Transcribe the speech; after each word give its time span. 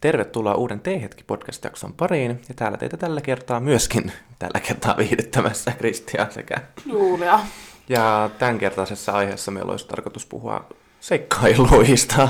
Tervetuloa 0.00 0.54
uuden 0.54 0.80
T-hetki 0.80 1.24
podcast-jakson 1.24 1.92
pariin. 1.92 2.30
Ja 2.48 2.54
täällä 2.54 2.78
teitä 2.78 2.96
tällä 2.96 3.20
kertaa 3.20 3.60
myöskin, 3.60 4.12
tällä 4.38 4.60
kertaa 4.60 4.96
viihdyttämässä 4.96 5.70
Kristian 5.70 6.32
sekä 6.32 6.56
Julia. 6.86 7.40
Ja 7.88 8.30
tämänkertaisessa 8.38 9.12
aiheessa 9.12 9.50
meillä 9.50 9.70
olisi 9.70 9.86
tarkoitus 9.86 10.26
puhua 10.26 10.68
seikkailuista. 11.00 12.28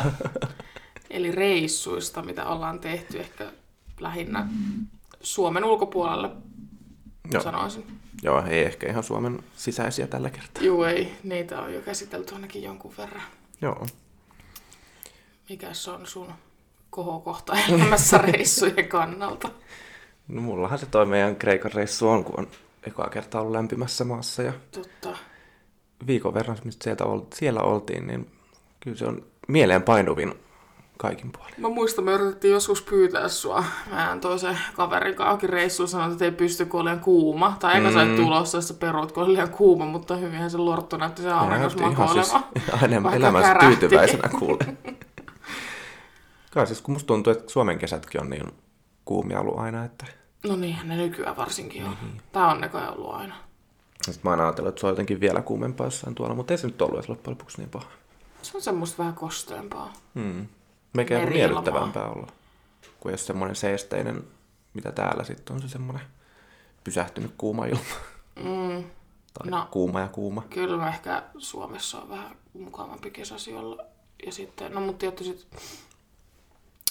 Eli 1.11 1.31
reissuista, 1.31 2.23
mitä 2.23 2.47
ollaan 2.47 2.79
tehty 2.79 3.21
ehkä 3.21 3.53
lähinnä 4.01 4.49
Suomen 5.21 5.65
ulkopuolelle, 5.65 6.31
Joo. 7.33 7.43
sanoisin. 7.43 7.87
Joo, 8.23 8.45
ei 8.47 8.65
ehkä 8.65 8.89
ihan 8.89 9.05
Suomen 9.05 9.43
sisäisiä 9.57 10.07
tällä 10.07 10.31
kertaa. 10.31 10.63
Juu, 10.63 10.83
ei. 10.83 11.15
Niitä 11.25 11.61
on 11.61 11.75
jo 11.75 11.81
käsitelty 11.81 12.35
ainakin 12.35 12.63
jonkun 12.63 12.95
verran. 12.99 13.23
Joo. 13.63 13.87
Mikäs 15.49 15.89
on 15.89 16.07
sun 16.07 16.33
kohokohta 16.91 17.57
elämässä 17.69 18.19
reissujen 18.33 18.89
kannalta? 18.89 19.49
No 20.29 20.43
mullahan 20.43 20.79
se 20.79 20.87
toi 20.87 21.07
meidän 21.07 21.37
Kreikan 21.37 21.73
reissu 21.73 22.09
on, 22.09 22.25
kun 22.25 22.39
on 22.39 22.49
ekaa 22.87 23.09
kertaa 23.09 23.41
ollut 23.41 23.53
lämpimässä 23.53 24.05
maassa 24.05 24.43
ja 24.43 24.53
Totta. 24.71 25.17
viikon 26.07 26.35
verran, 26.35 26.57
mistä 26.65 26.85
sieltä 26.85 27.05
siellä 27.35 27.61
oltiin, 27.61 28.07
niin 28.07 28.31
kyllä 28.81 28.97
se 28.97 29.07
on 29.07 29.23
mieleen 29.49 29.83
painuvin 29.83 30.35
kaikin 31.01 31.33
puolin. 31.33 31.55
Mä 31.59 31.69
muistan, 31.69 32.05
me 32.05 32.13
yritettiin 32.13 32.53
joskus 32.53 32.83
pyytää 32.83 33.29
sua. 33.29 33.65
Mä 33.91 34.19
toisen 34.21 34.59
kaverin 34.77 35.15
kanssa 35.15 35.47
reissuun 35.47 35.89
sanoin, 35.89 36.13
että 36.13 36.25
ei 36.25 36.31
pysty, 36.31 36.65
kun 36.65 36.85
liian 36.85 37.01
kuuma. 37.01 37.57
Tai 37.61 37.75
eikä 37.75 37.89
mm. 37.89 37.95
sä 37.95 38.07
tulossa, 38.17 38.59
jos 38.59 38.73
perut, 38.73 39.13
kun 39.13 39.33
liian 39.33 39.51
kuuma, 39.51 39.87
mutta 39.87 40.17
hyvinhän 40.17 40.51
se 40.51 40.59
lorttu 40.59 40.97
näytti 40.97 41.23
se 41.23 41.29
ihan 41.29 42.09
siis 42.09 42.35
enemmän 42.83 43.03
Vaikka 43.11 43.17
elämänsä 43.17 43.55
tyytyväisenä 43.61 44.29
kuulee. 44.39 44.77
Kai 46.51 46.67
siis 46.67 46.81
kun 46.83 46.93
musta 46.95 47.07
tuntuu, 47.07 47.33
että 47.33 47.53
Suomen 47.53 47.79
kesätkin 47.79 48.21
on 48.21 48.31
niin 48.31 48.45
kuumia 49.05 49.41
ollut 49.41 49.59
aina, 49.59 49.85
että 49.85 50.07
No 50.49 50.57
niinhän 50.57 50.89
ne 50.89 50.97
nykyään 50.97 51.37
varsinkin 51.37 51.85
on. 51.85 51.97
Niin. 52.03 52.23
Tää 52.33 52.47
on 52.47 52.69
kai 52.73 52.89
ollut 52.89 53.15
aina. 53.15 53.35
Sitten 54.03 54.21
mä 54.25 54.31
oon 54.31 54.41
ajatellut, 54.41 54.69
että 54.69 54.81
se 54.81 54.87
on 54.87 54.91
jotenkin 54.93 55.21
vielä 55.21 55.43
kuumempaa 55.43 55.87
jossain 55.87 56.15
tuolla, 56.15 56.35
mutta 56.35 56.53
ei 56.55 56.59
se 56.59 56.67
nyt 56.67 56.83
ollut 56.83 56.97
edes 56.99 57.09
loppujen 57.09 57.39
lopuksi 57.39 57.59
niin 57.59 57.71
paha. 57.71 57.87
Se 58.43 58.57
on 58.57 58.63
semmoista 58.63 58.99
vähän 58.99 59.15
kosteempaa. 59.15 59.93
Hmm. 60.15 60.47
Meikä 60.93 61.19
on 61.19 61.29
miellyttävämpää 61.29 62.09
olla. 62.09 62.27
Kuin 63.01 63.13
jos 63.13 63.27
semmoinen 63.27 63.57
seesteinen, 63.57 64.25
mitä 64.75 64.93
täällä 64.93 65.25
sitten 65.25 65.57
on 65.57 65.63
se 65.63 65.69
semmoinen 65.69 66.07
pysähtynyt 66.85 67.35
kuuma 67.39 67.67
ilma. 67.67 67.81
Mm. 68.37 68.85
Tai 69.35 69.51
No. 69.51 69.69
kuuma 69.71 70.01
ja 70.01 70.09
kuuma. 70.09 70.43
Kyllä 70.51 70.77
mä 70.77 70.89
ehkä 70.89 71.23
Suomessa 71.39 71.99
on 72.01 72.09
vähän 72.09 72.37
mukavampi 72.53 73.11
kesäsi 73.11 73.55
olla. 73.55 73.85
Ja 74.27 74.33
sitten, 74.33 74.73
no 74.73 74.81
mutta 74.81 74.99
tietty 74.99 75.25
sit 75.25 75.47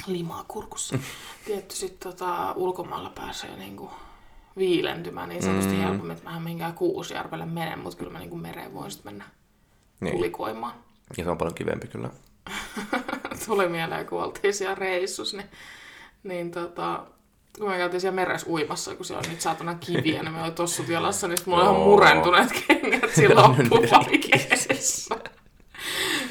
limaa 0.07 0.45
kurkussa. 0.47 0.99
tietty 1.45 1.75
sit 1.75 1.99
tota, 1.99 2.53
ulkomailla 2.55 3.09
pääsee 3.09 3.57
niinku 3.57 3.91
viilentymään 4.57 5.29
niin 5.29 5.43
sanotusti 5.43 5.73
mm. 5.73 5.79
helpommin, 5.81 6.11
että 6.17 6.29
mä 6.29 6.35
en 6.35 6.41
mihinkään 6.43 6.73
Kuusjärvelle 6.73 7.45
mene, 7.45 7.75
mutta 7.75 7.97
kyllä 7.97 8.11
mä 8.11 8.19
niinku 8.19 8.37
mereen 8.37 8.73
voin 8.73 8.91
sit 8.91 9.03
mennä 9.03 9.23
Niin. 9.99 10.15
tulikoimaan. 10.15 10.73
Ja 11.17 11.23
se 11.23 11.29
on 11.29 11.37
paljon 11.37 11.55
kivempi 11.55 11.87
kyllä. 11.87 12.09
Tuli 13.45 13.69
mieleen, 13.69 14.05
kun 14.05 14.23
oltiin 14.23 14.53
siellä 14.53 14.75
reissus, 14.75 15.33
niin, 15.33 15.49
niin 16.23 16.51
tota, 16.51 17.03
kun 17.59 17.69
me 17.69 17.77
käytiin 17.77 18.01
siellä 18.01 18.15
meressä 18.15 18.49
uimassa, 18.49 18.95
kun 18.95 19.05
siellä 19.05 19.19
oli 19.19 19.27
niitä 19.27 19.43
saatana 19.43 19.75
kiviä, 19.75 20.23
niin 20.23 20.33
me 20.33 20.43
oli 20.43 20.51
tossut 20.51 20.87
jalassa, 20.87 21.27
niin 21.27 21.39
mulla 21.45 21.63
oli 21.63 21.69
ihan 21.75 21.87
murentuneet 21.89 22.49
kengät 22.67 23.09
siinä. 23.15 23.35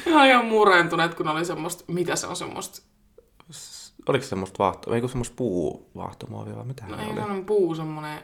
Ihan 0.05 0.27
ihan 0.27 0.45
murentuneet, 0.45 1.13
kun 1.13 1.27
oli 1.27 1.45
semmoista, 1.45 1.83
mitä 1.87 2.15
se 2.15 2.27
on 2.27 2.35
semmoista, 2.35 2.81
Oliko 4.07 4.23
se 4.23 4.29
semmoista 4.29 4.63
vaahtoa, 4.63 4.95
eikö 4.95 5.07
semmoista 5.07 5.35
puuvaahtomuovia 5.35 6.55
vai 6.55 6.65
mitä 6.65 6.85
no 6.87 6.95
no, 6.95 7.01
ei 7.01 7.07
oli? 7.07 7.15
semmoinen 7.15 7.45
puu, 7.45 7.75
semmoinen, 7.75 8.19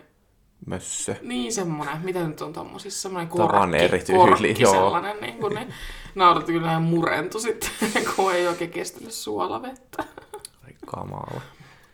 Mössö. 0.66 1.16
niin 1.22 1.54
semmoinen, 1.54 2.02
mitä 2.04 2.28
nyt 2.28 2.42
on 2.42 2.54
tommosissa, 2.54 3.02
semmoinen 3.02 3.32
on 3.32 3.38
korkki, 3.38 4.14
korkki 4.14 4.56
joo. 4.60 4.72
sellainen, 4.72 5.18
niin 5.22 5.38
kuin 5.38 5.56
niin 5.56 5.74
nauratti 6.16 6.52
kyllä 6.52 6.70
ihan 6.70 6.84
murentu 6.84 7.40
sitten, 7.40 7.70
kun 8.16 8.34
ei 8.34 8.48
oikein 8.48 8.72
kestänyt 8.72 9.12
suolavettä. 9.12 10.04
Ai 10.66 10.74
kamala. 10.86 11.42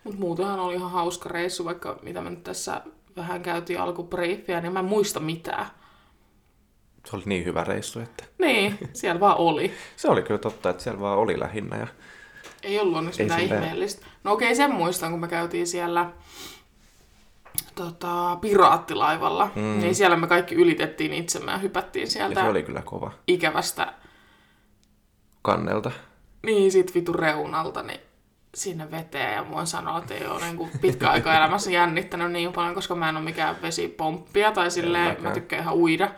Mutta 0.04 0.20
muutenhan 0.20 0.60
oli 0.60 0.74
ihan 0.74 0.90
hauska 0.90 1.28
reissu, 1.28 1.64
vaikka 1.64 1.98
mitä 2.02 2.20
me 2.20 2.30
nyt 2.30 2.42
tässä 2.44 2.82
vähän 3.16 3.42
käytiin 3.42 3.80
alkubrieffiä, 3.80 4.60
niin 4.60 4.72
mä 4.72 4.78
en 4.78 4.84
muista 4.84 5.20
mitään. 5.20 5.66
Se 7.06 7.16
oli 7.16 7.22
niin 7.26 7.44
hyvä 7.44 7.64
reissu, 7.64 8.00
että... 8.00 8.24
Niin, 8.38 8.78
siellä 8.92 9.20
vaan 9.20 9.36
oli. 9.36 9.72
Se 9.96 10.08
oli 10.08 10.22
kyllä 10.22 10.40
totta, 10.40 10.70
että 10.70 10.82
siellä 10.82 11.00
vaan 11.00 11.18
oli 11.18 11.40
lähinnä. 11.40 11.76
Ja... 11.76 11.86
Ei 12.62 12.80
ollut 12.80 12.96
onneksi 12.96 13.22
Ei 13.22 13.26
mitään 13.26 13.42
ihmeellistä. 13.42 14.06
No 14.24 14.32
okei, 14.32 14.54
sen 14.54 14.74
muistan, 14.74 15.10
kun 15.10 15.20
me 15.20 15.28
käytiin 15.28 15.66
siellä 15.66 16.10
tota, 17.74 18.36
piraattilaivalla. 18.40 19.50
Mm. 19.54 19.80
Niin 19.80 19.94
siellä 19.94 20.16
me 20.16 20.26
kaikki 20.26 20.54
ylitettiin 20.54 21.12
itsemme 21.12 21.52
ja 21.52 21.58
hypättiin 21.58 22.02
ja 22.02 22.10
sieltä 22.10 22.40
se 22.40 22.48
oli 22.48 22.62
kyllä 22.62 22.82
kova 22.82 23.12
ikävästä, 23.26 23.92
kannelta. 25.42 25.90
niin 26.46 26.72
sit 26.72 26.94
vitu 26.94 27.12
reunalta, 27.12 27.82
niin 27.82 28.00
sinne 28.54 28.90
veteen. 28.90 29.34
Ja 29.34 29.50
voin 29.50 29.66
sanoa, 29.66 29.98
että 29.98 30.14
ei 30.14 30.26
ole 30.26 30.40
niin 30.40 30.70
pitkä 30.80 31.10
aika 31.10 31.36
elämässä 31.36 31.70
jännittänyt 31.80 32.32
niin 32.32 32.52
paljon, 32.52 32.74
koska 32.74 32.94
mä 32.94 33.08
en 33.08 33.16
ole 33.16 33.24
mikään 33.24 33.56
vesipomppia 33.62 34.52
tai 34.52 34.70
silleen, 34.70 35.22
mä 35.22 35.30
tykkään 35.30 35.62
ihan 35.62 35.74
uida. 35.74 36.10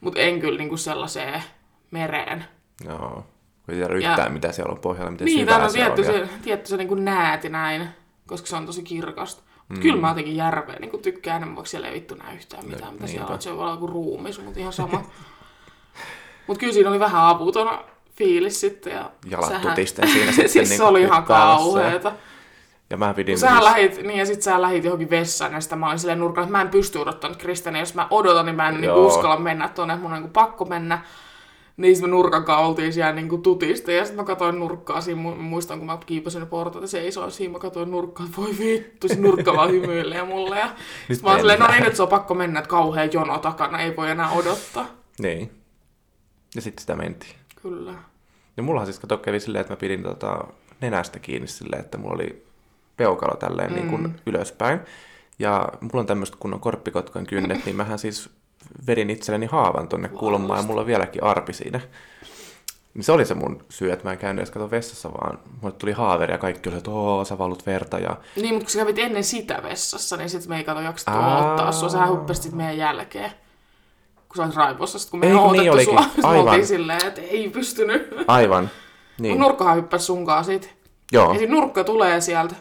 Mutta 0.00 0.20
en 0.20 0.40
kyllä 0.40 0.58
niin 0.58 0.78
sellaiseen 0.78 1.42
mereen. 1.90 2.44
Joo. 2.84 3.26
Kun 3.66 3.74
ei 3.74 3.80
tiedä 3.80 3.94
yhtään, 3.94 4.32
mitä 4.32 4.52
siellä 4.52 4.72
on 4.72 4.78
pohjalla, 4.80 5.10
miten 5.10 5.24
Niin, 5.24 5.40
syvää 5.40 5.64
on 5.64 5.70
se 5.70 5.78
tietty 5.78 6.00
on. 6.00 6.06
se, 6.06 6.18
Ja... 6.18 6.26
tietty 6.42 6.68
se 6.68 6.76
niin 6.76 6.88
kuin 6.88 7.04
näet 7.04 7.44
ja 7.44 7.50
näin, 7.50 7.88
koska 8.26 8.46
se 8.48 8.56
on 8.56 8.66
tosi 8.66 8.82
kirkasta. 8.82 9.42
Mm. 9.68 9.80
Kyllä 9.80 10.00
mä 10.00 10.08
jotenkin 10.08 10.36
järveä 10.36 10.76
niin 10.80 11.02
tykkään 11.02 11.36
enemmän, 11.36 11.56
vaikka 11.56 11.68
siellä 11.70 11.88
ei 11.88 11.94
vittu 11.94 12.14
näe 12.14 12.34
yhtään 12.34 12.66
mitään, 12.66 12.92
mitä 12.94 13.06
siellä 13.06 13.20
niinpä. 13.20 13.32
on. 13.32 13.34
että 13.34 13.44
Se 13.44 13.50
voi 13.50 13.58
olla 13.60 13.70
joku 13.70 13.86
ruumis, 13.86 14.40
mutta 14.40 14.60
ihan 14.60 14.72
sama. 14.72 15.02
mutta 16.46 16.60
kyllä 16.60 16.72
siinä 16.72 16.90
oli 16.90 17.00
vähän 17.00 17.22
avuton 17.26 17.78
fiilis 18.16 18.60
sitten. 18.60 18.92
Ja 18.92 19.10
Jalat 19.30 19.62
tutisten 19.62 20.08
siinä 20.08 20.32
sitten 20.32 20.48
siis 20.48 20.68
niin 20.68 20.78
se 20.78 20.84
oli 20.84 20.98
kuin 20.98 21.06
ihan 21.08 21.24
kauheeta. 21.24 22.12
ja 22.90 22.96
mä 22.96 23.14
pidin... 23.14 23.38
Sä 23.38 23.64
lähit, 23.64 24.02
niin 24.02 24.18
ja 24.18 24.26
sit 24.26 24.42
sä 24.42 24.62
lähit 24.62 24.84
johonkin 24.84 25.10
vessaan 25.10 25.52
ja 25.52 25.60
sitä 25.60 25.76
mä 25.76 25.86
olin 25.86 25.98
silleen 25.98 26.18
nurkalla, 26.18 26.44
että 26.46 26.52
mä 26.58 26.62
en 26.62 26.68
pysty 26.68 26.98
odottamaan 26.98 27.32
nyt 27.32 27.42
Kristiania. 27.42 27.82
Jos 27.82 27.94
mä 27.94 28.06
odotan, 28.10 28.46
niin 28.46 28.56
mä 28.56 28.68
en 28.68 28.84
Joo. 28.84 29.06
uskalla 29.06 29.36
mennä 29.36 29.68
tuonne, 29.68 29.96
mun 29.96 30.06
on 30.06 30.12
niinku 30.12 30.32
pakko 30.32 30.64
mennä. 30.64 30.98
Niin 31.76 32.00
me 32.00 32.06
nurkan 32.08 32.58
oltiin 32.58 32.92
siellä 32.92 33.12
niinku 33.12 33.38
tutista 33.38 33.92
ja 33.92 34.04
sitten 34.04 34.16
mä 34.16 34.24
katsoin 34.24 34.58
nurkkaa 34.58 35.00
siinä, 35.00 35.22
mu- 35.22 35.36
muistan 35.36 35.78
kun 35.78 35.86
mä 35.86 35.98
kiipasin 36.06 36.42
ja 36.80 36.86
seisoin 36.86 37.30
siinä, 37.30 37.52
mä 37.52 37.58
katsoin 37.58 37.90
nurkkaa, 37.90 38.26
että 38.26 38.36
voi 38.36 38.58
vittu, 38.58 39.08
se 39.08 39.14
nurkka 39.14 39.56
vaan 39.56 39.70
hymyilee 39.70 40.24
mulle. 40.24 40.58
Ja 40.58 40.70
Nyt 41.08 41.22
mä 41.22 41.30
oon 41.30 41.38
silleen, 41.38 41.60
no 41.60 41.66
niin, 41.66 41.84
nyt 41.84 41.96
se 41.96 42.02
on 42.02 42.08
pakko 42.08 42.34
mennä, 42.34 42.58
että 42.58 42.70
kauhea 42.70 43.04
jono 43.04 43.38
takana, 43.38 43.80
ei 43.80 43.96
voi 43.96 44.10
enää 44.10 44.30
odottaa. 44.30 44.86
Niin. 45.18 45.50
Ja 46.54 46.60
sitten 46.60 46.80
sitä 46.80 46.96
mentiin. 46.96 47.34
Kyllä. 47.62 47.94
Ja 48.56 48.62
mullahan 48.62 48.86
siis 48.86 48.98
kato 48.98 49.18
kävi 49.18 49.40
silleen, 49.40 49.60
että 49.60 49.72
mä 49.72 49.76
pidin 49.76 50.02
tota 50.02 50.44
nenästä 50.80 51.18
kiinni 51.18 51.48
silleen, 51.48 51.80
että 51.80 51.98
mulla 51.98 52.14
oli 52.14 52.46
peukalo 52.96 53.36
tälleen 53.36 53.70
mm. 53.70 53.76
niin 53.76 53.88
kuin 53.88 54.20
ylöspäin. 54.26 54.80
Ja 55.38 55.68
mulla 55.80 56.00
on 56.00 56.06
tämmöiset 56.06 56.36
kunnon 56.36 56.60
korppikotkan 56.60 57.26
kynnet, 57.26 57.64
niin 57.64 57.76
mähän 57.76 57.98
siis 57.98 58.30
vedin 58.86 59.10
itselleni 59.10 59.46
haavan 59.46 59.88
tonne 59.88 60.08
kulmaan 60.08 60.60
ja 60.60 60.66
mulla 60.66 60.80
on 60.80 60.86
vieläkin 60.86 61.22
arpi 61.24 61.52
siinä. 61.52 61.80
Niin 62.94 63.04
se 63.04 63.12
oli 63.12 63.24
se 63.24 63.34
mun 63.34 63.64
syy, 63.68 63.92
että 63.92 64.04
mä 64.04 64.12
en 64.12 64.18
käynyt 64.18 64.38
edes 64.42 64.50
kato 64.50 64.70
vessassa, 64.70 65.12
vaan 65.12 65.38
mulle 65.62 65.74
tuli 65.78 65.92
haaveri 65.92 66.32
ja 66.32 66.38
kaikki 66.38 66.68
oli, 66.68 66.78
että 66.78 66.90
oo, 66.90 67.24
sä 67.24 67.38
vallut 67.38 67.66
verta 67.66 67.98
ja 67.98 68.16
Niin, 68.36 68.54
mutta 68.54 68.64
kun 68.64 68.70
sä 68.70 68.78
kävit 68.78 68.98
ennen 68.98 69.24
sitä 69.24 69.62
vessassa, 69.62 70.16
niin 70.16 70.30
sit 70.30 70.46
me 70.46 70.56
ei 70.56 70.64
kato 70.64 70.80
jaksettu 70.80 71.12
Aa. 71.12 71.44
odottaa 71.46 71.72
sua. 71.72 71.88
Sä 71.88 72.06
hyppäsit 72.06 72.52
meidän 72.52 72.78
jälkeen. 72.78 73.30
Kun 74.28 74.36
sä 74.36 74.42
olit 74.42 74.56
raivossa, 74.56 74.98
sit 74.98 75.10
kun 75.10 75.20
me 75.20 75.26
Ei, 75.26 75.32
kun 75.32 75.52
niin 75.52 75.72
olikin. 75.72 75.94
sua. 76.20 76.30
Aivan. 76.30 76.66
silleen, 76.66 77.06
että 77.06 77.20
ei 77.20 77.48
pystynyt. 77.48 78.14
aivan. 78.26 78.70
Niin. 79.20 79.40
Nurkkahan 79.40 79.76
hyppäsi 79.76 80.04
sunkaan 80.04 80.44
sit. 80.44 80.74
joo. 81.12 81.34
Ja 81.34 81.48
nurkka 81.48 81.84
tulee 81.84 82.20
sieltä. 82.20 82.54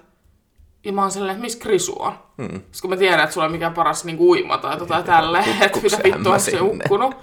Ja 0.85 0.93
mä 0.93 1.01
oon 1.01 1.29
että 1.29 1.41
missä 1.41 1.59
Krisu 1.59 1.95
on? 1.99 2.13
Mm. 2.37 2.47
Sitten 2.47 2.61
kun 2.81 2.89
mä 2.89 2.97
tiedän, 2.97 3.19
että 3.19 3.33
sulla 3.33 3.45
on 3.45 3.51
mikään 3.51 3.73
paras 3.73 4.05
niin 4.05 4.19
uima 4.19 4.57
tai 4.57 4.77
tota 4.77 5.03
tälleen, 5.03 5.43
että 5.43 5.63
hukkuuko 5.63 5.83
mitä 5.83 5.97
se 5.97 6.03
vittua 6.03 6.39
se 6.39 6.57
hukkunut. 6.57 7.15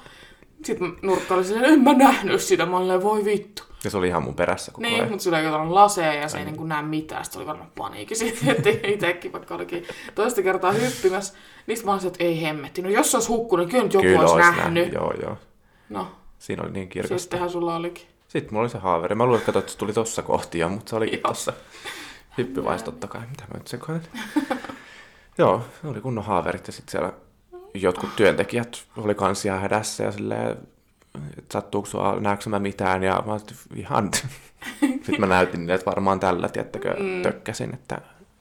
Sitten 0.65 0.97
nurkka 1.03 1.35
oli 1.35 1.45
silleen, 1.45 1.73
en 1.73 1.81
mä 1.83 1.93
nähnyt 1.93 2.41
sitä. 2.41 2.67
Mä 2.67 2.77
olin 2.77 3.03
voi 3.03 3.25
vittu. 3.25 3.63
Ja 3.85 3.91
se 3.91 3.97
oli 3.97 4.09
ihan 4.09 4.23
mun 4.23 4.35
perässä 4.35 4.73
koko 4.73 4.83
Niin, 4.83 4.95
ajan. 4.95 5.09
mutta 5.09 5.23
sillä 5.23 5.39
ei 5.39 5.45
katsonut 5.45 5.73
lasea 5.73 6.15
ja 6.15 6.29
se 6.29 6.39
ei 6.39 6.45
niin 6.45 6.69
näe 6.69 6.83
mitään. 6.83 7.25
Sitten 7.25 7.39
oli 7.39 7.47
varmaan 7.47 7.71
paniikki 7.79 8.15
siitä, 8.15 8.39
että 8.53 8.71
itsekin 8.83 9.33
vaikka 9.33 9.55
olikin 9.55 9.87
toista 10.15 10.43
kertaa 10.43 10.73
hyppimässä. 10.73 11.35
Niistä 11.67 11.87
mä 11.87 11.93
olisin, 11.93 12.09
että 12.09 12.25
ei 12.25 12.43
hemmetti. 12.43 12.83
No 12.83 12.89
jos 12.89 13.11
se 13.11 13.17
olisi 13.17 13.29
hukkunut, 13.29 13.67
niin 13.67 13.71
kyllä 13.71 13.85
nyt 13.85 13.95
joku 13.95 14.07
Kyllä 14.07 14.21
olisi 14.21 14.35
ois 14.35 14.57
nähnyt. 14.57 14.93
Joo, 14.93 15.13
joo. 15.23 15.37
No, 15.89 16.07
Siinä 16.39 16.63
oli 16.63 16.73
niin 16.73 16.89
kirkasta. 16.89 17.19
sittenhän 17.19 17.51
sulla 17.51 17.77
olikin. 17.77 18.07
Sitten 18.29 18.55
mulla 18.55 18.63
oli 18.63 18.71
se 18.71 18.79
haaveri. 18.79 19.15
Mä 19.15 19.25
luulen, 19.25 19.41
että, 19.49 19.59
että 19.59 19.73
se 19.73 19.79
tuli 19.79 19.93
tossa 19.93 20.23
kohti 20.23 20.59
jo, 20.59 20.69
mutta 20.69 20.91
se 20.91 20.97
olikin 20.97 21.21
Joo. 21.25 21.29
tossa. 21.33 21.53
Hyppyvais 22.39 22.83
totta 22.83 23.07
kai. 23.07 23.21
Mitä 23.31 23.45
mä 23.53 23.59
nyt 23.59 23.69
sekoilen? 23.69 24.03
Joo, 25.39 25.65
se 25.83 25.89
oli 25.89 26.01
kunnon 26.01 26.25
haaverit 26.25 26.67
ja 26.67 26.73
sitten 26.73 26.91
siellä 26.91 27.13
jotkut 27.75 28.17
työntekijät 28.17 28.85
oli 28.97 29.15
kans 29.15 29.45
ihan 29.45 29.61
hädässä 29.61 30.05
ja 30.05 30.13
silleen, 30.13 30.57
että 31.39 31.53
sattuuko 31.53 31.89
sua, 31.89 32.21
näetkö 32.21 32.51
mä 32.51 32.59
mitään 32.59 33.03
ja 33.03 33.23
mä 33.27 33.37
ihan 33.75 34.11
Sitten 34.81 35.21
mä 35.21 35.27
näytin 35.27 35.61
niille, 35.61 35.75
että 35.75 35.87
varmaan 35.91 36.21
tällä, 36.21 36.49
tiettäkö, 36.49 36.97
mm. 36.99 37.23
tökkäsin, 37.23 37.75
että 37.75 38.01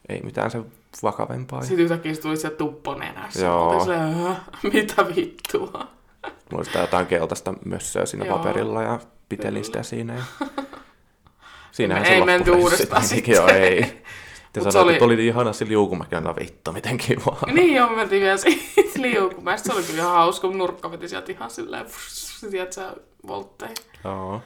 ei 0.09 0.21
mitään 0.21 0.51
se 0.51 0.61
vakavempaa. 1.03 1.61
Sitten 1.61 1.79
yhtäkkiä 1.79 2.13
se 2.13 2.21
tuli 2.21 2.37
se 2.37 2.49
tuppo 2.49 2.95
nenässä. 2.95 3.45
Joo. 3.45 3.79
Silleen, 3.79 4.35
mitä 4.73 5.07
vittua. 5.15 5.87
Mulla 6.23 6.57
oli 6.57 6.65
sitä 6.65 6.79
jotain 6.79 7.07
keltaista 7.07 7.53
mössöä 7.65 8.05
siinä 8.05 8.25
Joo. 8.25 8.37
paperilla 8.37 8.83
ja 8.83 8.99
pitelin 9.29 9.65
sitä 9.65 9.83
siinä. 9.83 10.13
Ja... 10.15 10.23
Siinähän 11.79 12.03
Ei 12.05 12.09
se 12.11 12.17
loppui 12.19 12.25
menty 12.33 12.51
uudestaan 12.51 13.01
tietenkin, 13.01 13.35
Joo, 13.35 13.47
ei. 13.47 13.83
Sitten 13.83 14.63
Mut 14.63 14.73
sanoit, 14.73 14.83
oli- 14.85 14.93
että 14.93 15.05
oli 15.05 15.27
ihana 15.27 15.53
se 15.53 15.67
liukumäki, 15.67 16.15
no 16.15 16.35
vittu, 16.39 16.71
miten 16.71 16.97
kivaa. 16.97 17.39
Niin 17.53 17.75
joo, 17.75 17.89
me 17.89 17.95
mentiin 17.95 18.21
vielä 18.21 18.37
siitä 18.37 18.61
liukumästä. 19.01 19.67
Se 19.67 19.73
oli 19.75 19.83
kyllä 19.83 19.99
ihan 19.99 20.11
hauska, 20.13 20.47
kun 20.47 20.57
nurkka 20.57 20.91
veti 20.91 21.07
sieltä 21.09 21.31
ihan 21.31 21.51
silleen, 21.51 21.85
tiedät 22.51 22.73
sä, 22.73 22.93
voltteihin. 23.27 23.75
Joo. 24.03 24.41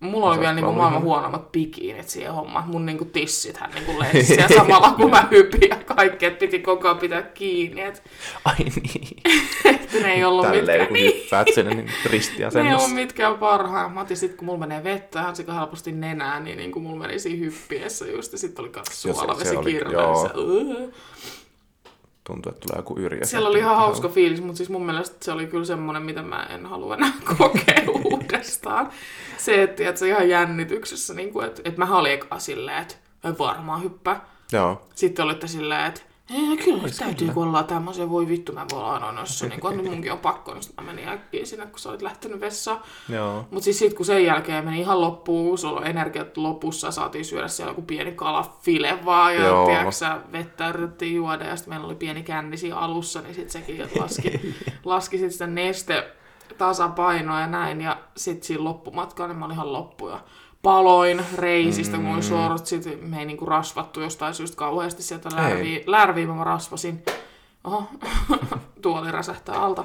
Mulla 0.00 0.30
oli 0.30 0.40
vielä 0.40 0.52
niinku 0.52 0.72
maailman 0.72 1.02
huonommat 1.02 1.52
bikiinit 1.52 2.08
siihen 2.08 2.32
hommaan. 2.32 2.68
Mun 2.68 2.86
niinku 2.86 3.04
tissithän 3.04 3.70
niinku 3.70 3.92
lensi 4.00 4.24
siellä 4.24 4.48
samalla 4.56 4.92
kun 4.92 5.10
mä 5.10 5.28
hypin 5.30 5.68
ja 5.70 5.76
kaikki, 5.76 6.26
että 6.26 6.38
piti 6.38 6.58
koko 6.58 6.88
ajan 6.88 6.98
pitää 6.98 7.22
kiinni. 7.22 7.80
Et, 7.80 8.02
Ai 8.44 8.54
niin. 8.58 9.16
että 9.64 9.98
ne 10.02 10.12
ei 10.12 10.24
ollut 10.24 10.46
Tälleen 10.46 10.64
mitkään, 10.66 10.86
kun 10.86 10.94
niin, 10.94 11.14
hyppäät 11.22 11.46
sinne 11.54 11.74
niin 11.74 11.90
ne 12.54 12.68
ei 12.68 12.74
ollut 12.74 12.94
mitkään 12.94 13.38
parhaat. 13.38 13.94
Mä 13.94 14.00
otin 14.00 14.16
sit, 14.16 14.34
kun 14.34 14.46
mulla 14.46 14.58
menee 14.58 14.84
vettä 14.84 15.20
ihan 15.20 15.36
sika 15.36 15.54
helposti 15.54 15.92
nenään, 15.92 16.44
niin, 16.44 16.56
niin 16.56 16.72
kun 16.72 16.82
mulla 16.82 17.06
meni 17.06 17.18
siinä 17.18 17.38
hyppiessä 17.38 18.06
just, 18.06 18.32
ja 18.32 18.38
sitten 18.38 18.64
oli 18.64 18.72
se- 18.90 19.12
suolavesi 19.12 19.56
kirveessä. 19.56 20.30
joo. 20.34 20.90
Tuntuu, 22.30 22.52
että 22.52 22.66
tulee 22.66 22.78
joku 22.78 22.98
yrjä. 22.98 23.24
Siellä 23.24 23.48
oli 23.48 23.58
ihan 23.58 23.76
hauska 23.76 24.08
fiilis, 24.08 24.42
mutta 24.42 24.56
siis 24.56 24.68
mun 24.68 24.86
mielestä 24.86 25.16
se 25.24 25.32
oli 25.32 25.46
kyllä 25.46 25.64
semmoinen, 25.64 26.02
mitä 26.02 26.22
mä 26.22 26.42
en 26.42 26.66
halua 26.66 26.94
enää 26.94 27.12
kokea 27.38 27.84
uudestaan. 28.04 28.90
Se, 29.38 29.62
että, 29.62 29.88
että 29.88 29.98
se 29.98 30.08
ihan 30.08 30.28
jännityksessä, 30.28 31.14
niin 31.14 31.32
kuin, 31.32 31.46
että, 31.46 31.62
että 31.64 31.86
mä 31.86 31.98
olin 31.98 32.20
silleen, 32.38 32.82
että 32.82 32.94
en 33.24 33.38
varmaan 33.38 33.82
hyppää. 33.82 34.24
Joo. 34.52 34.88
Sitten 34.94 35.24
olitte 35.24 35.46
silleen, 35.46 35.86
että 35.86 36.00
ei, 36.30 36.56
kyllä 36.56 36.82
Ois 36.82 36.96
täytyy, 36.96 37.16
kyllä. 37.18 37.34
kun 37.34 37.46
ollaan 37.46 37.64
tämmöisiä, 37.64 38.10
voi 38.10 38.28
vittu, 38.28 38.52
mä 38.52 38.66
voin 38.72 38.84
olla 38.84 39.12
niin 39.12 39.76
nyt 39.76 39.90
munkin 39.90 40.12
on 40.12 40.18
pakko, 40.18 40.54
niin 40.54 40.62
mä 40.76 40.86
menin 40.86 41.08
äkkiä 41.08 41.44
sinne, 41.44 41.66
kun 41.66 41.78
sä 41.78 41.88
olit 41.88 42.02
lähtenyt 42.02 42.40
vessaan. 42.40 42.80
Joo. 43.08 43.46
Mutta 43.50 43.64
siis 43.64 43.78
sit 43.78 43.94
kun 43.94 44.06
sen 44.06 44.24
jälkeen 44.24 44.64
meni 44.64 44.80
ihan 44.80 45.00
loppuun, 45.00 45.58
sulla 45.58 45.80
on 45.80 45.86
energiat 45.86 46.36
lopussa, 46.36 46.90
saatiin 46.90 47.24
syödä 47.24 47.48
siellä 47.48 47.70
joku 47.70 47.82
pieni 47.82 48.12
kalafile 48.12 48.98
vaan, 49.04 49.34
ja 49.34 49.46
Joo. 49.46 49.66
tiedätkö, 49.66 50.32
vettä 50.32 50.68
yritettiin 50.68 51.16
juoda, 51.16 51.44
ja 51.44 51.56
sitten 51.56 51.72
meillä 51.72 51.86
oli 51.86 51.94
pieni 51.94 52.22
känni 52.22 52.56
siinä 52.56 52.76
alussa, 52.76 53.20
niin 53.20 53.34
sitten 53.34 53.52
sekin 53.52 53.88
laski, 54.00 54.54
laski 54.84 55.18
sit 55.18 55.32
sitä 55.32 55.46
neste 55.46 56.12
tasapainoa 56.58 57.40
ja 57.40 57.46
näin, 57.46 57.80
ja 57.80 57.98
sitten 58.16 58.46
siinä 58.46 58.64
loppumatkalla 58.64 59.28
niin 59.28 59.38
mä 59.38 59.44
olin 59.44 59.54
ihan 59.54 59.72
loppu, 59.72 60.08
ja 60.08 60.20
paloin 60.62 61.24
reisistä, 61.34 61.96
kun 61.96 62.14
oli 62.14 62.22
sortsit, 62.22 62.84
me 63.00 63.18
ei 63.18 63.24
niinku 63.24 63.46
rasvattu 63.46 64.00
jostain 64.00 64.34
syystä 64.34 64.56
kauheasti 64.56 65.02
sieltä 65.02 65.28
lärviä, 65.36 65.80
lärviä 65.86 66.26
mä 66.26 66.44
rasvasin. 66.44 67.02
Oho, 67.64 67.88
tuoli 68.82 69.12
räsähtää 69.12 69.62
alta. 69.62 69.84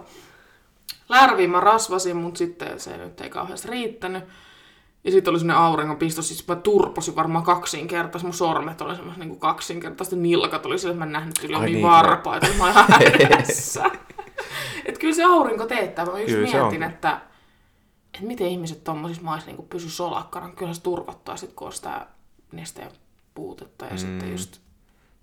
Lärviin 1.09 1.49
mä 1.49 1.59
rasvasin, 1.59 2.17
mutta 2.17 2.37
sitten 2.37 2.79
se 2.79 2.97
nyt 2.97 3.21
ei 3.21 3.29
kauheasti 3.29 3.67
riittänyt. 3.67 4.23
Ja 5.03 5.11
sitten 5.11 5.31
oli 5.31 5.39
semmoinen 5.39 5.63
auringonpisto, 5.63 6.21
siis 6.21 6.47
mä 6.47 6.55
turposin 6.55 7.15
varmaan 7.15 7.43
kaksinkertaisesti, 7.43 8.25
mun 8.25 8.33
sormet 8.33 8.81
oli 8.81 8.95
semmoiset 8.95 9.23
niin 9.23 9.39
kaksinkertaisesti, 9.39 10.15
nilkat 10.15 10.65
oli 10.65 10.79
sille, 10.79 10.91
että 10.91 10.99
mä 10.99 11.05
en 11.05 11.11
nähnyt 11.11 11.43
yli 11.43 11.55
Ai 11.55 11.65
niin 11.65 11.73
niin, 11.73 11.83
varpaita, 11.87 12.47
mä 12.57 12.63
oon 12.63 12.71
ihan 12.71 12.87
että 14.85 14.99
kyllä 14.99 15.15
se 15.15 15.23
aurinko 15.23 15.65
teettää, 15.65 16.05
mä 16.05 16.19
just 16.19 16.25
Kyllä 16.33 16.63
mietin, 16.63 16.83
että, 16.83 17.21
että 18.15 18.27
miten 18.27 18.47
ihmiset 18.47 18.83
tommosissa 18.83 19.23
maissa 19.23 19.51
niin 19.51 19.67
pysy 19.69 19.89
solakkana, 19.89 20.49
kyllä 20.49 20.73
se 20.73 20.81
turvottaa 20.81 21.37
sit, 21.37 21.53
kun 21.53 21.67
on 21.67 21.73
sitä 21.73 22.07
nesteen 22.51 22.91
puutetta 23.35 23.85
ja 23.85 23.91
mm. 23.91 23.97
sitten 23.97 24.31
just 24.31 24.59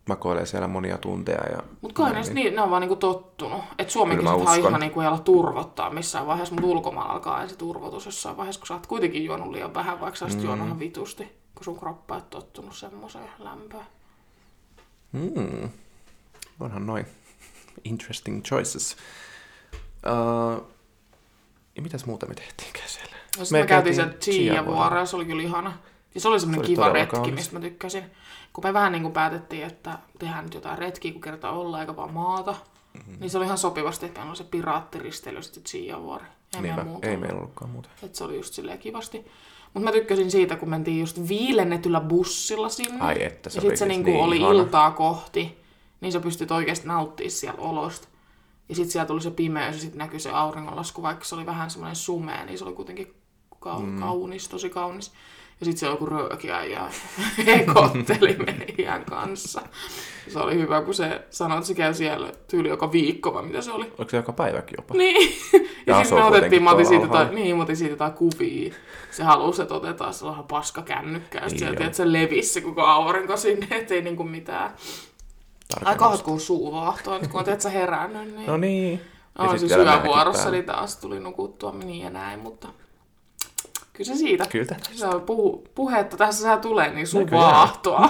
Makoilee 0.09 0.47
siellä 0.47 0.69
monia 0.69 0.99
tunteja. 0.99 1.51
Ja... 1.51 1.63
mutta 1.81 1.95
kai 1.95 2.13
näin, 2.13 2.27
ne, 2.27 2.35
niin, 2.35 2.55
ne 2.55 2.63
on 2.63 2.71
vaan 2.71 2.81
niinku 2.81 2.97
tottunut. 2.97 3.65
Että 3.79 3.93
Suomenkin 3.93 4.25
mä 4.25 4.35
ihan 4.59 4.81
niinku 4.81 5.01
ei 5.01 5.09
turvottaa 5.25 5.91
missään 5.91 6.27
vaiheessa, 6.27 6.55
mutta 6.55 6.69
ulkomailla 6.69 7.13
alkaa 7.13 7.43
ensin 7.43 7.59
turvotus 7.59 8.07
jossain 8.07 8.37
vaiheessa, 8.37 8.61
kun 8.61 8.67
sä 8.67 8.75
oot 8.75 8.87
kuitenkin 8.87 9.25
juonut 9.25 9.51
liian 9.51 9.75
vähän, 9.75 10.01
vaikka 10.01 10.19
sä 10.19 10.27
mm. 10.27 10.45
juonut 10.45 10.67
ihan 10.67 10.79
vitusti, 10.79 11.25
kun 11.55 11.65
sun 11.65 11.79
kroppa 11.79 12.17
ei 12.17 12.23
tottunut 12.31 12.77
semmoiseen 12.77 13.29
lämpöön. 13.39 13.87
Mm. 15.13 15.71
Onhan 16.61 16.87
noin. 16.87 17.07
Interesting 17.85 18.43
choices. 18.43 18.97
Uh, 20.07 20.73
ja 21.77 21.83
mitäs 21.83 22.07
muuta 22.07 22.27
me 22.27 22.35
tehtiinkään 22.35 22.89
siellä? 22.89 23.17
No 23.39 23.45
me, 23.51 23.61
me 23.61 23.67
käytiin 23.67 23.95
sen 23.95 24.15
Chia 24.21 24.53
Chia-vuorolla. 24.53 24.81
vuoro 24.83 24.99
ja 24.99 25.07
se 25.07 25.17
oli 25.17 25.25
kyllä 25.25 25.43
ihana. 25.43 25.73
Ja 26.15 26.21
se 26.21 26.29
oli 26.29 26.41
semmoinen 26.41 26.65
Se 26.67 26.71
oli 26.71 26.77
kiva 26.77 26.89
retki, 26.93 27.17
kaunis. 27.17 27.35
mistä 27.35 27.55
mä 27.55 27.61
tykkäsin. 27.61 28.05
Kun 28.53 28.65
me 28.65 28.73
vähän 28.73 28.93
niin 28.93 29.03
kuin 29.03 29.13
päätettiin, 29.13 29.65
että 29.65 29.99
tehdään 30.19 30.45
nyt 30.45 30.55
jotain 30.55 30.79
retkiä, 30.79 31.13
kun 31.13 31.21
kertaa 31.21 31.53
olla 31.53 31.81
eikä 31.81 31.97
vaan 31.97 32.13
maata. 32.13 32.55
Mm-hmm. 32.95 33.17
Niin 33.21 33.31
se 33.31 33.39
oli 33.39 33.45
ihan 33.47 33.59
sopivasti, 33.59 34.07
että 34.07 34.21
meillä 34.21 34.31
oli 34.31 34.37
se 34.37 34.45
piraattiristely 34.45 35.37
ja 35.37 35.43
sitten 35.43 35.63
Chia 35.63 36.03
vuori. 36.03 36.25
Ei 36.25 36.61
Niinpä, 36.63 36.77
meillä 36.77 36.85
muuta 36.91 37.09
ei 37.09 37.17
meillä 37.17 37.39
ollutkaan 37.39 37.71
muuta. 37.71 37.89
Että 38.03 38.19
se 38.19 38.25
oli 38.25 38.37
just 38.37 38.55
silleen 38.55 38.79
kivasti. 38.79 39.27
Mutta 39.75 39.85
mä 39.85 39.93
tykkäsin 39.93 40.31
siitä, 40.31 40.57
kun 40.57 40.71
mentiin 40.71 41.01
just 41.01 41.29
viilennetyllä 41.29 42.01
bussilla 42.01 42.69
sinne. 42.69 43.01
Ai 43.01 43.25
että, 43.25 43.51
se 43.51 43.57
ja 43.57 43.61
sit 43.61 43.71
se 43.71 43.77
siis 43.77 43.89
niinku 43.89 44.11
niin 44.11 44.21
oli 44.21 44.37
ihana. 44.37 44.53
iltaa 44.53 44.91
kohti, 44.91 45.59
niin 46.01 46.13
sä 46.13 46.21
pystyt 46.21 46.51
oikeasti 46.51 46.87
nauttimaan 46.89 47.31
siellä 47.31 47.61
olosta. 47.61 48.09
Ja 48.73 48.77
sitten 48.77 48.91
siellä 48.93 49.07
tuli 49.07 49.21
se 49.21 49.31
pimeys 49.31 49.75
ja 49.75 49.81
sitten 49.81 49.99
näkyi 49.99 50.21
se 50.21 50.31
auringonlasku, 50.31 51.03
vaikka 51.03 51.25
se 51.25 51.35
oli 51.35 51.47
vähän 51.47 51.71
semmoinen 51.71 51.97
sumea, 51.97 52.45
niin 52.45 52.59
se 52.59 52.65
oli 52.65 52.75
kuitenkin 52.75 53.15
ka- 53.61 53.79
mm. 53.79 54.01
kaunis, 54.01 54.49
tosi 54.49 54.71
kaunis. 54.71 55.13
Ja 55.61 55.65
sitten 55.65 55.79
se 55.81 55.87
joku 55.87 56.07
röökiä 56.07 56.65
ja 56.65 56.91
hekotteli 57.47 58.37
meidän 58.37 59.05
kanssa. 59.05 59.63
Se 60.29 60.39
oli 60.39 60.55
hyvä, 60.55 60.83
kun 60.83 60.95
se 60.95 61.21
sanoi, 61.31 61.59
että 61.59 61.67
se 61.69 61.75
käy 61.75 61.95
siellä 61.95 62.33
tyyli 62.49 62.69
joka 62.69 62.93
viikko, 62.93 63.35
vai 63.35 63.43
mitä 63.43 63.61
se 63.61 63.73
oli. 63.73 63.85
Oliko 63.85 64.11
se 64.11 64.17
joka 64.17 64.33
päiväkin 64.33 64.75
jopa? 64.79 64.95
Niin. 64.95 65.33
Ja, 65.87 65.95
Ja 65.97 66.05
sitten 66.05 66.19
me 66.19 66.25
on 66.25 66.33
otettiin, 66.33 66.63
mä 66.63 66.71
otin 66.71 66.87
siitä, 66.87 67.05
jotain, 67.05 67.35
niin, 67.35 67.57
mä 67.57 67.63
otin 67.63 67.77
siitä 67.77 67.93
jotain 67.93 68.13
kuvia. 68.13 68.75
Se 69.11 69.23
halusi, 69.23 69.63
että 69.63 69.75
otetaan 69.75 70.15
sellainen 70.15 70.45
paska 70.45 70.83
kännykkä. 70.83 71.39
Ja 71.39 71.47
Niin 71.47 71.59
sitten 71.59 71.83
että 71.83 71.97
se 71.97 72.13
levisi 72.13 72.53
se 72.53 72.61
koko 72.61 72.83
aurinko 72.83 73.37
sinne, 73.37 73.67
ettei 73.71 74.03
niinku 74.03 74.25
mitään. 74.25 74.71
Ai 75.77 75.85
Tarkemmin. 75.85 75.99
kauheat 75.99 76.23
kun 76.23 76.41
suu 76.41 76.73
vaahtoo, 76.73 77.19
nyt 77.19 77.31
kun 77.31 77.41
on 77.41 77.61
sä 77.61 77.71
herännyt, 77.71 78.35
niin... 78.35 78.47
No 78.47 78.57
niin. 78.57 79.01
Ja 79.39 79.45
No, 79.45 79.59
siis 79.59 79.73
yövuorossa, 79.73 80.43
päällä. 80.43 80.57
niin 80.57 80.65
taas 80.65 80.97
tuli 80.97 81.21
nukuttua 81.21 81.73
niin 81.73 82.05
ja 82.05 82.11
näin, 82.11 82.41
mutta... 82.41 82.69
Kyllä 83.93 84.09
se 84.09 84.17
siitä. 84.17 84.47
Kyllä. 84.47 84.77
Se 84.93 85.07
on 85.07 85.21
puhu, 85.21 85.65
puhetta, 85.75 86.17
tässä 86.17 86.43
sä 86.43 86.57
tulee, 86.57 86.95
niin 86.95 87.07
sun 87.07 87.23
Näköjään. 87.23 87.47
vaahtoa. 87.51 88.09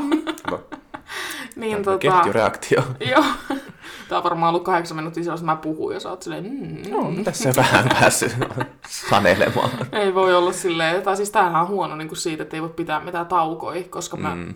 No, 0.50 0.60
niin 1.56 1.76
tota... 1.76 1.98
tota... 1.98 1.98
Ketjureaktio. 1.98 2.82
Joo. 3.10 3.24
Tää 4.08 4.18
on 4.18 4.24
varmaan 4.24 4.48
ollut 4.48 4.64
kahdeksan 4.64 4.96
minuuttia 4.96 5.22
sellaista, 5.22 5.46
mä 5.46 5.56
puhun 5.56 5.94
ja 5.94 6.00
sä 6.00 6.10
oot 6.10 6.22
silleen, 6.22 6.44
mm, 6.44 6.90
No, 6.90 7.24
tässä 7.24 7.52
vähän 7.56 7.88
päässyt 7.88 8.36
sanelemaan. 8.88 9.70
Ei 9.92 10.14
voi 10.14 10.34
olla 10.34 10.52
silleen, 10.52 11.02
tai 11.02 11.16
siis 11.16 11.30
tämähän 11.30 11.62
on 11.62 11.68
huono 11.68 11.96
niin 11.96 12.08
kuin 12.08 12.18
siitä, 12.18 12.42
että 12.42 12.56
ei 12.56 12.62
voi 12.62 12.68
pitää 12.76 13.00
mitään 13.00 13.26
taukoja, 13.26 13.84
koska 13.90 14.16
me 14.16 14.34
Mm. 14.34 14.54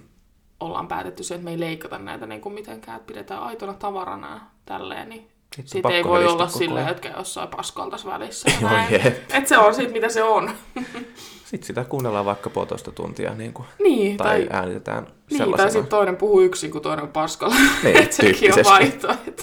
Ollaan 0.60 0.88
päätetty 0.88 1.22
se, 1.22 1.34
että 1.34 1.44
me 1.44 1.50
ei 1.50 1.60
leikata 1.60 1.98
näitä 1.98 2.26
niin 2.26 2.40
kuin 2.40 2.54
mitenkään, 2.54 2.96
että 2.96 3.06
pidetään 3.06 3.42
aitona 3.42 3.74
tavarana 3.74 4.40
tälleen, 4.64 5.08
niin 5.08 5.28
Sitten 5.56 5.68
siitä 5.68 5.88
ei 5.88 6.04
voi 6.04 6.26
olla 6.26 6.48
ajan. 6.78 6.88
että 6.88 7.08
jossain 7.08 7.48
paskaltas 7.48 8.06
välissä. 8.06 8.50
Joo. 8.60 8.70
Et 9.34 9.48
se 9.48 9.58
on 9.58 9.74
siitä, 9.74 9.92
mitä 9.92 10.08
se 10.08 10.22
on. 10.22 10.50
Sitten 11.44 11.66
sitä 11.66 11.84
kuunnellaan 11.84 12.24
vaikka 12.24 12.50
puolitoista 12.50 12.92
tuntia 12.92 13.34
niin 13.34 13.52
kuin, 13.52 13.66
Niin, 13.82 14.16
tai, 14.16 14.42
tai, 14.42 14.48
äänitetään 14.50 15.06
niin, 15.30 15.52
tai 15.56 15.70
sitten 15.70 15.90
toinen 15.90 16.16
puhuu 16.16 16.40
yksin, 16.40 16.70
kun 16.70 16.80
toinen 16.80 17.02
on 17.02 17.08
paskalla. 17.08 17.54
Niin, 17.82 17.96
Et 17.96 18.12
Sekin 18.22 18.58
on 18.58 18.64
vaihtoehto. 18.64 19.42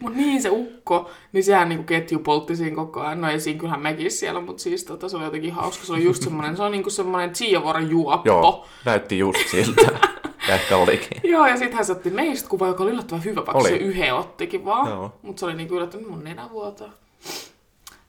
Mutta 0.00 0.18
niin 0.18 0.42
se 0.42 0.48
ukko, 0.50 1.10
niin 1.32 1.44
sehän 1.44 1.68
niinku 1.68 1.84
ketju 1.84 2.18
poltti 2.18 2.56
siinä 2.56 2.76
koko 2.76 3.00
ajan. 3.00 3.20
No 3.20 3.30
ei 3.30 3.40
siinä 3.40 3.60
kyllähän 3.60 3.82
mekin 3.82 4.10
siellä, 4.10 4.40
mutta 4.40 4.62
siis 4.62 4.84
tota, 4.84 5.08
se 5.08 5.16
oli 5.16 5.24
jotenkin 5.24 5.52
hauska. 5.52 5.86
Se 5.86 5.92
oli 5.92 6.04
just 6.04 6.22
semmoinen, 6.22 6.56
se 6.56 6.62
on 6.62 6.72
niinku 6.72 6.90
semmoinen 6.90 7.32
Chiavuoren 7.32 7.90
juoppo. 7.90 8.28
Joo, 8.28 8.66
näytti 8.84 9.18
just 9.18 9.48
siltä. 9.50 10.00
Ja 10.48 10.54
ehkä 10.54 10.76
olikin. 10.76 11.20
Joo, 11.32 11.46
ja 11.46 11.56
sitten 11.56 11.76
hän 11.76 11.84
se 11.84 11.92
otti 11.92 12.10
meistä 12.10 12.48
kuva, 12.48 12.66
joka 12.66 12.82
oli 12.82 12.90
yllättävän 12.90 13.24
hyvä, 13.24 13.36
vaikka 13.36 13.58
Oli. 13.58 13.68
se 13.68 13.76
yhden 13.76 14.14
ottikin 14.14 14.64
vaan. 14.64 14.88
Joo. 14.88 15.18
Mutta 15.22 15.40
se 15.40 15.46
oli 15.46 15.54
niinku 15.54 15.74
yllättävän, 15.74 16.08
mun 16.08 16.24
nenä 16.24 16.50
vuotaa. 16.50 16.92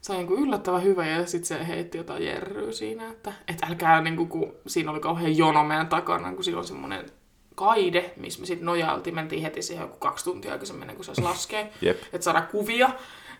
Se 0.00 0.12
oli 0.12 0.18
niinku 0.18 0.34
yllättävän 0.34 0.82
hyvä 0.82 1.06
ja 1.06 1.26
sitten 1.26 1.48
se 1.48 1.66
heitti 1.66 1.98
jotain 1.98 2.24
jerryä 2.24 2.72
siinä, 2.72 3.10
että 3.10 3.32
et 3.48 3.62
älkää 3.62 4.00
niinku, 4.00 4.26
kun 4.26 4.52
siinä 4.66 4.90
oli 4.90 5.00
kauhean 5.00 5.36
jono 5.36 5.64
meidän 5.64 5.88
takana, 5.88 6.32
kun 6.32 6.44
siinä 6.44 6.58
on 6.58 6.64
semmoinen 6.64 7.06
kaide, 7.54 8.12
missä 8.16 8.40
me 8.40 8.46
sitten 8.46 8.66
nojailtiin, 8.66 9.14
mentiin 9.14 9.42
heti 9.42 9.62
siihen 9.62 9.82
joku 9.82 9.96
kaksi 9.98 10.24
tuntia 10.24 10.52
aikaisemmin, 10.52 10.96
kuin 10.96 11.04
se 11.04 11.22
laskee, 11.22 11.72
että 12.12 12.24
saada 12.24 12.42
kuvia, 12.42 12.90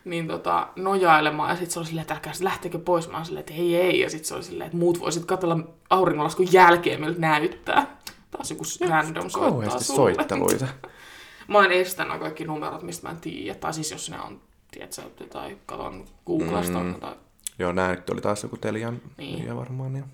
niin 0.04 0.26
tota, 0.26 0.68
nojailemaan, 0.76 1.50
ja 1.50 1.56
sitten 1.56 1.70
se 1.70 1.78
oli 1.78 1.86
silleen, 1.86 2.02
että 2.02 2.14
älkää 2.14 2.32
lähtekö 2.40 2.78
pois, 2.78 3.08
mä 3.08 3.16
oon 3.16 3.26
silleen, 3.26 3.40
että 3.40 3.54
ei 3.54 3.76
ei, 3.76 4.00
ja 4.00 4.10
sitten 4.10 4.28
se 4.28 4.34
oli 4.34 4.42
silleen, 4.42 4.66
että 4.66 4.78
muut 4.78 5.00
voisit 5.00 5.24
katsella 5.24 5.58
auringonlaskun 5.90 6.52
jälkeen, 6.52 7.00
miltä 7.00 7.20
näyttää. 7.20 8.01
Taas 8.32 8.50
joku 8.50 8.64
random 8.88 9.30
soittaa 9.30 9.80
sulle. 9.80 10.14
soitteluita. 10.14 10.68
Mä 11.48 11.58
oon 11.58 11.72
estänyt 11.72 12.20
kaikki 12.20 12.44
numerot, 12.44 12.82
mistä 12.82 13.06
mä 13.06 13.10
en 13.10 13.20
tiedä. 13.20 13.58
Tai 13.58 13.74
siis 13.74 13.90
jos 13.90 14.10
ne 14.10 14.20
on, 14.20 14.40
tiedätkö, 14.70 15.26
tai 15.32 15.58
katon 15.66 16.04
Googlesta 16.26 16.80
mm. 16.80 16.94
tai... 16.94 17.14
Joo, 17.58 17.72
nää 17.72 17.90
nyt 17.94 18.10
oli 18.10 18.20
taas 18.20 18.42
joku 18.42 18.56
Telian 18.56 19.00
Niin. 19.16 19.46
ja 19.46 19.56
varmaan. 19.56 19.92
Niin. 19.92 20.04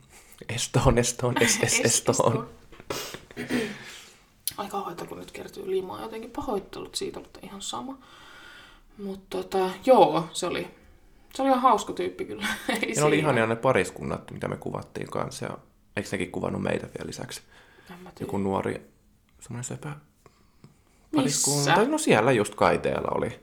Estoon, 0.48 0.98
Estoon, 0.98 1.34
es, 1.42 1.58
es, 1.62 1.80
Estoon. 1.84 2.48
Aika 4.56 4.70
kauheita, 4.70 5.06
kun 5.06 5.18
nyt 5.18 5.30
kertyy 5.30 5.70
limaa. 5.70 6.02
Jotenkin 6.02 6.30
pahoittelut 6.30 6.94
siitä, 6.94 7.20
mutta 7.20 7.40
ihan 7.42 7.62
sama. 7.62 7.98
Mutta 8.98 9.26
tota, 9.36 9.70
joo, 9.86 10.28
se 10.32 10.46
oli, 10.46 10.68
se 11.34 11.42
oli 11.42 11.48
ihan 11.48 11.62
hauska 11.62 11.92
tyyppi 11.92 12.24
kyllä. 12.24 12.46
Ei 12.68 12.88
Ja 12.88 12.94
ne 12.96 13.02
oli 13.02 13.18
ihania 13.18 13.46
ne 13.46 13.56
pariskunnat, 13.56 14.30
mitä 14.30 14.48
me 14.48 14.56
kuvattiin 14.56 15.06
kanssa. 15.10 15.44
Ja 15.44 15.58
eikö 15.96 16.08
nekin 16.12 16.32
kuvannut 16.32 16.62
meitä 16.62 16.86
vielä 16.86 17.06
lisäksi? 17.06 17.42
Joku 18.20 18.38
nuori, 18.38 18.80
semmoinen 19.40 19.64
söpö 19.64 19.88
Missä? 19.88 20.00
pariskunta. 21.16 21.84
No 21.90 21.98
siellä 21.98 22.32
just 22.32 22.54
kaiteella 22.54 23.08
oli. 23.14 23.40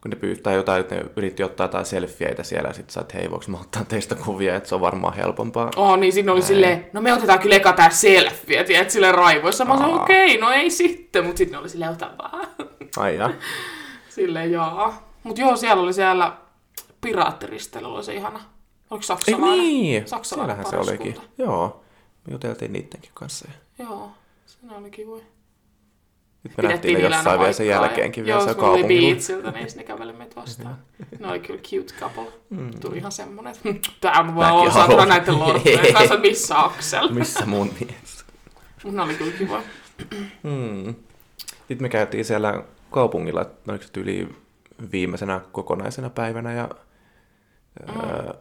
Kun 0.00 0.10
ne 0.10 0.16
pyytää 0.16 0.52
jotain, 0.52 0.80
että 0.80 0.94
ne 0.94 1.04
yritti 1.16 1.42
ottaa 1.42 1.64
jotain 1.64 1.86
selfieitä 1.86 2.42
siellä, 2.42 2.68
ja 2.68 2.72
sitten 2.72 2.92
sä 2.92 3.00
että 3.00 3.18
hei, 3.18 3.30
voiko 3.30 3.44
mä 3.48 3.56
ottaa 3.60 3.84
teistä 3.84 4.14
kuvia, 4.14 4.56
että 4.56 4.68
se 4.68 4.74
on 4.74 4.80
varmaan 4.80 5.14
helpompaa. 5.14 5.70
Oh, 5.76 5.96
niin 5.98 6.12
siinä 6.12 6.32
oli 6.32 6.42
silleen, 6.42 6.86
no 6.92 7.00
me 7.00 7.12
otetaan 7.12 7.38
kyllä 7.38 7.56
eka 7.56 7.72
tää 7.72 7.90
selfie, 7.90 8.64
tiedät, 8.64 8.90
silleen 8.90 9.14
raivoissa. 9.14 9.64
Mä 9.64 9.76
sanoin, 9.78 10.00
okei, 10.02 10.38
no 10.38 10.50
ei 10.50 10.70
sitten, 10.70 11.24
mutta 11.24 11.38
sitten 11.38 11.52
ne 11.52 11.58
oli 11.58 11.68
silleen, 11.68 11.90
ota 11.90 12.10
vaan. 12.18 12.46
Ai 12.96 13.16
ja. 13.16 13.30
Silleen, 14.08 14.52
jaa. 14.52 15.10
Mut 15.22 15.38
joo, 15.38 15.56
siellä 15.56 15.82
oli 15.82 15.92
siellä 15.92 16.36
piraattiristely, 17.00 17.86
oli 17.86 18.04
se 18.04 18.14
ihana. 18.14 18.40
Oliko 18.90 19.02
Ei 19.02 19.06
saksalainen? 19.06 19.58
niin, 19.58 20.08
Saksalainen 20.08 20.56
siellähän 20.56 20.84
se 20.84 20.90
olikin. 20.90 21.16
Joo, 21.38 21.84
me 22.26 22.32
juteltiin 22.32 22.72
niidenkin 22.72 23.10
kanssa. 23.14 23.48
ja 23.48 23.54
Joo, 23.80 24.10
siinä 24.46 24.76
oli 24.76 24.90
kivoja. 24.90 25.24
Nyt 26.42 26.52
me 26.56 26.68
nähtiin 26.68 26.94
ne 26.98 27.00
jossain 27.08 27.40
vielä 27.40 27.52
sen 27.52 27.66
jälkeenkin 27.66 28.24
vielä 28.24 28.36
Joo, 28.38 28.44
siellä 28.44 28.60
kun 28.60 28.68
oli 28.68 28.78
kaupungilla. 28.78 29.10
beatsiltä, 29.14 29.50
niin 29.50 29.68
ne 29.76 29.84
käveli 29.84 30.12
meitä 30.12 30.36
vastaan. 30.36 30.78
Ne 31.18 31.28
oli 31.28 31.40
kyllä 31.40 31.60
cute 31.60 31.94
couple. 32.00 32.32
Tuli 32.80 32.96
ihan 32.96 33.12
semmonen, 33.12 33.54
että 33.64 33.90
tää 34.00 34.12
on 34.20 34.34
vaan 34.36 34.54
Mäkin 34.54 34.66
on 34.66 34.72
saatana 34.72 34.86
haluan. 34.96 35.08
näiden 35.08 35.38
lorttien 35.38 35.92
kanssa, 35.94 36.16
missä 36.16 36.64
Aksel. 36.64 37.08
Missä 37.12 37.46
mun 37.46 37.72
mies? 37.80 38.24
Mut 38.84 38.94
ne 38.94 39.02
oli 39.02 39.14
kyllä 39.14 39.32
kivoja. 39.32 39.62
Hmm. 40.42 40.94
Sitten 41.58 41.82
me 41.82 41.88
käytiin 41.88 42.24
siellä 42.24 42.62
kaupungilla, 42.90 43.46
oliko 43.68 43.84
se 43.84 44.00
yli 44.00 44.28
viimeisenä 44.92 45.40
kokonaisena 45.52 46.10
päivänä 46.10 46.52
ja 46.52 46.68
mm. 47.86 48.00
öö, 48.00 48.32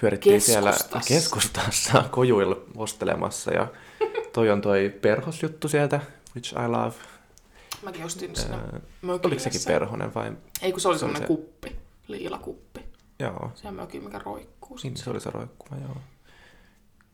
pyörittiin 0.00 0.40
siellä 0.40 0.70
Keskustassa. 0.70 1.08
keskustassa 1.14 2.04
kojuilla 2.10 2.56
ostelemassa 2.76 3.50
ja 3.54 3.66
toi 4.36 4.50
on 4.50 4.60
toi 4.60 4.94
perhosjuttu 5.02 5.68
sieltä, 5.68 6.00
which 6.34 6.52
I 6.52 6.68
love. 6.68 6.94
Mäkin 7.82 8.04
ostin 8.04 8.36
sinne 8.36 8.56
Öö, 8.56 8.80
mökille 9.02 9.26
oliko 9.26 9.40
sekin 9.42 9.60
perhonen 9.66 10.14
vai? 10.14 10.32
Ei 10.62 10.72
kun 10.72 10.80
se 10.80 10.88
oli 10.88 10.98
Se 10.98 11.04
oli 11.04 11.12
semmonen 11.14 11.22
se- 11.22 11.26
kuppi, 11.26 11.76
liila 12.08 12.38
kuppi. 12.38 12.80
Joo, 13.18 13.50
Se 13.54 13.70
mökin, 13.70 14.04
mikä 14.04 14.18
roikkuu. 14.18 14.78
siinä 14.78 14.96
se 14.96 15.10
oli 15.10 15.20
se 15.20 15.30
roikkuva, 15.30 15.76
joo. 15.76 15.96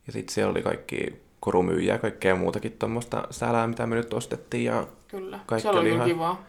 Ja 0.07 0.12
sitten 0.12 0.35
siellä 0.35 0.50
oli 0.50 0.62
kaikki 0.62 1.23
korumyyjiä 1.41 1.93
ja 1.95 1.99
kaikkea 1.99 2.35
muutakin 2.37 2.73
tuommoista 2.73 3.26
sälää, 3.31 3.67
mitä 3.67 3.87
me 3.87 3.97
nyt 3.97 4.12
ostettiin 4.14 4.64
ja 4.64 4.87
Kyllä, 5.09 5.41
Kaikki 5.47 5.62
siellä 5.62 5.81
oli 5.81 5.88
oli 5.88 5.95
ihan- 5.97 6.09
kivaa. 6.09 6.45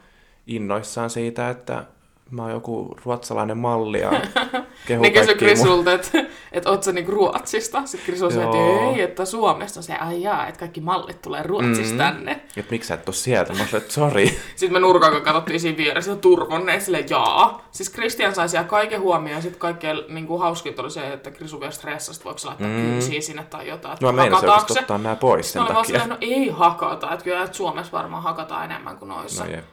innoissaan 0.46 1.10
siitä, 1.10 1.50
että 1.50 1.84
mä 2.30 2.42
oon 2.42 2.50
joku 2.52 2.96
ruotsalainen 3.04 3.56
malli 3.58 4.00
ja 4.00 4.10
kehu 4.86 5.02
Ne 5.02 5.10
kysyi 5.10 5.34
Krisulta, 5.34 5.92
että 5.92 6.24
et 6.52 6.66
oot 6.66 6.82
sä 6.82 6.92
niinku 6.92 7.12
Ruotsista? 7.12 7.82
Sitten 7.86 8.06
Krisul 8.06 8.30
sanoi, 8.30 8.44
että 8.44 8.90
ei, 8.96 9.00
että 9.02 9.24
Suomesta. 9.24 9.82
Se, 9.82 9.94
ai 9.94 10.22
jaa, 10.22 10.46
että 10.46 10.58
kaikki 10.58 10.80
mallit 10.80 11.22
tulee 11.22 11.42
Ruotsista 11.42 11.92
Mm. 11.94 11.98
tänne. 11.98 12.32
Että 12.32 12.70
miksi 12.70 12.88
sä 12.88 12.94
et 12.94 13.08
oo 13.08 13.12
sieltä? 13.12 13.52
Mä 13.52 13.58
sanoin, 13.58 13.76
että 13.76 13.92
sori. 13.94 14.26
Sitten 14.56 14.72
me 14.72 14.80
nurkan 14.80 15.10
kanssa 15.10 15.24
katsottiin 15.24 15.60
siinä 15.60 15.76
vieressä 15.76 16.10
ja 16.10 16.16
turvonneet 16.16 16.82
silleen, 16.82 17.06
jaa. 17.10 17.68
Siis 17.70 17.90
Kristian 17.90 18.34
sai 18.34 18.48
siellä 18.48 18.68
kaiken 18.68 19.00
huomioon 19.00 19.36
ja 19.38 19.42
sitten 19.42 19.60
kaikkein 19.60 20.00
niin 20.08 20.26
kuin 20.26 20.40
hauskinta 20.40 20.82
oli 20.82 20.90
se, 20.90 21.12
että 21.12 21.30
Krisu 21.30 21.60
vielä 21.60 21.72
stressasi, 21.72 22.18
että 22.18 22.24
voiko 22.24 22.38
se 22.38 22.46
laittaa 22.46 22.68
mm. 22.68 22.74
kynsiä 22.76 23.20
sinne 23.20 23.44
tai 23.50 23.68
jotain. 23.68 23.98
No 24.00 24.12
mä 24.12 24.22
meinasin 24.22 24.48
ottaa 24.50 24.98
nää 24.98 25.16
pois 25.16 25.52
sen 25.52 25.64
takia. 25.66 25.84
silleen, 25.84 26.08
no 26.08 26.16
ei 26.20 26.48
hakata, 26.48 27.12
että 27.12 27.24
kyllä 27.24 27.44
että 27.44 27.56
Suomessa 27.56 27.92
varmaan 27.92 28.22
hakataan 28.22 28.64
enemmän 28.64 28.96
kuin 28.96 29.08
noissa. 29.08 29.44
No 29.44 29.50
No, 29.50 29.56
jep. 29.56 29.64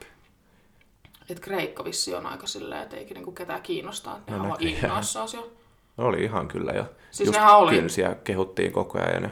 Että 1.30 1.44
Kreikka 1.44 1.86
vissi 1.86 2.16
on 2.16 2.26
aika 2.26 2.48
silleen, 2.48 2.82
että 2.84 2.98
eikä 2.98 3.14
niinku 3.14 3.32
ketään 3.32 3.62
kiinnostaa, 3.62 4.18
että 4.18 4.32
ne 4.32 4.38
No 4.38 4.44
on 4.44 4.58
innoissaan 4.60 5.28
siellä. 5.28 5.48
Oli 5.98 6.24
ihan 6.24 6.48
kyllä 6.48 6.72
jo. 6.72 6.86
Siis 7.12 7.28
Just 7.28 7.40
nehän 7.40 7.58
oli- 7.58 7.72
kynsiä 7.76 8.16
kehuttiin 8.24 8.72
koko 8.72 8.98
ajan. 9.00 9.14
Ja 9.14 9.20
ne 9.20 9.32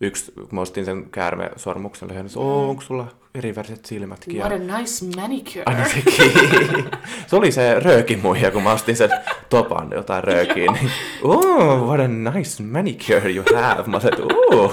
yksi, 0.00 0.32
kun 0.32 0.48
mä 0.52 0.60
ostin 0.60 0.84
sen 0.84 1.10
käärmesormuksen, 1.10 2.08
niin 2.08 2.28
se 2.28 2.38
oh, 2.38 2.68
onko 2.70 2.82
sulla 2.82 3.06
eriväriset 3.34 3.84
silmätkin? 3.84 4.38
What 4.38 4.50
Ja... 4.50 4.56
a 4.74 4.78
nice 4.78 5.04
manicure. 5.20 5.62
Aina 5.66 5.84
sekin. 5.88 6.32
se 7.26 7.36
oli 7.36 7.52
se 7.52 7.80
röökimuija, 7.80 8.50
kun 8.50 8.62
mä 8.62 8.72
ostin 8.72 8.96
sen 8.96 9.10
topan 9.48 9.90
jotain 9.94 10.24
röökiin. 10.30 10.72
niin, 10.72 10.90
oh, 11.22 11.86
what 11.86 12.00
a 12.00 12.08
nice 12.08 12.62
manicure 12.62 13.30
you 13.34 13.44
have. 13.54 13.82
Mä 13.86 14.00
sanoin, 14.00 14.32
oh, 14.54 14.72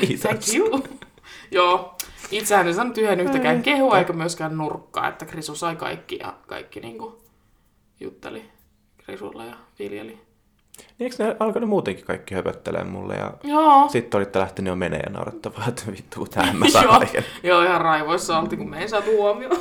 kiitos. 0.00 0.20
Thank 0.20 0.40
you. 0.56 0.84
Joo. 1.50 1.95
Itsehän 2.30 2.68
en 2.68 2.74
saanut 2.74 2.98
yhden 2.98 3.20
yhtäkään 3.20 3.62
kehua 3.62 3.98
eikä 3.98 4.12
myöskään 4.12 4.56
nurkkaa, 4.56 5.08
että 5.08 5.26
Krisu 5.26 5.54
sai 5.54 5.76
kaikki 5.76 6.18
ja 6.20 6.34
kaikki 6.46 6.80
niinku 6.80 7.18
jutteli 8.00 8.42
Krisulla 9.04 9.44
ja 9.44 9.54
viljeli. 9.78 10.08
Niin 10.98 11.10
eikö 11.12 11.24
ne 11.24 11.36
alkanut 11.40 11.68
muutenkin 11.68 12.04
kaikki 12.04 12.34
höpöttelee 12.34 12.84
mulle 12.84 13.14
ja 13.14 13.32
Joo. 13.44 13.88
sitten 13.88 14.18
olitte 14.18 14.38
lähtenyt 14.38 14.70
jo 14.70 14.76
menee 14.76 15.00
ja 15.00 15.10
naurattavaa, 15.12 15.64
että 15.68 15.82
vittu, 15.92 16.26
tähän 16.26 16.56
mä 16.56 16.68
saan 16.70 16.84
Joo. 16.84 16.98
kaiken. 16.98 17.24
Joo, 17.42 17.62
ihan 17.62 17.80
raivoissa 17.80 18.38
oltiin, 18.38 18.58
kun 18.58 18.70
me 18.70 18.80
ei 18.80 18.88
saatu 18.88 19.10
huomioon. 19.16 19.56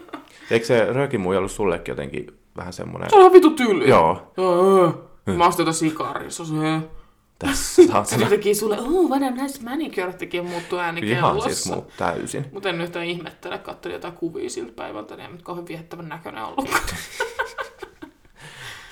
Eikö 0.50 0.66
se 0.66 0.84
röökimuija 0.92 1.38
ollut 1.38 1.52
sullekin 1.52 1.92
jotenkin 1.92 2.38
vähän 2.56 2.72
semmoinen? 2.72 3.10
Se 3.10 3.16
on 3.16 3.20
ihan 3.22 3.32
vitu 3.32 3.50
tyly. 3.50 3.84
Joo, 3.88 4.32
Joo. 4.36 5.10
Mä 5.36 5.46
ostin 5.46 5.62
jotain 5.62 5.74
sikaria, 5.74 6.30
se 6.30 6.42
on 6.42 6.48
se. 6.48 6.88
Tässä 7.38 7.74
Se 7.82 7.88
saatana. 7.88 8.26
teki 8.28 8.54
sulle, 8.54 8.80
oh, 8.80 9.10
what 9.10 9.22
a 9.22 9.30
nice 9.30 9.62
manicure, 9.62 10.12
teki 10.12 10.40
muuttuu 10.40 10.78
ääni 10.78 11.00
Ihan 11.10 11.30
kellossa. 11.30 11.50
siis 11.54 11.66
muut 11.74 11.88
täysin. 11.96 12.46
Mutta 12.52 12.68
en 12.68 12.80
yhtään 12.80 13.04
ihmettele, 13.04 13.58
katselin 13.58 13.94
jotain 13.94 14.14
kuvia 14.14 14.50
siltä 14.50 14.72
päivältä, 14.72 15.16
niin 15.16 15.30
ei 15.30 15.38
kauhean 15.42 15.68
viehättävän 15.68 16.08
näköinen 16.08 16.44
ollut. 16.44 16.68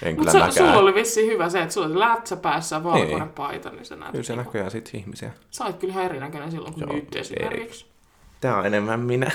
En 0.03 0.17
kyllä 0.17 0.33
Mutta 0.33 0.51
sulla 0.51 0.79
oli 0.79 0.95
vissiin 0.95 1.27
hyvä 1.33 1.49
se, 1.49 1.63
että 1.63 1.75
sulla 1.75 1.87
oli 1.87 1.99
lätsä 1.99 2.37
päässä 2.37 2.85
valkoinen 2.85 3.19
Niin. 3.19 3.29
paita, 3.29 3.71
niin 3.71 3.85
se 3.85 3.97
näytti 3.97 4.13
Kyllä 4.13 4.25
se 4.25 4.33
kiva. 4.33 4.43
näköjään 4.45 4.71
sit 4.71 4.91
ihmisiä. 4.95 5.31
Sä 5.51 5.65
olet 5.65 5.77
kyllä 5.77 5.93
ihan 5.93 6.05
erinäköinen 6.05 6.51
silloin 6.51 6.75
kuin 6.75 6.83
Joo, 6.89 6.93
nyt 6.97 7.17
esimerkiksi. 7.17 7.87
Tää 8.41 8.57
on 8.57 8.67
enemmän 8.67 9.01
minä. 9.01 9.31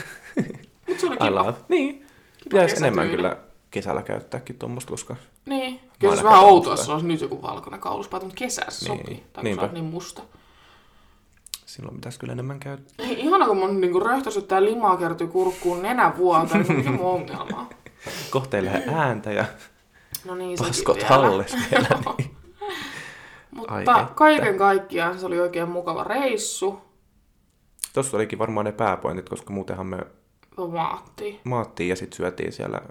Mutta 0.88 1.02
se 1.02 1.08
oli 1.08 1.18
kiva. 1.18 1.54
Niin. 1.70 2.06
Pitäisi 2.44 2.76
kesätyyli. 2.76 2.88
enemmän 2.88 3.10
kyllä 3.10 3.38
kesällä 3.72 4.02
käyttääkin 4.02 4.58
tuommoista, 4.60 4.90
koska 4.90 5.16
Niin. 5.50 5.80
Kyllä 6.00 6.16
se 6.16 6.24
vähän 6.24 6.40
outoa, 6.44 6.74
jos 6.74 6.90
olisi 6.90 7.06
nyt 7.06 7.22
joku 7.22 7.42
valkoinen 7.42 7.80
kauluspaita, 7.80 8.26
mutta 8.26 8.40
kesässä 8.40 8.86
se 8.86 8.92
Niin, 8.92 9.00
sopii. 9.00 9.24
Tai 9.34 9.44
kun 9.44 9.60
oot 9.64 9.72
niin 9.72 9.86
musta. 9.86 10.22
silloin 11.66 11.96
pitäisi 11.96 12.20
kyllä 12.20 12.34
enemmän 12.34 12.60
käyttää. 12.60 13.06
Ei, 13.08 13.20
ihana, 13.20 13.46
kun 13.48 13.58
mun 13.58 13.82
niinku 13.82 14.00
röhtösyttää 14.00 14.64
limaa 14.64 14.98
kertyy 14.98 15.28
kurkkuun 15.28 15.82
nenän 15.82 16.18
vuoteen, 16.18 16.62
niin 16.62 16.78
mikä 16.78 16.92
mun 16.92 17.06
ongelma? 17.14 17.70
Kohteilee 18.32 18.84
ääntä 18.88 19.32
ja 19.32 19.46
No 20.26 20.36
niin, 20.36 20.58
paskot 20.58 21.04
halles 21.04 21.56
vielä. 21.72 21.88
Niin. 22.18 22.36
Mutta 23.52 23.74
Ai 23.74 23.82
että. 23.82 24.08
kaiken 24.16 24.58
kaikkiaan 24.58 25.20
se 25.20 25.26
oli 25.26 25.40
oikein 25.40 25.70
mukava 25.70 26.04
reissu. 26.04 26.82
Tuossa 27.94 28.18
olikin 28.18 28.40
varmaan 28.40 28.66
ne 28.66 28.72
pääpointit, 28.72 29.30
koska 29.30 29.54
muutenhan 29.54 29.86
me 29.86 29.98
Maattiin. 30.72 31.40
maattiin 31.44 31.90
ja 31.90 31.96
sitten 31.96 32.18
syötiin 32.18 32.52
siellä 32.52 32.82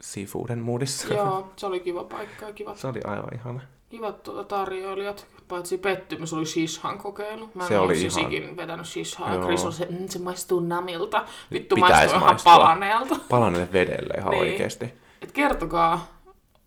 seafooden 0.00 0.58
moodissa. 0.58 1.14
Joo, 1.14 1.50
se 1.56 1.66
oli 1.66 1.80
kiva 1.80 2.04
paikka 2.04 2.46
ja 2.46 2.52
kivat, 2.52 2.76
Se 2.78 2.86
oli 2.86 3.00
aivan 3.04 3.34
ihana. 3.34 3.60
kivat 3.88 4.22
tuota 4.22 4.44
tarjoilijat. 4.44 5.26
Paitsi 5.48 5.78
pettymys 5.78 6.32
oli 6.32 6.46
shishan 6.46 6.98
kokeilu. 6.98 7.50
Mä 7.54 7.62
en 7.62 7.68
Se 7.68 7.78
ole 7.78 7.86
oli 7.86 7.96
sisikin 7.96 8.42
ihan- 8.42 8.56
vetänyt 8.56 8.86
shishaa. 8.86 9.28
Ja 9.28 9.34
Joo. 9.34 9.44
Chris 9.44 9.64
on 9.64 9.72
se, 9.72 9.86
mm, 9.90 10.08
se 10.08 10.18
maistuu 10.18 10.60
namilta. 10.60 11.24
Vittu 11.52 11.74
Pitäis 11.74 11.92
maistuu 11.92 12.18
ihan 12.20 12.36
palaneelta. 12.44 13.16
Palaneelle 13.28 13.72
vedelle 13.72 14.14
ihan 14.18 14.30
Niin. 14.30 14.40
oikeasti. 14.42 14.92
Et 15.22 15.32
kertokaa, 15.32 16.06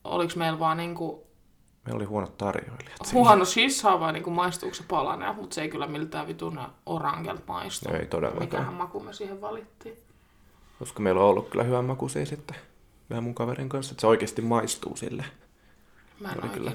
oliks 0.03 0.35
meillä 0.35 0.59
vaan 0.59 0.77
niinku 0.77 1.23
Meillä 1.85 1.97
oli 1.97 2.05
huonot 2.05 2.37
tarjoilijat. 2.37 3.13
huono 3.13 3.45
shishaa 3.45 3.99
vai 3.99 4.13
niinku 4.13 4.29
maistuuko 4.29 4.75
se 4.75 4.83
palanea, 4.87 5.33
mutta 5.33 5.53
se 5.55 5.61
ei 5.61 5.69
kyllä 5.69 5.87
miltään 5.87 6.27
vitun 6.27 6.59
orangelta 6.85 7.41
maistu. 7.47 7.89
Ei 7.93 8.05
todellakaan. 8.05 8.43
Mikähän 8.45 8.73
maku 8.73 8.99
me 8.99 9.13
siihen 9.13 9.41
valittiin. 9.41 9.97
Koska 10.79 10.99
meillä 10.99 11.21
on 11.21 11.27
ollut 11.27 11.49
kyllä 11.49 11.63
hyvä 11.63 11.81
makuisia 11.81 12.25
sitten 12.25 12.55
vähän 13.11 13.23
mun 13.23 13.35
kaverin 13.35 13.69
kanssa, 13.69 13.91
että 13.93 14.01
se 14.01 14.07
oikeasti 14.07 14.41
maistuu 14.41 14.95
sille. 14.95 15.25
Mä 16.19 16.31
en 16.31 16.43
Oli 16.43 16.49
kyllä 16.49 16.71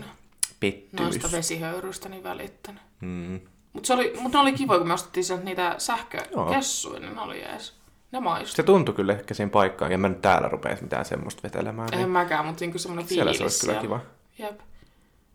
Pettymys. 0.61 1.01
noista 1.03 1.37
vesihöyryistä 1.37 2.09
niin 2.09 2.23
välittänyt. 2.23 2.83
Mm. 3.01 3.41
Mutta 3.73 3.95
oli, 3.95 4.13
mut 4.21 4.33
ne 4.33 4.39
oli 4.39 4.53
kiva, 4.53 4.79
kun 4.79 4.89
me 4.89 4.95
ostettiin 4.95 5.25
sieltä 5.25 5.45
niitä 5.45 5.75
sähkökessuja, 5.79 7.01
niin 7.01 7.15
ne 7.15 7.21
oli 7.21 7.41
jees. 7.41 7.75
Ne 8.13 8.21
maistui. 8.21 8.57
Se 8.57 8.63
tuntui 8.63 8.95
kyllä 8.95 9.13
ehkä 9.13 9.35
siinä 9.35 9.51
paikkaan, 9.51 9.93
ja 9.93 9.99
mä 9.99 10.09
nyt 10.09 10.23
täällä 10.23 10.49
rupeais 10.49 10.81
mitään 10.83 11.05
semmoista 11.05 11.43
vetelemään. 11.43 11.89
En 11.93 11.99
Niin 11.99 12.09
mäkään, 12.11 12.47
mutta 12.47 12.61
niinku 12.65 12.79
semmoinen 12.79 13.09
siellä 13.09 13.25
fiilis 13.33 13.39
se 13.39 13.45
olisi 13.45 13.61
kyllä 13.61 13.81
siellä. 13.81 14.01
kiva. 14.39 14.47
Jep. 14.47 14.61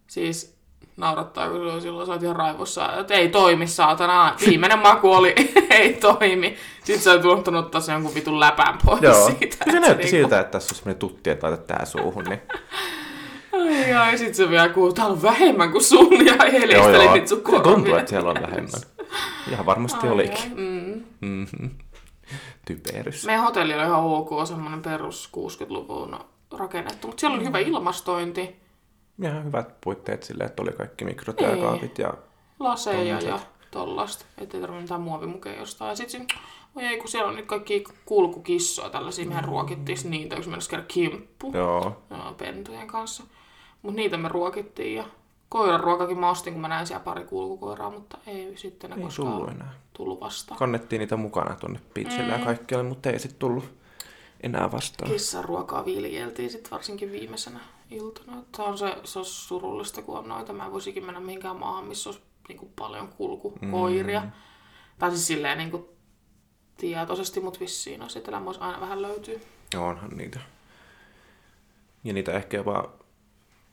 Siis 0.07 0.55
naurattaa, 0.97 1.49
kun 1.49 1.81
silloin, 1.81 2.07
sä 2.07 2.13
oot 2.13 2.23
ihan 2.23 2.35
raivossa, 2.35 2.93
että 2.99 3.13
ei 3.13 3.29
toimi, 3.29 3.67
saatana. 3.67 4.35
Viimeinen 4.47 4.79
maku 4.79 5.11
oli, 5.13 5.35
ei 5.69 5.93
toimi. 5.93 6.55
Sitten 6.83 7.03
sä 7.03 7.11
oot 7.11 7.25
unohtanut 7.25 7.65
ottaa 7.65 7.81
sen 7.81 7.93
jonkun 7.93 8.15
vitun 8.15 8.39
läpän 8.39 8.77
pois 8.85 9.01
Joo. 9.01 9.25
siitä. 9.25 9.37
Kyllä 9.39 9.71
se 9.71 9.77
että 9.77 9.79
näytti 9.79 10.03
niinku- 10.03 10.09
siltä, 10.09 10.39
että 10.39 10.51
tässä 10.51 10.71
on 10.73 10.75
semmoinen 10.75 10.99
tutti, 10.99 11.29
että 11.29 11.47
laitat 11.47 11.67
tää 11.67 11.85
suuhun. 11.85 12.23
Niin 12.23 12.41
Ai 13.53 13.93
ai, 13.93 14.17
sit 14.17 14.35
se 14.35 14.49
vielä 14.49 14.69
kuuluu, 14.69 14.93
täällä 14.93 15.13
on 15.13 15.21
vähemmän 15.21 15.71
kuin 15.71 15.83
sun 15.83 16.25
ja 16.25 16.35
helisteli 16.51 17.07
niitä 17.13 17.27
sun 17.27 17.41
Tuntuu, 17.41 17.61
korvia. 17.61 17.97
että 17.99 18.09
siellä 18.09 18.29
on 18.29 18.35
vähemmän. 18.41 18.81
Ihan 19.51 19.65
varmasti 19.65 20.07
Ai 20.07 20.13
olikin. 20.13 20.51
Mm. 20.55 21.03
Mm-hmm. 21.21 21.69
Typerys. 22.65 23.25
Meidän 23.25 23.43
hotelli 23.43 23.73
oli 23.73 23.83
ihan 23.83 24.03
ok, 24.03 24.29
semmoinen 24.47 24.81
perus 24.81 25.29
60-luvun 25.37 26.19
rakennettu, 26.57 27.07
mutta 27.07 27.19
siellä 27.21 27.35
oli 27.37 27.45
hyvä 27.45 27.59
ilmastointi, 27.59 28.60
Ja 29.21 29.41
hyvät 29.41 29.81
puitteet 29.81 30.23
silleen, 30.23 30.49
että 30.49 30.61
oli 30.61 30.71
kaikki 30.71 31.05
mikrotyökaapit 31.05 31.97
ja 31.97 32.13
laseja 32.59 33.03
ja 33.03 33.19
Tommoset. 33.19 33.47
tollasta, 33.71 34.25
ettei 34.37 34.61
tarvitse 34.61 34.81
mitään 34.81 35.01
muovimukeja 35.01 35.59
jostain. 35.59 35.89
Ja 35.89 35.95
sitten 35.95 36.27
oi 36.75 36.83
ei, 36.83 36.97
kun 36.97 37.07
siellä 37.09 37.29
on 37.29 37.35
nyt 37.35 37.45
kaikki 37.45 37.83
kulkukissoja 38.05 38.89
tällaisia, 38.89 39.25
mehän 39.25 39.43
ruokittiin 39.43 39.97
sit 39.97 40.09
niitä, 40.09 40.35
yksi 40.35 40.49
mennessä 40.49 40.71
käydä 40.71 40.85
kimppu 40.87 41.51
joo. 41.53 42.01
joo, 42.09 42.33
pentujen 42.37 42.87
kanssa. 42.87 43.23
Mutta 43.81 43.95
niitä 43.95 44.17
me 44.17 44.29
ruokittiin 44.29 44.95
ja 44.95 45.03
koiran 45.49 45.79
ruokakin 45.79 46.19
mä 46.19 46.29
ostin, 46.29 46.53
kun 46.53 46.61
mä 46.61 46.67
näin 46.67 46.87
siellä 46.87 47.03
pari 47.03 47.23
kulkukoiraa, 47.25 47.89
mutta 47.89 48.17
ei 48.27 48.57
sitten 48.57 48.89
ne 48.89 48.95
Ei 48.95 49.01
koskaan 49.01 49.31
tullut 49.33 49.49
enää. 49.49 49.73
tullut 49.93 50.21
vastaan. 50.21 50.57
Kannettiin 50.57 50.99
niitä 50.99 51.17
mukana 51.17 51.55
tuonne 51.55 51.79
beachille 51.93 52.23
mm. 52.23 52.39
ja 52.39 52.45
kaikkialle, 52.45 52.89
mutta 52.89 53.09
ei 53.09 53.19
sitten 53.19 53.39
tullut 53.39 53.80
enää 54.43 54.71
vastaan. 54.71 55.11
Kissan 55.11 55.45
ruokaa 55.45 55.85
viljeltiin 55.85 56.49
sitten 56.49 56.71
varsinkin 56.71 57.11
viimeisenä 57.11 57.59
iltana. 57.91 58.39
Että 58.39 58.63
on 58.63 58.77
se, 58.77 58.95
se 59.03 59.19
on 59.19 59.25
surullista, 59.25 60.01
kun 60.01 60.17
on 60.17 60.27
noita. 60.27 60.53
Mä 60.53 60.71
voisikin 60.71 61.05
mennä 61.05 61.19
mihinkään 61.19 61.55
maahan, 61.55 61.85
missä 61.85 62.09
olisi 62.09 62.21
niinku 62.47 62.71
paljon 62.75 63.07
kulkukoiria. 63.07 64.21
Mm. 64.21 64.31
Tai 64.99 65.09
siis 65.11 65.27
silleen 65.27 65.57
niinku 65.57 65.89
tietoisesti, 66.77 67.39
mutta 67.39 67.59
vissiin 67.59 68.01
olisi 68.01 68.19
etelämä 68.19 68.45
olisi 68.45 68.61
aina 68.61 68.81
vähän 68.81 69.01
löytyy. 69.01 69.41
Onhan 69.77 70.09
niitä. 70.09 70.39
Ja 72.03 72.13
niitä 72.13 72.31
ehkä 72.31 72.57
jopa 72.57 72.89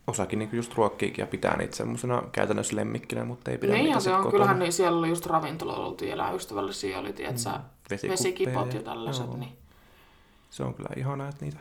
osakin 0.06 0.38
niin 0.38 0.50
just 0.52 0.75
ruokkiikin 0.75 1.22
ja 1.22 1.26
pitää 1.26 1.56
niitä 1.56 1.76
semmoisena 1.76 2.22
käytännössä 2.32 2.76
lemmikkinä, 2.76 3.25
mutta 3.25 3.50
ei 3.50 3.58
pidä 3.58 3.72
Niinhän 3.72 3.87
niitä 3.87 4.00
se 4.00 4.04
sit 4.04 4.12
on. 4.12 4.18
kotona. 4.18 4.30
Kyllähän 4.30 4.58
niin, 4.58 4.72
siellä 4.72 4.98
oli 4.98 5.08
just 5.08 5.26
ravintoloilla 5.26 5.87
oltiin 5.87 6.12
eläystävällisiä, 6.12 6.98
oli 6.98 7.12
tietsä, 7.12 7.50
mm. 7.50 8.08
Vesikipot 8.08 8.72
ja 8.72 8.78
ja- 8.80 8.82
tällaiset. 8.84 9.26
joo. 9.26 9.37
Niin. 9.37 9.52
Se 10.50 10.62
on 10.62 10.75
kyllä 10.75 10.88
ihanaa, 10.97 11.28
että 11.28 11.45
niitä 11.45 11.59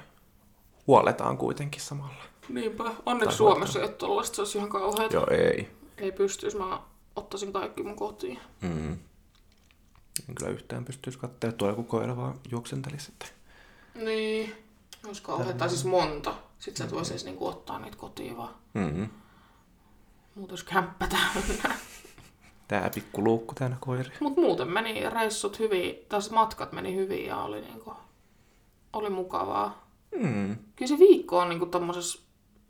huoletaan 0.87 1.37
kuitenkin 1.37 1.81
samalla. 1.81 2.23
Niinpä. 2.49 2.83
Onneksi 3.05 3.29
Tai 3.29 3.37
Suomessa 3.37 3.79
ei 3.79 3.85
ole 3.85 3.93
tollaista, 3.93 4.35
se 4.35 4.41
olisi 4.41 4.57
ihan 4.57 4.69
kauheata. 4.69 5.15
Joo, 5.15 5.27
ei. 5.29 5.71
Ei 5.97 6.11
pystyisi, 6.11 6.57
mä 6.57 6.81
ottaisin 7.15 7.53
kaikki 7.53 7.83
mun 7.83 7.95
kotiin. 7.95 8.39
Mm. 8.61 8.91
En 10.29 10.35
kyllä 10.35 10.51
yhtään 10.51 10.85
pystyisi 10.85 11.19
katselemaan 11.19 11.57
tuolla, 11.57 11.75
kun 11.75 11.85
koira 11.85 12.17
vaan 12.17 12.39
juoksentelisi. 12.51 13.11
Että... 13.11 13.25
Niin. 13.95 14.55
Olisi 15.07 15.21
kauheata. 15.21 15.53
Tai 15.53 15.69
siis 15.69 15.85
monta. 15.85 16.33
Sitten 16.59 16.77
sä 16.77 16.83
et 16.83 16.93
voisi 16.93 17.13
edes 17.13 17.25
niinku 17.25 17.47
ottaa 17.47 17.79
niitä 17.79 17.97
kotiin 17.97 18.37
vaan. 18.37 18.55
Mm-hmm. 18.73 19.09
Muut 20.35 20.49
olisi 20.49 20.65
kämppä 20.65 21.07
täynnä. 21.07 21.75
Tää 22.67 22.89
pikku 22.89 23.23
luukku 23.23 23.55
täynnä 23.55 23.77
koiria. 23.79 24.17
Mut 24.19 24.37
muuten 24.37 24.67
meni 24.67 25.09
reissut 25.09 25.59
hyvin, 25.59 25.95
tai 26.09 26.21
siis 26.21 26.33
matkat 26.33 26.71
meni 26.71 26.95
hyvin 26.95 27.25
ja 27.25 27.37
oli 27.37 27.61
niinku, 27.61 27.93
oli 28.93 29.09
mukavaa. 29.09 29.87
Mm. 30.15 30.55
Kyllä 30.75 30.89
se 30.89 30.99
viikko 30.99 31.39
on 31.39 31.49
niinku 31.49 31.65
tommosessa 31.65 32.19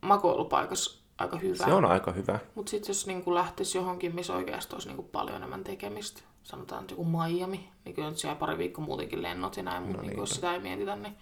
makoilupaikassa 0.02 1.02
aika 1.18 1.38
hyvä. 1.38 1.66
Se 1.66 1.74
on 1.74 1.86
aika 1.86 2.12
hyvä. 2.12 2.40
Mutta 2.56 2.70
sitten 2.70 2.90
jos 2.90 3.08
niinku 3.08 3.34
lähtisi 3.34 3.78
johonkin, 3.78 4.16
missä 4.16 4.36
oikeasti 4.36 4.76
olisi 4.76 4.88
niinku 4.88 5.04
paljon 5.04 5.36
enemmän 5.36 5.64
tekemistä, 5.64 6.22
sanotaan 6.44 6.82
nyt 6.82 6.92
joku 6.92 7.06
Miami, 7.06 7.70
niin 7.86 7.96
kyllä 7.96 8.10
nyt 8.10 8.18
siellä 8.18 8.36
pari 8.36 8.58
viikkoa 8.58 8.86
muutenkin 8.86 9.22
lennot 9.22 9.58
ja 9.58 9.64
näin, 9.64 9.84
mutta 9.84 9.98
No 9.98 10.04
niinku, 10.04 10.22
jos 10.22 10.30
sitä 10.30 10.54
ei 10.54 10.60
mietitä, 10.60 10.96
niin 10.96 11.16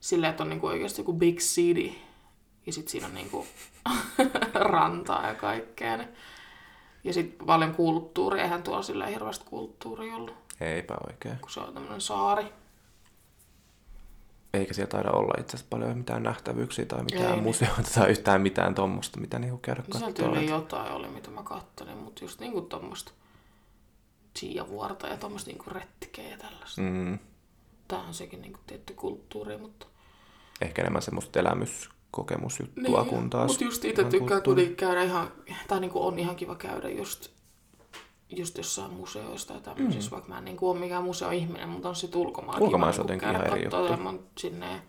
silleen, 0.00 0.30
että 0.30 0.42
on 0.42 0.48
niinku 0.48 0.66
oikeasti 0.66 1.00
joku 1.00 1.12
big 1.12 1.38
city 1.38 1.92
ja 2.66 2.72
sitten 2.72 2.90
siinä 2.90 3.06
on 3.06 3.14
niinku 3.14 3.46
rantaa 4.54 5.26
ja 5.26 5.34
kaikkea. 5.34 5.96
Niin. 5.96 6.08
Ja 7.04 7.12
sitten 7.12 7.46
paljon 7.46 7.74
kulttuuria, 7.74 8.42
eihän 8.42 8.62
tuolla 8.62 8.82
silleen 8.82 9.10
hirveästi 9.10 9.44
kulttuuria 9.44 10.16
ollut, 10.16 10.34
Eipä 10.60 10.96
oikein. 11.06 11.38
kun 11.40 11.50
se 11.50 11.60
on 11.60 11.74
tämmöinen 11.74 12.00
saari. 12.00 12.44
Eikä 14.54 14.74
siellä 14.74 14.90
taida 14.90 15.10
olla 15.10 15.34
itse 15.40 15.56
asiassa 15.56 15.70
paljon 15.70 15.98
mitään 15.98 16.22
nähtävyyksiä 16.22 16.84
tai 16.84 16.98
Ei 16.98 17.04
mitään 17.04 17.32
niin. 17.32 17.42
museoita 17.42 17.90
tai 17.94 18.10
yhtään 18.10 18.40
mitään 18.40 18.74
tuommoista, 18.74 19.20
mitä 19.20 19.38
niinku 19.38 19.58
käydä 19.58 19.82
No 19.92 19.98
sieltä 19.98 20.40
jotain 20.40 20.92
oli, 20.92 21.08
mitä 21.08 21.30
mä 21.30 21.42
kattelin, 21.42 21.98
mutta 21.98 22.24
just 22.24 22.40
niinku 22.40 22.60
tommoista 22.60 23.12
Chia-vuorta 24.38 25.06
ja 25.06 25.16
tommoista 25.16 25.50
niinku 25.50 25.64
retkeä 25.70 26.28
ja 26.28 26.36
tällaista. 26.36 26.82
Mm. 26.82 27.18
Tää 27.88 27.98
on 27.98 28.14
sekin 28.14 28.42
niinku 28.42 28.60
tietty 28.66 28.94
kulttuuri, 28.94 29.56
mutta... 29.56 29.86
Ehkä 30.60 30.82
enemmän 30.82 31.02
semmoista 31.02 31.38
elämyskokemusjuttua 31.38 33.04
kuin 33.04 33.30
taas. 33.30 33.48
Mutta 33.48 33.64
just 33.64 33.84
itse 33.84 34.04
tykkään 34.04 34.42
kuitenkin 34.42 34.76
käydä 34.76 35.02
ihan, 35.02 35.32
tai 35.68 35.80
niinku 35.80 36.06
on 36.06 36.18
ihan 36.18 36.36
kiva 36.36 36.54
käydä 36.54 36.88
just, 36.88 37.30
just 38.36 38.58
jossain 38.58 38.92
museoista 38.92 39.52
ja 39.52 39.60
tämmöisissä, 39.60 40.10
mm. 40.10 40.14
vaikka 40.14 40.28
mä 40.28 40.38
en 40.38 40.44
niinku 40.44 40.70
ole 40.70 40.78
mikään 40.78 41.04
museoihminen, 41.04 41.68
mutta 41.68 41.88
on 41.88 41.94
ulkomailla 42.14 42.64
Ulkomaissa 42.66 43.02
kiva 43.02 43.14
jotenkin 43.14 43.28
niinku 43.28 43.46
ihan 43.46 43.58
eri 43.58 43.86
juttu. 43.88 44.02
Mä 44.02 44.12
sinne 44.38 44.82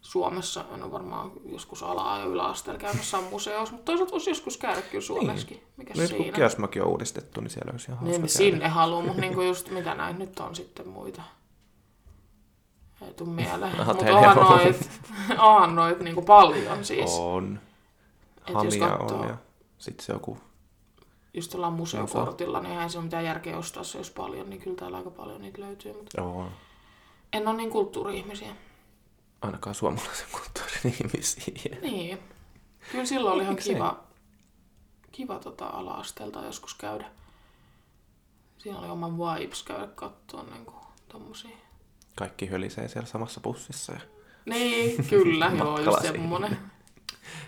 Suomessa, 0.00 0.64
en 0.74 0.82
ole 0.82 0.92
varmaan 0.92 1.30
joskus 1.44 1.82
ala- 1.82 2.18
ja 2.18 2.24
yläasteella 2.24 2.80
käynyt 2.80 2.98
jossain 2.98 3.24
museoissa, 3.24 3.72
mutta 3.72 3.84
toisaalta 3.84 4.12
voisi 4.12 4.30
joskus 4.30 4.56
käydä 4.56 4.82
kyllä 4.82 5.04
Suomessakin. 5.04 5.62
Mikä 5.76 5.94
Nyt 5.94 6.12
kun? 6.12 6.32
Kiasmakin 6.32 6.82
on 6.82 6.88
uudistettu, 6.88 7.40
niin 7.40 7.50
siellä 7.50 7.70
olisi 7.72 7.90
ihan 7.90 7.98
hauska 7.98 8.10
Niin, 8.12 8.22
niin 8.22 8.30
sinne 8.30 8.68
haluan, 8.68 9.04
mutta 9.04 9.20
niinku 9.26 9.42
just 9.42 9.70
mitä 9.70 9.94
näin 9.94 10.18
nyt 10.18 10.40
on 10.40 10.56
sitten 10.56 10.88
muita. 10.88 11.22
Ei 13.02 13.14
tuu 13.14 13.26
mieleen. 13.26 13.86
Mutta 13.86 14.16
onhan 14.16 14.38
on. 14.38 14.44
noit, 14.44 14.90
onhan 15.38 15.74
noit 15.74 16.00
niinku 16.00 16.22
paljon 16.22 16.84
siis. 16.84 17.10
On. 17.18 17.60
Hamia 18.54 18.88
katsoo- 18.88 19.20
on 19.20 19.28
ja 19.28 19.36
sitten 19.78 20.06
se 20.06 20.12
joku... 20.12 20.38
Just 21.38 21.54
ollaan 21.54 21.72
museokortilla, 21.72 22.60
niin 22.60 22.70
eihän 22.72 22.90
se 22.90 22.98
ole 22.98 23.04
mitään 23.04 23.24
järkeä 23.24 23.58
ostaa 23.58 23.84
se, 23.84 23.98
jos 23.98 24.10
paljon, 24.10 24.50
niin 24.50 24.60
kyllä 24.62 24.76
täällä 24.76 24.96
aika 24.96 25.10
paljon 25.10 25.42
niitä 25.42 25.60
löytyy. 25.60 25.92
Mutta 25.92 26.20
Joo. 26.20 26.48
en 27.32 27.48
ole 27.48 27.56
niin 27.56 27.70
kulttuuri-ihmisiä. 27.70 28.54
Ainakaan 29.42 29.74
suomalaisen 29.74 30.26
kulttuurin 30.32 30.78
ihmisiä. 30.94 31.76
Niin. 31.82 32.18
Kyllä 32.92 33.04
silloin 33.04 33.34
oli 33.34 33.42
ihan 33.42 33.56
kiva, 33.56 34.00
kiva 35.12 35.38
tota 35.38 35.66
ala-asteelta 35.66 36.44
joskus 36.44 36.74
käydä. 36.74 37.10
Siinä 38.58 38.78
oli 38.78 38.88
oma 38.88 39.10
vibes 39.18 39.62
käydä 39.62 39.86
katsoa 39.86 40.42
niinku 40.42 40.72
tommosia. 41.08 41.56
Kaikki 42.16 42.46
hölisee 42.46 42.88
siellä 42.88 43.06
samassa 43.08 43.40
bussissa 43.40 43.92
ja 43.92 44.00
Niin, 44.46 45.04
kyllä, 45.08 45.50
joo, 45.58 45.78
just 45.78 46.02
semmonen. 46.02 46.58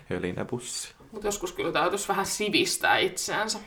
hölinä 0.09 0.45
bussi. 0.45 0.93
Mutta 1.11 1.27
joskus 1.27 1.51
kyllä 1.51 1.71
täytyisi 1.71 2.07
vähän 2.07 2.25
sivistää 2.25 2.97
itseänsä. 2.97 3.59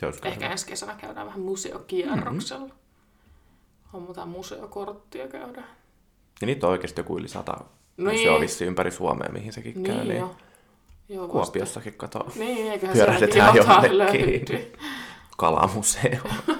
Se 0.00 0.06
olisi 0.06 0.20
Ehkä 0.24 0.40
hyvä. 0.44 0.52
ensi 0.52 0.66
kesänä 0.66 0.94
käydään 0.94 1.26
vähän 1.26 1.40
museokierroksella. 1.40 2.66
Mm-hmm. 2.66 3.90
Hommataan 3.92 4.28
museokorttia 4.28 5.28
käydä. 5.28 5.62
Ja 6.40 6.46
niitä 6.46 6.66
on 6.66 6.70
oikeasti 6.72 7.00
joku 7.00 7.18
yli 7.18 7.28
sata 7.28 7.52
No 7.96 8.10
niin. 8.10 8.28
niin. 8.28 8.40
vissi 8.40 8.64
ympäri 8.64 8.90
Suomea, 8.90 9.28
mihin 9.32 9.52
sekin 9.52 9.82
käy. 9.82 9.94
Niin, 9.94 10.08
Niin 10.08 10.24
joo. 11.08 11.28
Kuopiossakin 11.28 11.94
kato. 11.94 12.26
Niin, 12.34 12.72
eiköhän 12.72 12.96
Pyörähdetään 12.96 13.56
jotain 13.56 13.98
löydy. 13.98 14.72
Kalamuseo. 15.36 16.20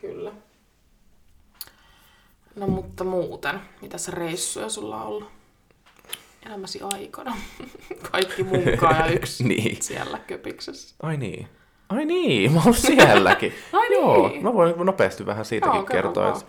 Kyllä. 0.00 0.32
No 2.56 2.66
mutta 2.66 3.04
muuten, 3.04 3.60
mitäs 3.82 4.08
reissuja 4.08 4.68
sulla 4.68 5.02
on 5.02 5.06
ollut 5.06 5.28
elämäsi 6.46 6.80
aikana? 6.94 7.36
Kaikki 8.12 8.42
munkaan 8.42 8.96
ja 8.98 9.06
yksi 9.06 9.44
niin. 9.44 9.82
siellä 9.82 10.18
köpiksessä. 10.18 10.94
Ai 11.02 11.16
niin. 11.16 11.48
Ai 11.92 12.04
niin, 12.04 12.52
mä 12.52 12.60
oon 12.64 12.74
sielläkin. 12.74 13.52
Ai 13.72 13.88
niin. 13.88 14.00
Joo, 14.02 14.32
mä 14.40 14.54
voin 14.54 14.74
nopeasti 14.78 15.26
vähän 15.26 15.44
siitäkin 15.44 15.76
Joo, 15.76 15.84
kertoa. 15.84 16.28
Että 16.28 16.44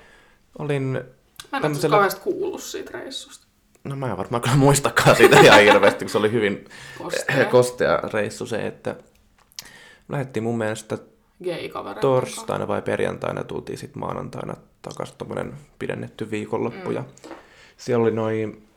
olin, 0.59 0.83
Mä 0.83 0.97
en 0.99 1.05
ole 1.53 1.61
Tämmöisellä- 1.61 1.95
kauheasti 1.95 2.21
kuullut 2.21 2.61
siitä 2.61 2.91
reissusta. 2.99 3.47
no 3.83 3.95
mä 3.95 4.11
en 4.11 4.17
varmaan 4.17 4.41
kyllä 4.41 4.55
muistakaan 4.55 5.15
siitä 5.15 5.39
ihan 5.39 5.61
hirveästi, 5.61 6.05
kun 6.05 6.09
se 6.09 6.17
oli 6.17 6.31
hyvin 6.31 6.65
Kostea. 6.97 7.45
kostea 7.51 7.99
reissu 8.13 8.45
se, 8.45 8.67
että 8.67 8.95
lähdettiin 10.09 10.43
mun 10.43 10.57
mielestä 10.57 10.97
torstaina 12.01 12.67
vai 12.67 12.81
perjantaina 12.81 13.43
tultiin 13.43 13.77
sitten 13.77 13.99
maanantaina 13.99 14.53
takaisin 14.81 15.17
tommonen 15.17 15.53
pidennetty 15.79 16.31
viikonloppu. 16.31 16.89
Mm. 16.89 16.95
Ja 16.95 17.03
siellä 17.77 18.03
oli 18.03 18.11
noin 18.11 18.67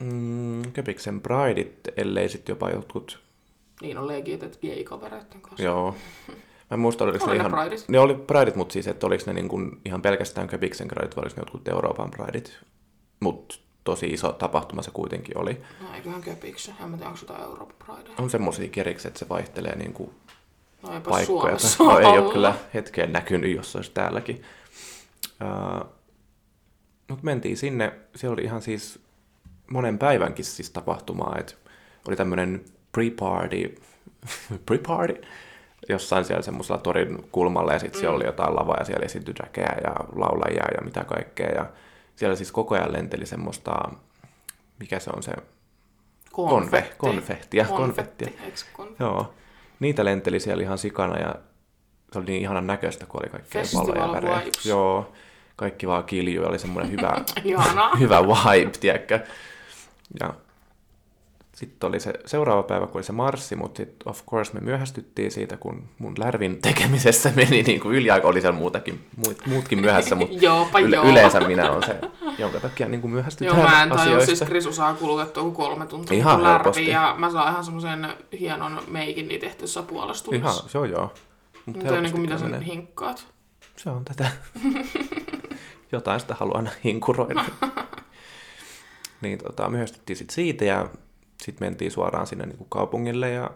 mm, 0.00 0.62
Köpiksen 0.72 1.20
Prideit, 1.20 1.78
ellei 1.96 2.28
sitten 2.28 2.52
jopa 2.52 2.70
jotkut, 2.70 3.20
Niin 3.82 3.98
on 3.98 4.06
legit, 4.08 4.42
että 4.42 4.58
gay-kavereiden 4.58 5.40
kanssa. 5.40 5.62
joo. 5.62 5.94
Mä 6.28 6.74
en 6.74 6.80
muista, 6.80 7.04
oliko 7.04 7.24
Oli 7.24 7.38
ne 7.38 7.42
ne 7.42 7.48
ihan... 7.48 7.60
Prideit. 7.60 7.84
Ne 7.88 8.00
oli 8.00 8.14
Prideit, 8.14 8.56
mutta 8.56 8.72
siis, 8.72 8.86
että 8.88 9.06
oliko 9.06 9.24
ne 9.26 9.32
niin 9.32 9.48
kuin 9.48 9.80
ihan 9.84 10.02
pelkästään 10.02 10.48
Köpiksen 10.48 10.88
Prideit 10.88 11.16
vai 11.16 11.22
oliko 11.22 11.36
ne 11.36 11.40
jotkut 11.40 11.68
Euroopan 11.68 12.10
Prideit. 12.10 12.58
Mutta 13.20 13.54
tosi 13.84 14.06
iso 14.06 14.32
tapahtuma 14.32 14.82
se 14.82 14.90
kuitenkin 14.90 15.38
oli. 15.38 15.60
No 15.80 15.94
eiköhän 15.94 16.22
köpiksi. 16.22 16.70
En 16.82 16.90
mä 16.90 16.96
tiedä, 16.96 17.08
onko 17.10 17.20
jotain 17.22 17.42
Euroopan 17.42 17.76
Pridea. 17.86 18.14
On 18.18 18.30
semmoisia 18.30 18.68
keriksi, 18.68 19.08
että 19.08 19.18
se 19.18 19.28
vaihtelee 19.28 19.76
niin 19.76 19.92
kuin 19.92 20.10
No 20.82 20.94
eipä 20.94 21.10
paikkoja. 21.10 21.58
Suomessa 21.58 21.84
No, 21.84 21.98
ei 21.98 22.18
ole 22.18 22.32
kyllä 22.32 22.54
hetkeen 22.74 23.12
näkynyt, 23.12 23.56
jos 23.56 23.76
olisi 23.76 23.90
täälläkin. 23.90 24.42
Uh, 25.42 25.86
Mutta 27.08 27.24
mentiin 27.24 27.56
sinne, 27.56 27.92
siellä 28.16 28.32
oli 28.32 28.42
ihan 28.42 28.62
siis 28.62 28.98
monen 29.70 29.98
päivänkin 29.98 30.44
siis 30.44 30.70
tapahtumaa, 30.70 31.36
että 31.38 31.54
oli 32.08 32.16
tämmöinen 32.16 32.64
pre-party, 32.92 33.80
pre-party, 34.70 35.26
jossain 35.88 36.24
siellä 36.24 36.42
semmoisella 36.42 36.80
torin 36.80 37.28
kulmalla, 37.32 37.72
ja 37.72 37.78
sitten 37.78 37.98
mm. 37.98 38.00
siellä 38.00 38.16
oli 38.16 38.24
jotain 38.24 38.56
lavaa, 38.56 38.76
ja 38.78 38.84
siellä 38.84 39.04
esiintyi 39.04 39.34
räkeä 39.38 39.76
ja 39.84 39.94
laulajia 40.16 40.64
ja 40.76 40.84
mitä 40.84 41.04
kaikkea, 41.04 41.48
ja 41.48 41.66
siellä 42.16 42.36
siis 42.36 42.52
koko 42.52 42.74
ajan 42.74 42.92
lenteli 42.92 43.26
semmoista, 43.26 43.88
mikä 44.78 44.98
se 44.98 45.10
on 45.16 45.22
se, 45.22 45.32
Konfetti. 46.32 46.94
konfehtia, 46.98 47.64
Konfetti, 47.64 48.24
konfettia. 48.24 48.60
konfetti? 48.72 49.04
Joo, 49.04 49.34
niitä 49.80 50.04
lenteli 50.04 50.40
siellä 50.40 50.62
ihan 50.62 50.78
sikana, 50.78 51.18
ja 51.18 51.34
se 52.12 52.18
oli 52.18 52.26
niin 52.26 52.42
ihanan 52.42 52.66
näköistä, 52.66 53.06
kun 53.06 53.20
oli 53.22 53.30
kaikkea 53.30 53.62
valoja 53.74 54.06
ja 54.06 54.12
värejä. 54.12 54.42
Joo, 54.64 55.12
kaikki 55.56 55.88
vaan 55.88 56.04
kiljui, 56.04 56.44
oli 56.44 56.58
semmoinen 56.58 56.92
hyvä, 56.92 57.12
hyvä 58.00 58.22
vibe, 58.22 58.70
tiedätkö? 58.80 59.20
Ja 60.20 60.34
sitten 61.60 61.88
oli 61.88 62.00
se 62.00 62.12
seuraava 62.26 62.62
päivä, 62.62 62.86
kun 62.86 62.96
oli 62.96 63.02
se 63.02 63.12
marssi, 63.12 63.56
mutta 63.56 63.76
sitten 63.76 64.08
of 64.08 64.26
course 64.26 64.54
me 64.54 64.60
myöhästyttiin 64.60 65.30
siitä, 65.30 65.56
kun 65.56 65.88
mun 65.98 66.14
lärvin 66.18 66.58
tekemisessä 66.62 67.32
meni 67.36 67.62
niin 67.62 67.80
kuin 67.80 67.96
yliaika, 67.96 68.28
oli 68.28 68.40
siellä 68.40 68.58
muutakin, 68.58 69.06
muut, 69.16 69.46
muutkin 69.46 69.80
myöhässä, 69.80 70.14
mutta 70.14 70.36
yle, 70.82 70.96
joo. 70.96 71.04
yleensä 71.04 71.40
minä 71.40 71.70
olen 71.70 71.82
se, 71.82 72.00
jonka 72.38 72.60
takia 72.60 72.88
niin 72.88 73.00
kuin 73.00 73.10
Joo, 73.10 73.14
myöhästytään 73.14 73.70
mä 73.70 73.82
en 73.82 73.88
tajua, 73.88 74.26
siis 74.26 74.40
Krisu 74.40 74.72
saa 74.72 74.94
kulutettua 74.94 75.42
kuin 75.42 75.54
kolme 75.54 75.86
tuntia 75.86 76.18
Ihan 76.18 76.40
ihan 76.40 76.52
lärviin, 76.52 76.88
ja 76.88 77.14
mä 77.18 77.30
saan 77.30 77.52
ihan 77.52 77.64
semmoisen 77.64 78.08
hienon 78.40 78.82
meikin 78.88 79.28
niin 79.28 79.40
tehty 79.40 79.64
puolesta 79.86 80.30
Ihan, 80.34 80.50
tunnissa. 80.50 80.68
se 80.68 80.78
on 80.78 80.90
joo. 80.90 81.02
Mut 81.02 81.12
Mutta 81.66 81.82
niin 81.82 81.92
helposti 81.92 82.12
kuin 82.12 82.22
mitä 82.22 82.38
sä 82.38 82.58
hinkkaat. 82.58 83.26
Se 83.76 83.90
on 83.90 84.04
tätä. 84.04 84.30
Jotain 85.92 86.20
sitä 86.20 86.34
haluan 86.34 86.70
hinkuroida. 86.84 87.44
niin 89.20 89.38
tota, 89.38 89.68
myöhästyttiin 89.68 90.16
sit 90.16 90.30
siitä 90.30 90.64
ja 90.64 90.88
sitten 91.44 91.66
mentiin 91.66 91.90
suoraan 91.90 92.26
sinne 92.26 92.46
niin 92.46 92.58
kuin 92.58 92.70
kaupungille 92.70 93.30
ja 93.30 93.50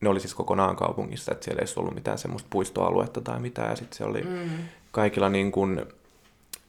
ne 0.00 0.08
oli 0.08 0.20
siis 0.20 0.34
kokonaan 0.34 0.76
kaupungissa, 0.76 1.32
että 1.32 1.44
siellä 1.44 1.60
ei 1.60 1.74
ollut 1.76 1.94
mitään 1.94 2.18
semmoista 2.18 2.46
puistoaluetta 2.50 3.20
tai 3.20 3.40
mitään. 3.40 3.70
Ja 3.70 3.76
sitten 3.76 3.98
se 3.98 4.04
oli 4.04 4.22
mm. 4.22 4.50
kaikilla 4.90 5.28
niin 5.28 5.52
kuin, 5.52 5.86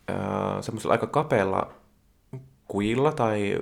äh, 0.09 0.17
semmoisella 0.61 0.93
aika 0.93 1.07
kapealla 1.07 1.73
kujilla 2.67 3.11
tai 3.11 3.59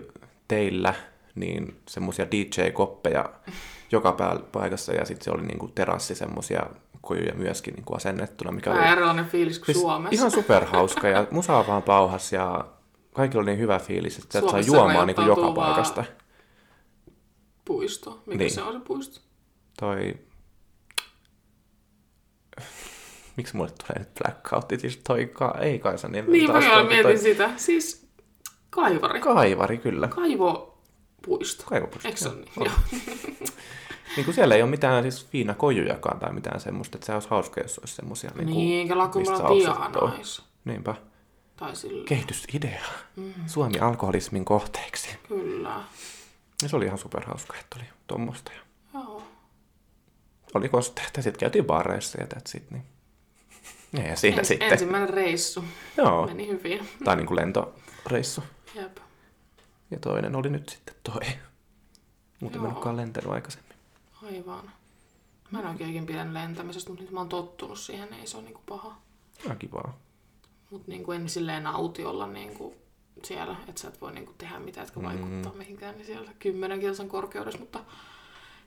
teillä 0.48 0.94
niin 1.36 1.78
semmoisia 1.88 2.26
DJ-koppeja 2.32 3.30
joka 3.92 4.16
paikassa 4.52 4.94
ja 4.94 5.06
sitten 5.06 5.24
se 5.24 5.32
oli 5.32 5.44
niin 5.44 5.60
kuin 5.60 5.72
terassi 5.76 6.16
semmoisia 6.16 6.64
kujuja 7.02 7.34
myöskin 7.34 7.74
niin 7.74 7.86
kuin 7.86 7.98
asennettuna, 7.98 8.52
mikä 8.52 8.70
oli 8.72 8.80
Vähän 8.80 8.92
erilainen 8.92 9.26
fiilis 9.26 9.60
kuin 9.60 9.66
Siis 9.66 9.82
Suomessa. 9.82 10.16
Ihan 10.16 10.32
superhauska 10.42 11.08
ja 11.08 11.28
musa 11.32 11.68
vaan 11.68 11.84
pauhas 11.84 12.34
ja 12.34 12.66
kaikilla 13.14 13.42
oli 13.42 13.52
niin 13.52 13.60
hyvä 13.60 13.80
fiilis, 13.80 14.18
että 14.18 14.32
sieltä 14.32 14.52
sai 14.52 14.64
Suomessa 14.64 14.78
juomaan 14.78 15.08
niin 15.08 15.16
kuin 15.16 15.28
joka 15.28 15.42
rajoittautuu 15.42 15.64
vaan- 15.64 15.74
paikasta. 15.74 16.25
Puisto. 17.66 18.10
Mikä 18.12 18.22
Niin. 18.30 18.38
niin. 18.38 18.52
se 18.52 18.62
on 18.62 18.74
se 18.74 18.80
puisto? 18.80 19.20
Toi... 19.80 20.14
Miksi 23.38 23.56
mulle 23.56 23.70
tulee 23.72 24.00
nyt 24.00 24.10
blackoutti? 24.24 24.80
Siis 24.80 24.98
toi 25.08 25.26
ka... 25.26 25.56
ei 25.62 25.80
Kaisa 25.80 26.08
niin 26.08 26.32
Niin, 26.32 26.48
taas 26.52 26.64
mä 26.64 26.84
mietin 26.84 27.04
toi- 27.04 27.18
sitä. 27.18 27.50
Siis 27.58 28.08
kaivari. 28.70 29.20
Kaivari, 29.20 29.78
kyllä. 29.78 30.08
Kaivopuisto. 30.08 31.64
Kaivopuisto, 31.66 32.08
Eikö 32.08 32.20
se 32.20 32.30
ole 32.30 32.36
niin? 32.38 32.52
Joo. 32.66 32.74
Niin 34.16 34.26
kuin 34.26 34.36
siellä 34.36 34.56
ei 34.56 34.62
ole 34.62 34.70
mitään 34.70 35.04
siis 35.04 35.28
viinakojujakaan 35.34 36.20
tai 36.20 36.34
mitään 36.34 36.60
semmoista, 36.60 36.98
että 36.98 37.06
se 37.06 37.14
olisi 37.14 37.30
hauska, 37.30 37.62
jos 37.62 37.80
olisi 37.80 37.96
semmoisia. 37.96 38.32
Niin, 38.36 38.46
kuin, 38.48 38.58
Niin, 38.58 38.88
saa 38.88 39.48
ostettua. 39.50 40.02
pianais. 40.02 40.42
Niinpä. 40.66 40.96
Tai 41.58 41.76
sillä. 41.76 42.06
Kehitysidea. 42.08 42.82
Mm. 43.16 43.34
Suomi 43.48 43.80
alkoholismin 43.80 44.46
kohteeksi. 44.46 45.08
Kyllä. 45.28 45.82
Ja 46.62 46.70
se 46.70 46.76
oli 46.76 46.86
ihan 46.86 46.98
superhauska, 46.98 47.58
että 47.60 47.76
oli 47.80 47.86
tuommoista. 48.08 48.52
Ja 48.54 48.60
Joo. 48.94 49.24
oli 50.54 50.70
kosteet 50.70 51.12
ja 51.18 51.24
sitten 51.24 51.40
käytiin 51.40 51.66
baareissa 51.66 52.22
ja 52.22 52.28
that's 52.28 52.58
it, 52.58 52.72
niin. 52.72 52.84
Ja 54.10 54.16
siinä 54.16 54.38
Ens, 54.38 54.48
sitten. 54.48 54.72
ensimmäinen 54.72 55.10
reissu. 55.10 55.64
Joo, 55.98 56.28
Meni 56.28 56.48
hyvin. 56.48 56.90
tai 57.04 57.16
niin 57.16 57.28
kuin 57.28 57.36
lentoreissu. 57.36 58.44
Jep. 58.76 58.98
Ja 59.92 60.00
toinen 60.00 60.36
oli 60.36 60.50
nyt 60.50 60.70
sitten 60.70 60.96
toi. 61.04 61.22
Muuten 62.40 62.62
mä 62.62 62.68
en 62.68 62.74
olekaan 62.74 62.98
lentänyt 62.98 63.32
aikaisemmin. 63.32 63.76
Aivan. 64.24 64.72
Mä 65.52 65.60
en 65.60 65.66
oikein 65.68 66.06
pidän 66.06 66.34
lentämisestä, 66.34 66.90
mutta 66.90 67.04
nyt 67.04 67.12
mä 67.12 67.20
oon 67.20 67.30
tottunut 67.30 67.80
siihen, 67.80 68.10
niin 68.10 68.20
ei 68.22 68.28
se 68.28 68.38
ole 68.38 68.46
niinku 68.46 68.62
paha. 68.66 68.96
Ihan 69.46 69.58
kivaa. 69.58 69.98
Mutta 70.70 70.92
niinku 70.92 71.12
en 71.12 71.30
silleen 71.30 71.64
nauti 71.64 72.06
olla 72.06 72.28
niinku 72.28 72.76
siellä, 73.24 73.56
että 73.68 73.82
sä 73.82 73.88
et 73.88 74.02
voi 74.02 74.12
niinku 74.12 74.34
tehdä 74.38 74.60
mitään, 74.60 74.88
jotka 74.88 75.02
vaikuttaa 75.02 75.52
mm. 75.52 75.58
mihinkään, 75.58 75.96
niin 75.96 76.06
siellä 76.06 76.32
10 76.40 76.80
kilsan 76.80 77.08
korkeudessa, 77.08 77.60
mutta 77.60 77.80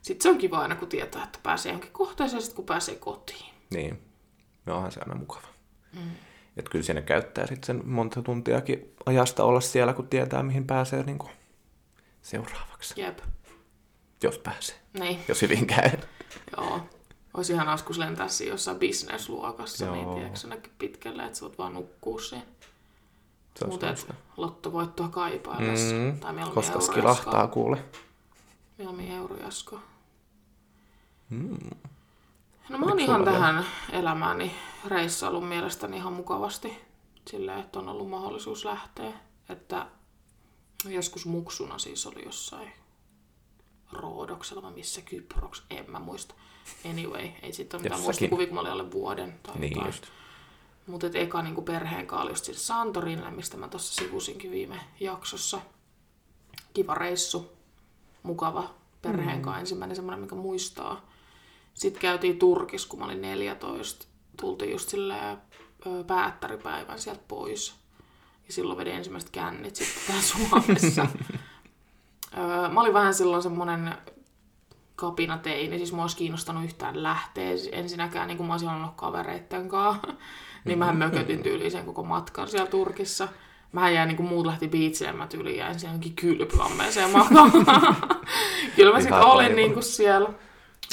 sitten 0.01 0.23
se 0.23 0.29
on 0.29 0.37
kiva 0.37 0.59
aina, 0.59 0.75
kun 0.75 0.87
tietää, 0.87 1.23
että 1.23 1.39
pääsee 1.43 1.69
johonkin 1.69 1.91
kohteeseen 1.91 2.41
sitten 2.41 2.55
kun 2.55 2.65
pääsee 2.65 2.95
kotiin. 2.95 3.53
Niin. 3.69 4.01
No 4.65 4.75
onhan 4.75 4.91
se 4.91 4.99
aina 4.99 5.15
mukava. 5.15 5.47
Mm. 5.93 6.11
Että 6.57 6.71
kyllä 6.71 6.85
siinä 6.85 7.01
käyttää 7.01 7.47
sitten 7.47 7.65
sen 7.65 7.87
monta 7.89 8.21
tuntiakin 8.21 8.93
ajasta 9.05 9.43
olla 9.43 9.61
siellä, 9.61 9.93
kun 9.93 10.07
tietää, 10.07 10.43
mihin 10.43 10.67
pääsee 10.67 11.03
niin 11.03 11.17
kuin 11.17 11.31
seuraavaksi. 12.21 13.01
Jep. 13.01 13.19
Jos 14.23 14.37
pääsee. 14.37 14.75
Niin, 14.99 15.19
Jos 15.27 15.41
hyvin 15.41 15.67
käy. 15.67 15.89
joo. 16.57 16.81
Olisi 17.33 17.53
ihan 17.53 17.69
askus 17.69 17.97
lentää 17.97 18.27
siinä 18.27 18.53
jossain 18.53 18.79
bisnesluokassa, 18.79 19.91
niin 19.91 20.03
Joo. 20.03 20.15
tiedätkö 20.15 20.39
sinnekin 20.39 20.71
pitkälle, 20.77 21.25
että 21.25 21.37
sä 21.37 21.45
voit 21.45 21.57
vaan 21.57 21.73
nukkua 21.73 22.21
siinä. 22.21 22.43
Se 23.59 23.65
olisi 23.65 23.73
Mutta 23.73 23.87
hauska. 23.87 24.13
lottovoittoa 24.37 25.07
kaipaillessa. 25.09 25.95
Mm, 25.95 26.19
Tai 26.19 26.33
koska 26.53 26.79
skilahtaa 26.79 27.47
kuule. 27.47 27.83
Mieluummin 28.77 29.11
eurojaskoa. 29.11 29.81
Mm. 31.29 31.57
No 32.69 32.77
mä 32.77 32.85
oon 32.85 32.99
ihan 32.99 33.23
tähän 33.25 33.65
elämääni 33.91 34.51
reissailun 34.85 35.45
mielestäni 35.45 35.97
ihan 35.97 36.13
mukavasti. 36.13 36.77
Silleen, 37.27 37.59
että 37.59 37.79
on 37.79 37.89
ollut 37.89 38.09
mahdollisuus 38.09 38.65
lähteä. 38.65 39.11
Että 39.49 39.85
joskus 40.85 41.25
muksuna 41.25 41.77
siis 41.79 42.07
oli 42.07 42.25
jossain 42.25 42.71
Roodoksella 43.91 44.61
vai 44.61 44.71
missä 44.71 45.01
Kyproks, 45.01 45.63
en 45.69 45.91
mä 45.91 45.99
muista. 45.99 46.35
Anyway, 46.89 47.29
ei 47.41 47.53
siitä 47.53 47.77
ole 47.77 47.83
mitään 47.83 48.01
muistikuvia, 48.01 48.45
kun 48.47 48.55
mä 48.55 48.61
olin 48.61 48.71
alle 48.71 48.91
vuoden 48.91 49.39
tai 49.43 49.55
Niin 49.59 49.71
jotain. 49.71 49.87
just. 49.87 50.05
Mutta 50.89 51.07
et 51.07 51.15
eka 51.15 51.41
niinku 51.41 51.61
perheen 51.61 52.07
kanssa 52.07 52.23
oli 52.23 52.31
just 52.31 52.45
sinne 52.45 52.59
Santorinille, 52.59 53.31
mistä 53.31 53.57
mä 53.57 53.67
tuossa 53.67 53.93
sivusinkin 54.03 54.51
viime 54.51 54.79
jaksossa. 54.99 55.61
Kiva 56.73 56.95
reissu, 56.95 57.51
mukava 58.23 58.73
perheen 59.01 59.37
Mm. 59.37 59.41
kanssa, 59.41 59.59
ensimmäinen 59.59 59.95
semmoinen, 59.95 60.19
mikä 60.19 60.35
muistaa. 60.35 61.09
Sitten 61.73 62.01
käytiin 62.01 62.39
Turkissa, 62.39 62.89
kun 62.89 62.99
mä 62.99 63.05
olin 63.05 63.21
14. 63.21 64.07
Tultiin 64.41 64.71
just 64.71 64.89
silleen 64.89 65.37
päättäripäivän 66.07 66.99
sieltä 66.99 67.21
pois. 67.27 67.75
Ja 68.47 68.53
silloin 68.53 68.77
vedin 68.79 68.93
ensimmäiset 68.95 69.29
kännit 69.29 69.75
sitten 69.75 70.03
täällä 70.07 70.21
Suomessa. 70.23 71.07
Mä 72.73 72.81
olin 72.81 72.93
vähän 72.93 73.13
silloin 73.13 73.43
semmonen 73.43 73.93
kapina 74.99 75.37
teini, 75.37 75.77
siis 75.77 75.93
mua 75.93 76.03
olisi 76.03 76.17
kiinnostanut 76.17 76.63
yhtään 76.63 77.03
lähteä 77.03 77.51
ensinnäkään, 77.71 78.27
niin 78.27 78.37
kuin 78.37 78.47
mä 78.47 78.53
olisin 78.53 78.69
ollut 78.69 78.95
kavereitten 78.95 79.69
kanssa. 79.69 80.07
niin 80.65 80.79
mähän 80.79 80.97
mökötin 80.97 81.43
tyyliin 81.43 81.71
sen 81.71 81.85
koko 81.85 82.03
matkan 82.03 82.47
siellä 82.47 82.69
Turkissa. 82.69 83.27
Mähän 83.71 83.93
jäin 83.93 84.07
niin 84.07 84.17
kuin 84.17 84.29
muut 84.29 84.45
lähti 84.45 84.67
biitsille, 84.67 85.11
mä 85.11 85.27
tyyliin 85.27 85.57
jäin 85.57 85.79
siellä 85.79 85.93
jonkin 85.93 86.15
kylpyammeeseen 86.15 87.11
makaan. 87.11 87.51
Kyllä 88.75 88.93
mä 88.93 88.99
sitten 88.99 89.21
olin 89.21 89.55
niin 89.55 89.73
kuin 89.73 89.83
siellä. 89.83 90.29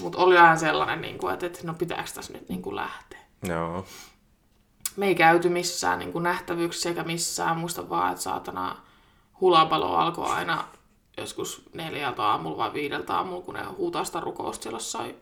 Mutta 0.03 0.19
oli 0.19 0.35
vähän 0.35 0.59
sellainen, 0.59 1.01
niin 1.01 1.19
kuin, 1.19 1.35
että, 1.35 1.47
että 1.47 1.59
no 1.63 1.75
pitääkö 1.75 2.11
tässä 2.15 2.33
nyt 2.33 2.49
niin 2.49 2.63
kuin 2.63 2.77
lähteä. 2.77 3.19
Joo. 3.43 3.87
Me 4.97 5.07
ei 5.07 5.15
käyty 5.15 5.49
missään 5.49 5.99
niin 5.99 6.13
kuin 6.13 6.23
nähtävyyksissä 6.23 6.89
eikä 6.89 7.03
missään. 7.03 7.57
Muista 7.57 7.89
vaan, 7.89 8.11
että 8.11 8.23
saatana 8.23 8.77
hulapalo 9.41 9.97
alkoi 9.97 10.31
aina 10.31 10.65
joskus 11.17 11.63
neljältä 11.75 12.23
aamulla 12.23 12.57
vai 12.57 12.73
viideltä 12.73 13.17
aamulla, 13.17 13.43
kun 13.43 13.55
ne 13.55 13.65
huutaa 13.65 14.05
sitä 14.05 14.21
rukousta 14.21 14.63
siellä 14.63 14.77
jossain. 14.77 15.17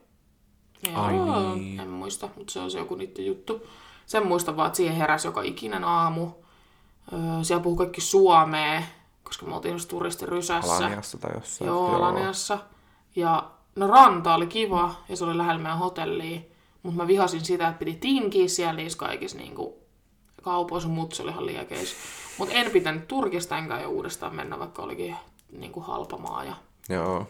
Ai 0.95 1.17
Joo, 1.17 1.55
niin. 1.55 1.81
En 1.81 1.89
muista, 1.89 2.29
mutta 2.37 2.53
se 2.53 2.61
on 2.61 2.71
se 2.71 2.79
joku 2.79 2.95
niiden 2.95 3.27
juttu. 3.27 3.67
Sen 4.07 4.27
muistan 4.27 4.57
vaan, 4.57 4.67
että 4.67 4.77
siihen 4.77 4.97
heräsi 4.97 5.29
joka 5.29 5.43
ikinen 5.43 5.85
aamu. 5.85 6.31
Öö, 7.13 7.19
siellä 7.43 7.63
puhui 7.63 7.79
kaikki 7.79 8.01
suomea, 8.01 8.83
koska 9.25 9.47
me 9.47 9.55
oltiin 9.55 9.73
just 9.73 9.89
turistirysässä. 9.89 10.77
Alaniassa 10.77 11.19
tai 11.19 11.31
jossain. 11.35 11.67
Joo, 11.67 11.95
Alaniassa. 11.95 12.59
Ja 13.17 13.51
no 13.77 13.87
ranta 13.87 14.35
oli 14.35 14.47
kiva 14.47 14.95
ja 15.09 15.17
se 15.17 15.25
oli 15.25 15.39
lähellä 15.39 15.63
meidän 15.63 15.79
hotellia. 15.79 16.41
Mutta 16.83 16.97
mä 16.97 17.07
vihasin 17.07 17.45
sitä, 17.45 17.69
että 17.69 17.79
piti 17.79 17.95
tinkiä 17.95 18.49
siellä 18.49 18.73
niissä 18.73 18.99
kaikissa 18.99 19.37
niinku, 19.37 19.79
kaupoissa, 20.43 20.89
mutta 20.89 21.17
se 21.17 21.23
oli 21.23 21.31
ihan 21.31 21.47
liekeis. 21.47 21.95
Mutta 22.39 22.55
en 22.55 22.71
pitänyt 22.71 23.09
Turkista 23.09 23.59
enkä 23.59 23.81
jo 23.81 23.89
uudestaan 23.89 24.35
mennä, 24.35 24.59
vaikka 24.59 24.83
olikin 24.83 25.17
niinku 25.61 25.81
halpa 25.81 26.19
maa. 26.19 26.45
Ja, 26.45 26.55
Joo. 26.89 27.27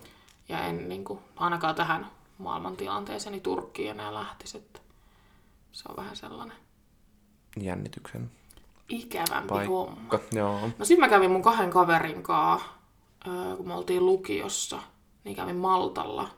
ja 0.48 0.66
en 0.66 0.88
niinku, 0.88 1.18
ainakaan 1.36 1.74
tähän 1.74 2.10
maailmantilanteeseen 2.38 3.32
niin 3.32 3.42
Turkkiin 3.42 3.90
enää 3.90 4.14
lähtisi. 4.14 4.58
Että 4.58 4.80
se 5.72 5.84
on 5.88 5.96
vähän 5.96 6.16
sellainen 6.16 6.56
Jännityksen 7.60 8.30
ikävämpi 8.88 9.66
homma. 9.66 9.96
paikka. 9.96 10.20
Joo. 10.32 10.60
No 10.78 10.84
sit 10.84 10.98
mä 10.98 11.08
kävin 11.08 11.30
mun 11.30 11.42
kahden 11.42 11.70
kaverin 11.70 12.22
kanssa, 12.22 12.68
kun 13.56 13.68
me 13.68 13.74
oltiin 13.74 14.06
lukiossa, 14.06 14.82
niin 15.24 15.36
kävin 15.36 15.56
Maltalla. 15.56 16.28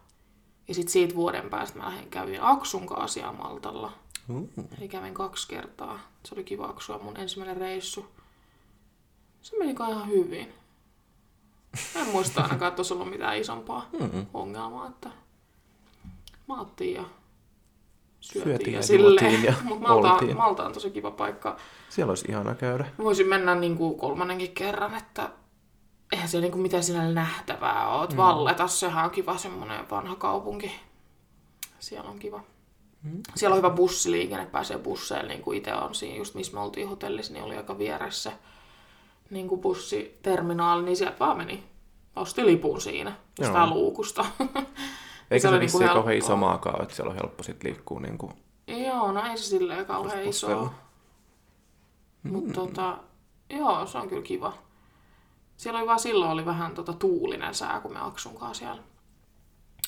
Ja 0.68 0.74
sitten 0.74 0.92
siitä 0.92 1.14
vuoden 1.14 1.50
päästä 1.50 1.78
mä 1.78 1.84
lähdin 1.84 2.10
kävin 2.10 2.42
Aksun 2.42 2.86
kanssa 2.86 3.32
Maltalla. 3.32 3.92
Uh. 4.28 4.50
Eli 4.78 4.88
kävin 4.88 5.14
kaksi 5.14 5.48
kertaa. 5.48 5.98
Se 6.24 6.34
oli 6.34 6.44
kiva 6.44 6.66
Aksua, 6.66 6.98
mun 6.98 7.16
ensimmäinen 7.16 7.56
reissu. 7.56 8.06
Se 9.42 9.58
meni 9.58 9.70
ihan 9.90 10.08
hyvin. 10.08 10.54
En 11.96 12.06
muista 12.06 12.42
ainakaan, 12.42 12.68
että 12.68 12.80
olisi 12.80 12.94
ollut 12.94 13.10
mitään 13.10 13.36
isompaa 13.36 13.88
Mm. 14.00 14.26
ongelmaa, 14.34 14.86
että 14.88 15.10
maattiin 16.46 16.94
ja 16.94 17.04
syötiin, 18.20 18.44
Syötiin 18.56 18.72
ja 18.72 18.78
ja 18.78 18.82
silleen. 18.82 19.42
ja 19.44 19.54
Mutta 19.62 19.88
Malta. 19.88 20.34
Malta 20.34 20.66
on 20.66 20.72
tosi 20.72 20.90
kiva 20.90 21.10
paikka. 21.10 21.56
Siellä 21.88 22.10
olisi 22.10 22.26
ihana 22.28 22.54
käydä. 22.54 22.86
Voisin 22.98 23.28
mennä 23.28 23.54
niin 23.54 23.76
kuin 23.76 23.98
kolmannenkin 23.98 24.52
kerran, 24.52 24.94
että 24.94 25.30
eihän 26.12 26.28
siellä 26.28 26.42
niin 26.42 26.52
kuin 26.52 26.62
mitään 26.62 26.82
siinä 26.82 27.10
nähtävää 27.12 27.88
ole. 27.88 28.08
Mm. 28.08 28.16
Valleta, 28.16 28.68
sehän 28.68 29.04
on 29.04 29.10
kiva 29.10 29.36
semmoinen 29.38 29.90
vanha 29.90 30.14
kaupunki. 30.16 30.72
Siellä 31.78 32.10
on 32.10 32.18
kiva. 32.18 32.40
Mm. 33.02 33.22
Siellä 33.34 33.54
on 33.54 33.58
hyvä 33.58 33.70
bussiliikenne, 33.70 34.46
pääsee 34.46 34.78
busseille, 34.78 35.28
niin 35.28 35.42
kuin 35.42 35.58
itse 35.58 35.74
on 35.74 35.94
siinä, 35.94 36.16
just 36.16 36.34
missä 36.34 36.52
me 36.54 36.60
oltiin 36.60 36.88
hotellissa, 36.88 37.32
niin 37.32 37.44
oli 37.44 37.56
aika 37.56 37.78
vieressä 37.78 38.32
niin 39.30 39.48
kuin 39.48 39.60
bussiterminaali, 39.60 40.84
niin 40.84 40.96
sieltä 40.96 41.18
vaan 41.20 41.36
meni. 41.36 41.64
Osti 42.16 42.46
lipun 42.46 42.80
siinä, 42.80 43.12
sitä 43.42 43.58
Joo. 43.58 43.66
luukusta. 43.70 44.24
Eikä 45.30 45.48
se, 45.48 45.48
se 45.48 45.50
niinku 45.50 45.60
vissiin 45.60 45.78
kauhean 45.78 45.94
helppoa. 45.94 46.12
iso 46.12 46.36
maakaan, 46.36 46.82
että 46.82 46.94
siellä 46.94 47.10
on 47.10 47.16
helppo 47.16 47.42
sit 47.42 47.64
liikkua 47.64 48.00
niin 48.00 48.18
kuin 48.18 48.32
Joo, 48.66 49.12
no 49.12 49.26
ei 49.30 49.38
se 49.38 49.44
silleen 49.44 49.86
kauhean 49.86 50.24
iso. 50.24 50.72
Mutta 52.22 52.54
tota, 52.54 52.98
joo, 53.50 53.86
se 53.86 53.98
on 53.98 54.08
kyllä 54.08 54.22
kiva. 54.22 54.52
Siellä 55.56 55.78
oli 55.78 55.86
vaan 55.86 55.98
silloin 55.98 56.30
oli 56.30 56.46
vähän 56.46 56.74
tota 56.74 56.92
tuulinen 56.92 57.54
sää, 57.54 57.80
kun 57.80 57.92
me 57.92 58.00
Aksun 58.00 58.34
kanssa 58.34 58.64
siellä 58.64 58.82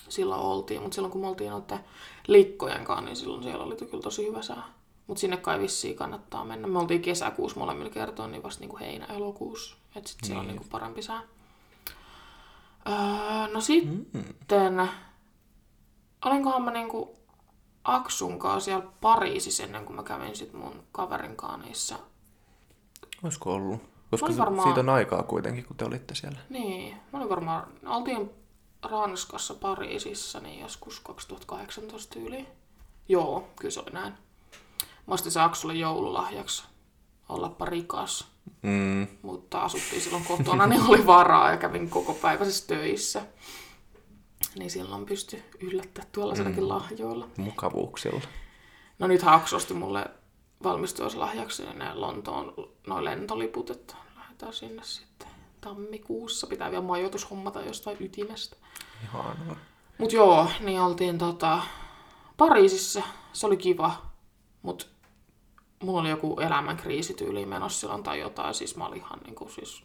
silloin 0.09 0.41
oltiin. 0.41 0.83
Mutta 0.83 0.95
silloin 0.95 1.13
kun 1.13 1.21
me 1.21 1.27
oltiin 1.27 1.51
noiden 1.51 1.81
likkojen 2.27 2.85
kanssa, 2.85 3.05
niin 3.05 3.17
silloin 3.17 3.43
siellä 3.43 3.65
oli 3.65 3.77
kyllä 3.77 4.03
tosi 4.03 4.27
hyvä 4.27 4.43
sää. 4.43 4.63
Mutta 5.09 5.21
sinne 5.21 5.37
kai 5.37 5.59
vissiin 5.59 5.97
kannattaa 5.97 6.45
mennä. 6.45 6.69
Me 6.69 6.79
oltiin 6.79 7.03
kesäkuussa 7.03 7.59
molemmilla 7.61 7.91
kertoa, 7.91 8.27
niin 8.27 8.43
vasta 8.43 8.61
niinku 8.61 8.79
heinä-elokuussa. 8.79 9.77
Että 9.97 10.11
sit 10.11 10.19
siellä 10.25 10.41
on 10.41 10.47
Niin. 10.47 10.57
niinku 10.57 10.69
parempi 10.71 11.03
sää. 11.03 11.23
Öö, 12.89 13.53
no 13.55 13.61
sitten, 13.61 14.91
olinkohan 16.25 16.63
mä 16.63 16.71
niinku 16.71 17.15
Aksun 17.85 18.39
kanssa 18.39 18.65
siellä 18.65 18.87
Pariisissa 19.01 19.63
ennen 19.63 19.85
kuin 19.85 19.97
mä 19.97 20.03
kävin 20.03 20.37
sit 20.37 20.53
mun 20.53 20.83
kaverin 20.93 21.37
kanssa 21.37 21.57
niissä. 21.67 21.99
Olisiko 23.23 23.53
ollut? 23.55 23.81
Koska 24.11 24.27
Oli 24.27 24.35
se, 24.35 24.39
varmaan- 24.41 24.69
siitä 24.69 24.81
on 24.81 24.89
aikaa 24.89 25.23
kuitenkin, 25.23 25.65
kun 25.65 25.77
te 25.77 25.85
olitte 25.85 26.15
siellä. 26.15 26.39
Niin, 26.51 26.97
mä 27.13 27.19
olin 27.19 27.29
varmaan, 27.29 27.67
oltiin 27.87 28.31
Ranskassa 28.83 29.55
Pariisissa 29.55 30.41
niin 30.41 30.61
joskus 30.61 31.01
2018 31.01 32.19
yli. 32.19 32.49
Joo, 33.09 33.49
kyllä 33.57 33.71
se 33.71 33.81
oli 33.81 33.91
näin. 33.93 34.13
Mä 35.09 35.15
ostin 35.15 35.33
se 35.33 35.41
Aksulle 35.41 35.75
joululahjaksi 35.75 36.65
ollapa 37.29 37.65
rikas, 37.65 38.29
Mm. 38.63 39.07
mutta 39.23 39.61
asuttiin 39.61 40.03
silloin 40.03 40.25
kotona, 40.25 40.67
niin 40.67 40.83
oli 40.89 41.07
varaa 41.07 41.51
ja 41.51 41.57
kävin 41.57 41.91
koko 41.91 42.15
päiväisessä 42.15 42.67
töissä. 42.67 43.23
Niin 44.59 44.71
silloin 44.71 45.07
pystyi 45.07 45.45
yllättää 45.61 46.05
tuollaisellakin 46.13 46.63
mm. 46.63 46.69
lahjoilla. 46.69 47.29
Mukavuuksilla. 47.37 48.21
No 48.99 49.07
nyt 49.07 49.23
Haks 49.23 49.53
osti 49.53 49.75
mulle 49.75 50.07
valmistujaslahjaksi 50.63 51.63
ne 51.75 51.95
Lontoon 51.95 52.55
noin 52.87 53.05
lentoliput, 53.05 53.71
että 53.71 53.95
lähdetään 54.17 54.53
sinne 54.53 54.83
sitten 54.85 55.29
tammikuussa. 55.61 56.47
Pitää 56.47 56.71
vielä 56.71 56.85
majoitus 56.85 57.31
hommata 57.31 57.61
jostain 57.61 57.97
ytimestä. 58.01 58.57
Ihanaa. 59.05 59.57
Mut 59.99 60.13
joo, 60.13 60.51
niin 60.61 60.81
oltiin 60.81 61.19
tota 61.19 61.63
Pariisissa. 62.37 63.03
Se 63.33 63.47
oli 63.47 63.57
kiva, 63.57 64.03
mut 64.63 64.98
mulla 65.83 66.01
oli 66.01 66.11
joku 66.11 66.41
elämänkriisityyli 66.41 67.47
menossa 67.47 67.81
silloin 67.81 68.03
tai 68.03 68.21
jotain. 68.21 68.55
Siis 68.55 68.77
mä 68.77 68.87
olin 68.87 68.99
ihan 68.99 69.21
niinku 69.25 69.49
siis 69.49 69.83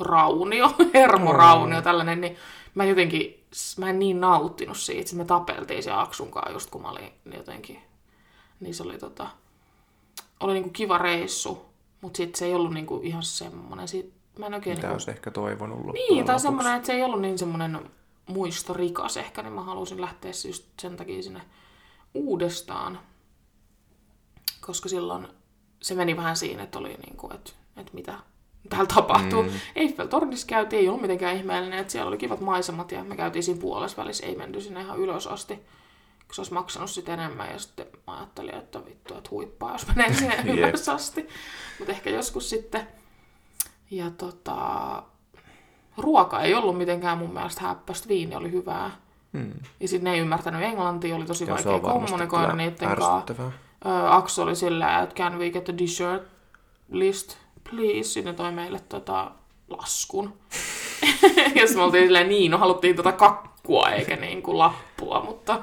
raunio, 0.00 0.74
hermoraunio, 0.94 1.82
tällainen, 1.82 2.20
niin 2.20 2.36
mä 2.74 2.84
jotenkin, 2.84 3.44
mä 3.76 3.90
en 3.90 3.98
niin 3.98 4.20
nauttinut 4.20 4.76
siitä, 4.76 5.00
että 5.00 5.16
me 5.16 5.24
tapeltiin 5.24 5.82
se 5.82 5.90
Aksunkaan 5.90 6.52
just 6.52 6.70
kun 6.70 6.82
mä 6.82 6.90
olin 6.90 7.12
niin 7.24 7.36
jotenkin, 7.36 7.78
niin 8.60 8.74
se 8.74 8.82
oli 8.82 8.98
tota, 8.98 9.26
oli 10.40 10.52
niinku 10.52 10.70
kiva 10.70 10.98
reissu, 10.98 11.66
mutta 12.00 12.16
sitten 12.16 12.38
se 12.38 12.44
ei 12.44 12.54
ollut 12.54 12.74
niinku 12.74 13.00
ihan 13.02 13.22
semmoinen, 13.22 13.88
sit, 13.88 14.12
mä 14.38 14.46
en 14.46 14.54
oikein 14.54 14.76
Mitä 14.76 14.86
niinku, 14.86 14.94
olisi 14.94 15.10
ehkä 15.10 15.30
toivonut 15.30 15.78
loppujen 15.78 16.08
niin, 16.08 16.24
tai 16.24 16.40
semmoinen, 16.40 16.76
että 16.76 16.86
se 16.86 16.92
ei 16.92 17.02
ollut 17.02 17.20
niin 17.20 17.38
semmoinen 17.38 17.90
muistorikas 18.26 19.16
ehkä, 19.16 19.42
niin 19.42 19.52
mä 19.52 19.62
halusin 19.62 20.00
lähteä 20.00 20.32
just 20.46 20.64
sen 20.80 20.96
takia 20.96 21.22
sinne 21.22 21.40
uudestaan. 22.14 22.98
Koska 24.60 24.88
silloin 24.88 25.28
se 25.82 25.94
meni 25.94 26.16
vähän 26.16 26.36
siinä, 26.36 26.62
että 26.62 26.78
oli 26.78 26.88
niin 26.88 27.16
kuin, 27.16 27.34
että, 27.34 27.52
että 27.76 27.94
mitä 27.94 28.14
täällä 28.68 28.86
tapahtuu. 28.94 29.42
Mm. 29.42 29.50
Eiffel-tornissa 29.76 30.46
käytiin, 30.46 30.80
ei 30.80 30.88
ollut 30.88 31.02
mitenkään 31.02 31.36
ihmeellinen, 31.36 31.78
että 31.78 31.92
siellä 31.92 32.08
oli 32.08 32.18
kivat 32.18 32.40
maisemat 32.40 32.92
ja 32.92 33.04
me 33.04 33.16
käytiin 33.16 33.42
siinä 33.42 33.60
puolessa 33.60 34.02
välissä, 34.02 34.26
ei 34.26 34.36
menty 34.36 34.60
sinne 34.60 34.80
ihan 34.80 34.98
ylös 34.98 35.26
asti. 35.26 35.54
Kun 36.26 36.34
se 36.34 36.40
olisi 36.40 36.54
maksanut 36.54 36.90
sitten 36.90 37.20
enemmän 37.20 37.52
ja 37.52 37.58
sitten 37.58 37.86
mä 38.06 38.16
ajattelin, 38.16 38.54
että 38.54 38.84
vittu, 38.84 39.14
että 39.14 39.30
huippaa, 39.30 39.72
jos 39.72 39.86
menee 39.86 40.14
sinne 40.14 40.36
ylös 40.54 40.88
asti. 40.88 41.28
Mutta 41.78 41.92
ehkä 41.92 42.10
joskus 42.10 42.50
sitten. 42.50 42.86
Ja 43.90 44.10
tota, 44.10 45.02
ruoka 45.96 46.40
ei 46.40 46.54
ollut 46.54 46.78
mitenkään 46.78 47.18
mun 47.18 47.32
mielestä 47.34 47.60
häppästä, 47.60 48.08
viini 48.08 48.36
oli 48.36 48.52
hyvää. 48.52 48.90
Mm. 49.32 49.52
Ja 49.80 49.88
sitten 49.88 50.04
ne 50.04 50.12
ei 50.12 50.20
ymmärtänyt 50.20 50.62
englantia, 50.62 51.16
oli 51.16 51.24
tosi 51.24 51.44
Ja 51.44 51.54
vaikea 51.54 51.80
kommunikoida 51.80 52.52
niiden 52.52 52.96
kanssa. 52.96 53.34
Ö, 53.86 54.10
Aksu 54.10 54.42
oli 54.42 54.56
sillä, 54.56 55.00
että 55.02 55.14
can 55.14 55.38
we 55.38 55.50
get 55.50 55.68
a 55.68 55.78
dessert 55.78 56.22
list, 56.90 57.36
please. 57.70 58.08
Sitten 58.08 58.36
toi 58.36 58.52
meille 58.52 58.80
tota 58.88 59.30
laskun. 59.68 60.34
ja 61.54 61.66
sitten 61.66 61.76
me 61.76 61.82
oltiin 61.82 62.04
silleen, 62.04 62.28
niin, 62.28 62.50
no 62.50 62.58
haluttiin 62.58 62.96
tota 62.96 63.12
kakkua 63.12 63.88
eikä 63.88 64.16
niin 64.16 64.42
kuin 64.42 64.58
lappua, 64.58 65.24
mutta, 65.24 65.60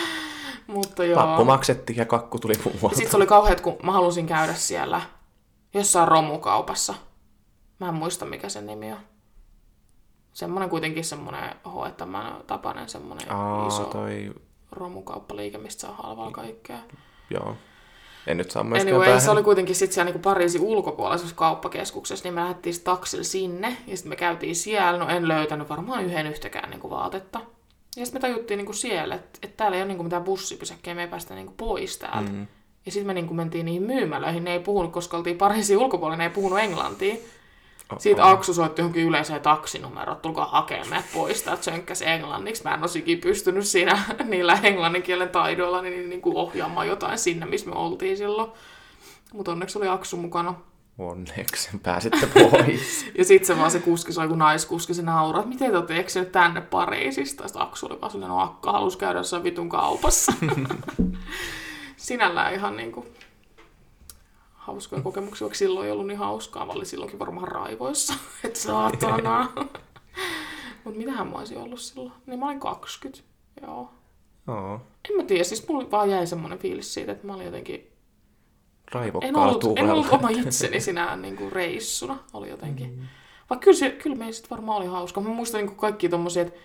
mutta 0.66 1.04
joo. 1.04 1.26
Lappu 1.26 1.44
maksettiin 1.44 1.96
ja 1.96 2.04
kakku 2.04 2.38
tuli 2.38 2.54
muualta. 2.64 2.96
sitten 2.96 3.10
se 3.10 3.16
oli 3.16 3.26
kauheat, 3.26 3.60
kun 3.60 3.76
mä 3.82 3.92
halusin 3.92 4.26
käydä 4.26 4.54
siellä 4.54 5.00
jossain 5.74 6.08
romukaupassa. 6.08 6.94
Mä 7.78 7.88
en 7.88 7.94
muista, 7.94 8.26
mikä 8.26 8.48
sen 8.48 8.66
nimi 8.66 8.92
on. 8.92 8.98
Semmoinen 10.32 10.70
kuitenkin 10.70 11.04
semmoinen 11.04 11.54
hoettaman 11.74 12.44
tapainen 12.46 12.88
semmoinen 12.88 13.32
Aa, 13.32 13.66
iso 13.68 13.84
toi... 13.84 14.34
romukauppaliike, 14.72 15.58
mistä 15.58 15.80
saa 15.80 15.94
halvalla 16.02 16.30
kaikkea. 16.30 16.78
Joo. 17.30 17.56
En 18.26 18.36
nyt 18.36 18.50
saa 18.50 18.64
myöskään 18.64 18.88
Anyway, 18.88 19.06
päähän. 19.06 19.20
se 19.20 19.30
oli 19.30 19.42
kuitenkin 19.42 19.74
sitten 19.74 19.94
siellä 19.94 20.04
niinku 20.04 20.18
Pariisin 20.18 20.60
ulkopuolisessa 20.60 21.36
kauppakeskuksessa, 21.36 22.24
niin 22.24 22.34
me 22.34 22.40
lähdettiin 22.40 22.80
taksilla 22.84 23.24
sinne, 23.24 23.76
ja 23.86 23.96
sitten 23.96 24.10
me 24.10 24.16
käytiin 24.16 24.56
siellä, 24.56 24.98
no 24.98 25.08
en 25.08 25.28
löytänyt 25.28 25.68
varmaan 25.68 26.04
yhden 26.04 26.26
yhtäkään 26.26 26.70
niinku 26.70 26.90
vaatetta. 26.90 27.40
Ja 27.96 28.06
sitten 28.06 28.22
me 28.22 28.28
tajuttiin 28.28 28.58
niinku 28.58 28.72
siellä, 28.72 29.14
että 29.14 29.38
et 29.42 29.56
täällä 29.56 29.76
ei 29.76 29.82
ole 29.82 29.88
niinku 29.88 30.02
mitään 30.04 30.24
bussipysäkkejä, 30.24 30.94
me 30.94 31.02
ei 31.02 31.08
päästä 31.08 31.34
niinku 31.34 31.54
pois 31.56 31.98
täältä. 31.98 32.30
Mm. 32.30 32.46
Ja 32.86 32.92
sitten 32.92 33.06
me 33.06 33.14
niinku 33.14 33.34
mentiin 33.34 33.66
niihin 33.66 33.82
myymälöihin, 33.82 34.44
ne 34.44 34.52
ei 34.52 34.60
puhunut, 34.60 34.92
koska 34.92 35.16
oltiin 35.16 35.38
Pariisin 35.38 35.78
ulkopuolella, 35.78 36.16
ne 36.16 36.24
ei 36.24 36.30
puhunut 36.30 36.58
englantia. 36.58 37.14
Sitten 37.98 38.24
Aksu 38.24 38.54
soitti 38.54 38.82
johonkin 38.82 39.06
yleiseen 39.06 39.40
taksinumeroon, 39.40 40.16
että 40.16 40.22
tulkaa 40.22 40.46
hakemaan 40.46 40.88
meidät 40.88 41.06
pois 41.14 41.42
täältä 41.42 41.62
sönkkäs 41.62 42.02
englanniksi. 42.02 42.64
Mä 42.64 42.74
en 42.74 42.80
olisi 42.80 42.98
ikinä 42.98 43.20
pystynyt 43.22 43.66
siinä 43.66 43.98
niillä 44.24 44.58
englannin 44.62 45.02
kielen 45.02 45.28
taidoilla 45.28 45.82
niin, 45.82 46.08
niin 46.08 46.22
kuin 46.22 46.36
ohjaamaan 46.36 46.88
jotain 46.88 47.18
sinne, 47.18 47.46
missä 47.46 47.70
me 47.70 47.76
oltiin 47.76 48.16
silloin. 48.16 48.50
Mutta 49.32 49.52
onneksi 49.52 49.78
oli 49.78 49.88
Aksu 49.88 50.16
mukana. 50.16 50.54
Onneksi 50.98 51.68
pääsitte 51.82 52.26
pois. 52.26 53.06
Ja 53.18 53.24
sitten 53.24 53.46
se 53.46 53.58
vaan 53.58 53.70
se 53.70 53.78
kuski, 53.78 54.12
se 54.12 54.28
kun 54.28 54.38
naiskuski, 54.38 54.94
se 54.94 55.02
nauraa, 55.02 55.40
että 55.40 55.48
miten 55.48 55.70
te 55.70 55.76
olette 55.76 55.96
eksynyt 55.96 56.32
tänne 56.32 56.60
Pariisista. 56.60 57.48
Sitten 57.48 57.62
Aksu 57.62 57.86
oli 57.86 58.00
vaan 58.00 58.12
sellainen, 58.12 58.36
no 58.36 58.42
akka 58.42 58.72
halusi 58.72 58.98
käydä 58.98 59.18
jossain 59.18 59.44
vitun 59.44 59.68
kaupassa. 59.68 60.32
Sinällään 61.96 62.54
ihan 62.54 62.76
niinku 62.76 63.06
hauskoja 64.60 65.02
kokemuksia, 65.08 65.44
vaikka 65.44 65.58
silloin 65.58 65.86
ei 65.86 65.92
ollut 65.92 66.06
niin 66.06 66.18
hauskaa, 66.18 66.66
vaan 66.66 66.76
oli 66.76 66.86
silloinkin 66.86 67.18
varmaan 67.18 67.48
raivoissa, 67.48 68.14
että 68.44 68.58
saatana. 68.58 69.52
Mutta 70.84 70.98
mitähän 70.98 71.26
mä 71.26 71.38
olisin 71.38 71.58
ollut 71.58 71.80
silloin? 71.80 72.12
Niin 72.26 72.38
mä 72.38 72.46
olin 72.46 72.60
20, 72.60 73.22
joo. 73.62 73.90
Joo. 74.46 74.80
En 75.10 75.16
mä 75.16 75.22
tiedä, 75.22 75.44
siis 75.44 75.68
mulla 75.68 75.90
vaan 75.90 76.10
jäi 76.10 76.26
semmoinen 76.26 76.58
fiilis 76.58 76.94
siitä, 76.94 77.12
että 77.12 77.26
mä 77.26 77.34
olin 77.34 77.46
jotenkin... 77.46 77.74
En 77.76 78.92
Raivokkaalla 78.92 79.42
ollut, 79.42 79.54
en 79.54 79.60
tuulella. 79.60 79.92
ollut 79.92 80.12
oma 80.12 80.28
itseni 80.28 80.80
sinä 80.80 81.16
niin 81.16 81.36
kuin 81.36 81.52
reissuna, 81.52 82.18
oli 82.32 82.48
jotenkin. 82.48 82.90
Mm. 82.90 83.06
Vaikka 83.50 83.64
kyllä, 83.64 83.78
se, 83.78 83.90
kyllä 83.90 84.32
sitten 84.32 84.50
varmaan 84.50 84.78
oli 84.78 84.86
hauska. 84.86 85.20
Mä 85.20 85.28
muistan 85.28 85.58
niin 85.58 85.68
kuin 85.68 85.78
kaikki 85.78 86.08
tommosia, 86.08 86.42
että 86.42 86.60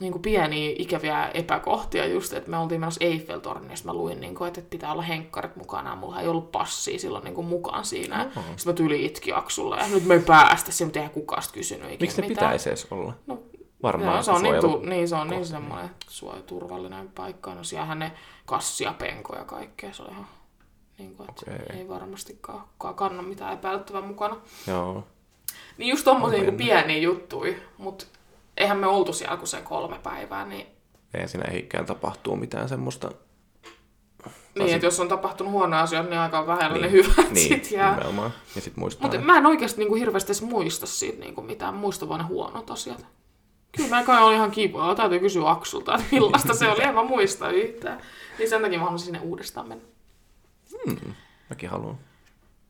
niin 0.00 0.12
kuin 0.12 0.22
pieniä 0.22 0.74
ikäviä 0.78 1.28
epäkohtia 1.28 2.06
just, 2.06 2.32
että 2.32 2.50
me 2.50 2.58
oltiin 2.58 2.80
menossa 2.80 3.04
Eiffeltorniin, 3.04 3.70
ja 3.70 3.76
sit 3.76 3.86
mä 3.86 3.94
luin, 3.94 4.20
niin 4.20 4.34
kuin, 4.34 4.48
että 4.48 4.60
pitää 4.70 4.92
olla 4.92 5.02
henkkarit 5.02 5.56
mukana, 5.56 5.90
ja 5.90 5.96
mulla 5.96 6.20
ei 6.20 6.28
ollut 6.28 6.52
passia 6.52 6.98
silloin 6.98 7.24
niin 7.24 7.34
kuin 7.34 7.46
mukaan 7.46 7.84
siinä. 7.84 8.30
Oho. 8.36 8.46
Sitten 8.56 8.72
mä 8.72 8.76
tyli 8.76 9.04
itki 9.04 9.32
Aksulle, 9.32 9.76
ja 9.76 9.86
nyt 9.88 10.04
me 10.04 10.14
ei 10.14 10.20
päästä 10.20 10.72
siihen, 10.72 10.88
mutta 10.88 10.98
eihän 10.98 11.12
kukaan 11.14 11.42
kysynyt 11.52 11.84
ikinä 11.86 11.98
Miksi 12.00 12.20
ne 12.22 12.28
mitään. 12.28 12.46
pitäisi 12.46 12.68
edes 12.68 12.86
olla? 12.90 13.12
No, 13.26 13.38
varmaan 13.82 14.14
Joo, 14.14 14.22
se 14.22 14.30
on 14.30 14.42
niin, 14.42 14.60
tu- 14.60 14.80
niin, 14.80 15.08
se 15.08 15.14
on 15.16 15.28
niin 15.28 15.46
semmoinen 15.46 15.90
suoja, 16.08 16.42
turvallinen 16.42 17.08
paikka. 17.08 17.54
No 17.54 17.64
siellähän 17.64 17.98
ne 17.98 18.12
kassia, 18.46 18.94
penkoja 18.98 19.38
ja 19.38 19.44
kaikkea. 19.44 19.92
Se 19.92 20.02
on 20.02 20.10
ihan 20.10 20.26
niin 20.98 21.16
kuin, 21.16 21.30
että 21.30 21.50
Okei. 21.52 21.78
ei 21.78 21.88
varmastikaan 21.88 22.60
kukaan 22.60 22.94
kanna 22.94 23.22
mitään 23.22 23.54
epäilyttävää 23.54 24.02
mukana. 24.02 24.36
Joo. 24.66 25.04
Niin 25.78 25.90
just 25.90 26.04
tommosia 26.04 26.42
niin 26.42 26.56
pieniä 26.56 26.98
juttuja, 26.98 27.54
mutta 27.78 28.04
eihän 28.56 28.78
me 28.78 28.86
oltu 28.86 29.12
siellä 29.12 29.36
kuin 29.36 29.48
se 29.48 29.60
kolme 29.60 29.98
päivää, 30.02 30.44
niin, 30.46 30.66
Ei 31.14 31.28
siinä 31.28 31.44
ehikään 31.50 31.86
tapahtuu 31.86 32.36
mitään 32.36 32.68
semmoista. 32.68 33.10
niin 34.58 34.74
että 34.74 34.86
jos 34.86 35.00
on 35.00 35.08
tapahtunut 35.08 35.52
huonoja 35.52 35.82
asioita, 35.82 36.10
niin 36.10 36.18
aika 36.20 36.46
vähällä 36.46 36.78
ne 36.78 36.86
Niin, 36.86 36.92
hyvät 36.92 37.30
niin, 37.30 37.48
sit 37.48 37.70
jää. 37.70 37.90
nimenomaan. 37.94 38.32
Ja 38.54 38.60
sit 38.60 38.76
muistaa. 38.76 39.02
Mutta 39.10 39.20
mä 39.26 39.38
en 39.38 39.46
oikeasti 39.46 39.78
niinku 39.80 39.94
hirveästi 39.94 40.28
edes 40.32 40.42
muista 40.42 40.86
siitä 40.86 41.18
niinku 41.20 41.42
mitään, 41.42 41.74
muista 41.74 42.08
vaan 42.08 42.20
ne 42.20 42.26
huonot 42.26 42.70
asiat. 42.70 43.06
Kyllä 43.76 43.88
mä 43.96 44.02
kai 44.04 44.22
oli 44.22 44.34
ihan 44.34 44.50
kivaa, 44.50 44.94
täytyy 44.94 45.18
kysyä 45.18 45.50
Aksulta, 45.50 45.94
että 45.94 46.06
millaista 46.12 46.54
se 46.54 46.68
oli, 46.68 46.82
en 46.82 46.94
mä 46.94 47.04
muista 47.04 47.50
yhtään. 47.50 48.00
Niin 48.38 48.48
sen 48.48 48.62
takia 48.62 48.78
mä 48.78 48.84
haluaisin 48.84 49.04
sinne 49.06 49.20
uudestaan 49.20 49.68
mennä. 49.68 49.84
Mm, 50.86 51.14
mäkin 51.50 51.70
haluan. 51.70 51.98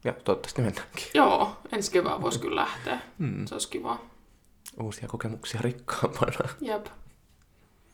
Ja 0.04 0.12
toivottavasti 0.12 0.62
mennäänkin. 0.62 1.04
Joo, 1.14 1.56
ensi 1.72 1.92
kevään 1.92 2.22
voisi 2.22 2.38
kyllä 2.40 2.60
lähteä. 2.60 2.98
Mm. 3.18 3.46
Se 3.46 3.54
olisi 3.54 3.68
kivaa. 3.68 3.98
Uusia 4.82 5.08
kokemuksia 5.08 5.60
rikkaampana. 5.62 6.48
Jep. 6.60 6.86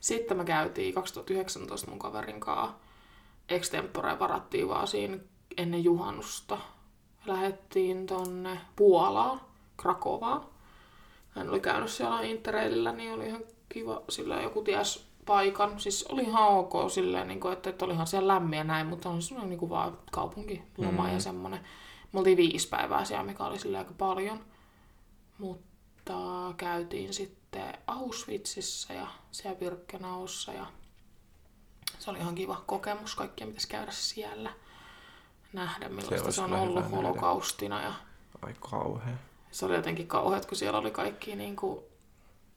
Sitten 0.00 0.36
me 0.36 0.44
käytiin 0.44 0.94
2019 0.94 1.90
mun 1.90 1.98
kaverin 1.98 2.40
kanssa. 2.40 2.76
Extempore 3.48 4.18
varattiin 4.18 4.68
vaan 4.68 4.86
siinä 4.86 5.18
ennen 5.56 5.84
juhannusta. 5.84 6.58
Lähettiin 7.26 8.06
tonne 8.06 8.60
Puolaan, 8.76 9.40
Krakovaan. 9.76 10.46
Hän 11.30 11.50
oli 11.50 11.60
käynyt 11.60 11.90
siellä 11.90 12.20
Interrailillä, 12.20 12.92
niin 12.92 13.12
oli 13.12 13.26
ihan 13.26 13.42
kiva. 13.68 14.02
Sillä 14.08 14.42
joku 14.42 14.62
ties 14.62 15.10
paikan. 15.26 15.80
Siis 15.80 16.06
oli 16.08 16.22
ihan 16.22 16.48
ok 16.48 16.72
silleen, 16.90 17.28
niin 17.28 17.40
kuin, 17.40 17.52
että, 17.52 17.70
että 17.70 17.84
olihan 17.84 18.06
siellä 18.06 18.34
lämmin 18.34 18.56
ja 18.56 18.64
näin, 18.64 18.86
mutta 18.86 19.08
on 19.08 19.22
semmoinen 19.22 19.50
niin 19.50 19.58
kuin 19.58 19.70
vaan 19.70 19.98
kaupunkiloma 20.12 21.06
mm. 21.06 21.12
ja 21.12 21.20
semmoinen. 21.20 21.60
Me 22.12 22.18
oltiin 22.18 22.36
viisi 22.36 22.68
päivää 22.68 23.04
siellä, 23.04 23.24
mikä 23.24 23.44
oli 23.44 23.58
silleen 23.58 23.78
aika 23.78 23.94
paljon. 23.98 24.40
Mutta 25.38 25.69
käytiin 26.56 27.14
sitten 27.14 27.74
Auschwitzissa 27.86 28.92
ja 28.92 29.06
siellä 29.32 29.58
Birkenaussa 29.58 30.52
ja 30.52 30.66
se 31.98 32.10
oli 32.10 32.18
ihan 32.18 32.34
kiva 32.34 32.62
kokemus. 32.66 33.14
Kaikkia 33.14 33.46
pitäisi 33.46 33.68
käydä 33.68 33.90
siellä. 33.92 34.50
Nähdä 35.52 35.88
millaista 35.88 36.32
se, 36.32 36.34
se 36.34 36.42
on 36.42 36.52
ollut 36.52 36.74
nähdä. 36.74 36.96
holokaustina 36.96 37.82
ja 37.82 37.92
Ai 38.42 38.54
kauhea. 38.70 39.14
se 39.50 39.66
oli 39.66 39.74
jotenkin 39.74 40.06
kauheat, 40.06 40.46
kun 40.46 40.58
siellä 40.58 40.78
oli 40.78 40.90
kaikki 40.90 41.36
niinku, 41.36 41.84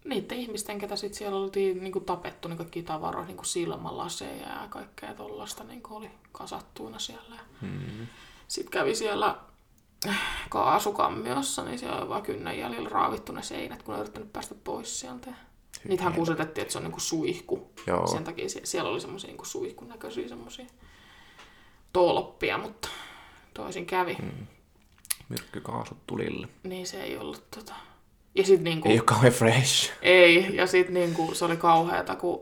niiden 0.05 0.37
ihmisten, 0.37 0.79
ketä 0.79 0.95
sit 0.95 1.13
siellä 1.13 1.39
oltiin 1.39 1.83
niinku 1.83 1.99
tapettu, 1.99 2.47
niin 2.47 2.57
kaikki 2.57 2.83
tavaroita, 2.83 3.27
niinku 3.27 3.43
silmälaseja 3.43 4.47
ja 4.47 4.67
kaikkea 4.69 5.13
tollasta 5.13 5.63
niinku 5.63 5.95
oli 5.95 6.11
kasattuina 6.31 6.99
siellä. 6.99 7.39
Hmm. 7.61 8.07
Sitten 8.47 8.71
kävi 8.71 8.95
siellä 8.95 9.37
kaasukammiossa, 10.49 11.63
niin 11.63 11.79
siellä 11.79 11.97
oli 11.99 12.09
vaan 12.09 12.21
kynnen 12.23 12.59
jäljellä 12.59 12.89
raavittu 12.89 13.31
ne 13.31 13.43
seinät, 13.43 13.83
kun 13.83 13.93
ne 13.93 13.99
yrittänyt 14.01 14.33
päästä 14.33 14.55
pois 14.63 14.99
sieltä. 14.99 15.33
Niitähän 15.87 16.13
kusetettiin, 16.13 16.61
että 16.61 16.71
se 16.71 16.77
on 16.77 16.83
niinku 16.83 16.99
suihku. 16.99 17.71
Joo. 17.87 18.07
Sen 18.07 18.23
takia 18.23 18.49
sie- 18.49 18.65
siellä 18.65 18.89
oli 18.89 19.01
semmoisia 19.01 19.27
niinku 19.27 19.45
suihkun 19.45 19.89
näköisiä 19.89 20.27
semmoisia 20.27 20.65
tolppia, 21.93 22.57
mutta 22.57 22.89
toisin 23.53 23.85
kävi. 23.85 24.17
Mm. 24.21 24.47
Myrkkykaasut 25.29 25.97
tulille. 26.07 26.47
Niin 26.63 26.87
se 26.87 27.03
ei 27.03 27.17
ollut 27.17 27.51
tota... 27.51 27.73
Ja 28.35 28.43
sit 28.45 28.61
niinku... 28.61 28.89
Ei 28.89 28.95
ole 28.95 29.03
kauhean 29.05 29.33
fresh. 29.33 29.91
Ei, 30.01 30.55
ja 30.55 30.67
sit 30.67 30.89
niinku 30.89 31.35
se 31.35 31.45
oli 31.45 31.57
kauheata, 31.57 32.15
kun 32.15 32.41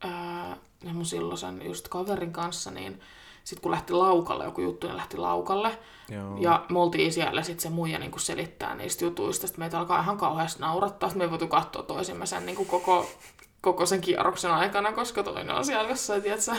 ää, 0.00 0.56
mun 0.92 1.06
silloisen 1.06 1.62
just 1.64 1.88
kaverin 1.88 2.32
kanssa, 2.32 2.70
niin 2.70 3.00
sit 3.44 3.60
kun 3.60 3.70
lähti 3.70 3.92
laukalle, 3.92 4.44
joku 4.44 4.60
juttu, 4.60 4.86
niin 4.86 4.96
lähti 4.96 5.16
laukalle. 5.16 5.78
Joo. 6.08 6.36
Ja 6.38 6.64
me 6.68 6.78
oltiin 6.78 7.12
siellä, 7.12 7.42
sit 7.42 7.60
se 7.60 7.70
muija 7.70 7.98
niinku 7.98 8.18
selittää 8.18 8.74
niistä 8.74 9.04
jutuista, 9.04 9.46
sit 9.46 9.56
meitä 9.56 9.78
alkaa 9.78 10.00
ihan 10.00 10.18
kauheasti 10.18 10.60
naurattaa, 10.60 11.08
sit 11.08 11.18
me 11.18 11.24
ei 11.24 11.30
voitu 11.30 11.48
katsoa 11.48 11.82
toisimme 11.82 12.26
sen 12.26 12.46
niinku 12.46 12.64
koko, 12.64 13.06
koko 13.60 13.86
sen 13.86 14.00
kierroksen 14.00 14.50
aikana, 14.50 14.92
koska 14.92 15.22
toinen 15.22 15.56
on 15.56 15.64
siellä 15.64 15.88
jossain, 15.88 16.22
tiedätkö, 16.22 16.52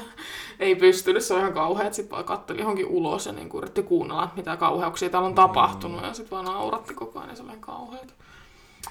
ei 0.60 0.76
pystynyt, 0.76 1.24
se 1.24 1.34
on 1.34 1.40
ihan 1.40 1.54
kauheat, 1.54 1.94
sit 1.94 2.12
vaan 2.12 2.24
katteli 2.24 2.60
johonkin 2.60 2.88
ulos 2.88 3.26
ja 3.26 3.32
niinku 3.32 3.58
yritti 3.58 3.84
kuunnella, 3.84 4.24
että 4.24 4.36
mitä 4.36 4.58
kauheuksia 4.58 5.10
täällä 5.10 5.28
on 5.28 5.36
tapahtunut, 5.36 6.04
ja 6.04 6.14
sit 6.14 6.32
vaan 6.32 6.46
nauratti 6.46 6.94
koko 6.94 7.20
ajan, 7.20 7.30
ja 7.30 7.36
se 7.36 7.42
oli 7.42 7.50
ihan 7.50 7.62
kauheat. 7.62 8.14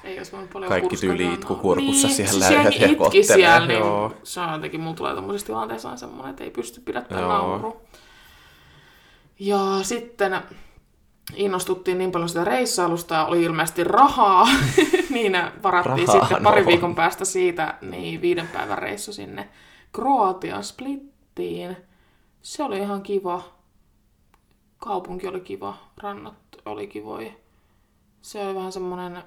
Ei 0.04 0.18
olisi 0.18 0.32
voinut 0.32 0.50
paljon 0.50 0.68
Kaikki 0.68 0.96
tyyli 0.96 1.22
enää. 1.22 1.34
itkukurkussa 1.34 2.06
niin, 2.06 2.16
siellä 2.16 2.32
siis 2.32 2.50
ja 2.50 2.62
jengi 2.62 2.76
itki 2.76 2.96
kohtelee, 2.96 3.24
siellä, 3.24 3.66
niin 3.66 3.78
joo. 3.78 4.12
se 4.22 4.40
on 4.40 4.52
jotenkin, 4.52 4.80
mulla 4.80 4.96
tulee 4.96 5.14
tommosissa 5.14 5.46
tilanteissa 5.46 5.88
aina 5.88 5.96
semmoinen, 5.96 6.30
että 6.30 6.44
ei 6.44 6.50
pysty 6.50 6.80
pidättämään 6.80 7.28
nauru. 7.28 7.80
Ja 9.38 9.78
sitten 9.82 10.42
innostuttiin 11.34 11.98
niin 11.98 12.12
paljon 12.12 12.28
sitä 12.28 12.44
reissailusta 12.44 13.14
ja 13.14 13.24
oli 13.24 13.42
ilmeisesti 13.42 13.84
rahaa, 13.84 14.48
niin 15.10 15.32
varattiin 15.62 16.08
Rahaa, 16.08 16.20
sitten 16.20 16.42
pari 16.42 16.60
no. 16.60 16.66
viikon 16.66 16.94
päästä 16.94 17.24
siitä 17.24 17.74
niin 17.80 18.20
viiden 18.20 18.48
päivän 18.48 18.78
reissu 18.78 19.12
sinne 19.12 19.48
Kroatian 19.92 20.64
Splittiin. 20.64 21.76
Se 22.42 22.62
oli 22.62 22.78
ihan 22.78 23.02
kiva. 23.02 23.42
Kaupunki 24.78 25.26
oli 25.26 25.40
kiva, 25.40 25.76
rannat 25.96 26.34
oli 26.64 26.86
kivoja. 26.86 27.32
Se 28.22 28.46
oli 28.46 28.54
vähän 28.54 28.72
semmoinen, 28.72 29.22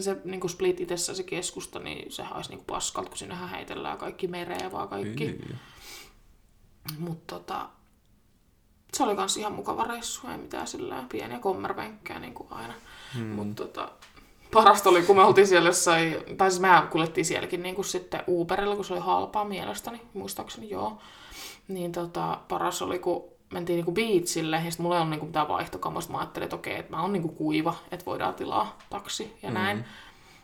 se 0.00 0.16
niin 0.24 0.40
kuin 0.40 0.50
Split 0.50 0.80
itsessä 0.80 1.14
se 1.14 1.22
keskusta, 1.22 1.78
niin 1.78 2.12
se 2.12 2.22
haisi 2.22 2.50
niin 2.50 2.58
kuin 2.58 2.66
paskalta, 2.66 3.08
kun 3.08 3.18
sinnehän 3.18 3.48
heitellään 3.48 3.98
kaikki 3.98 4.26
mereen 4.26 4.72
vaan 4.72 4.88
kaikki. 4.88 5.24
Yy. 5.24 5.56
Mutta 6.98 7.34
tota, 7.34 7.68
se 8.94 9.02
oli 9.02 9.16
kans 9.16 9.36
ihan 9.36 9.52
mukava 9.52 9.84
reissu, 9.84 10.28
ei 10.28 10.38
mitään 10.38 10.66
sillä 10.66 11.04
pieniä 11.08 11.38
kommervenkkejä 11.38 12.18
niin 12.18 12.34
kuin 12.34 12.48
aina. 12.50 12.74
Hmm. 13.14 13.26
Mutta 13.26 13.64
tota, 13.64 13.92
parasta 14.52 14.90
oli, 14.90 15.02
kun 15.02 15.16
me 15.16 15.22
oltiin 15.22 15.46
siellä 15.46 15.68
jossain, 15.68 16.16
tai 16.36 16.50
siis 16.50 16.60
mehän 16.60 16.88
kuljettiin 16.88 17.24
sielläkin 17.24 17.62
niin 17.62 17.74
kuin 17.74 17.84
sitten 17.84 18.24
Uberilla, 18.28 18.76
kun 18.76 18.84
se 18.84 18.92
oli 18.92 19.00
halpaa 19.00 19.44
mielestäni, 19.44 20.00
muistaakseni 20.14 20.70
joo. 20.70 20.98
Niin 21.68 21.92
tota, 21.92 22.40
paras 22.48 22.82
oli, 22.82 22.98
kun 22.98 23.37
mentiin 23.52 23.76
niinku 23.76 23.92
beachille, 23.92 24.56
ja 24.56 24.70
sitten 24.70 24.82
mulla 24.82 24.96
ei 24.96 25.00
ollut 25.00 25.10
niinku 25.10 25.26
mitään 25.26 25.48
vaihtokamoista. 25.48 26.12
Mä 26.12 26.18
ajattelin, 26.18 26.44
että 26.44 26.56
okei, 26.56 26.78
että 26.78 26.96
mä 26.96 27.02
oon 27.02 27.12
niinku 27.12 27.28
kuiva, 27.28 27.74
että 27.92 28.06
voidaan 28.06 28.34
tilaa 28.34 28.78
taksi 28.90 29.32
ja 29.42 29.50
näin. 29.50 29.84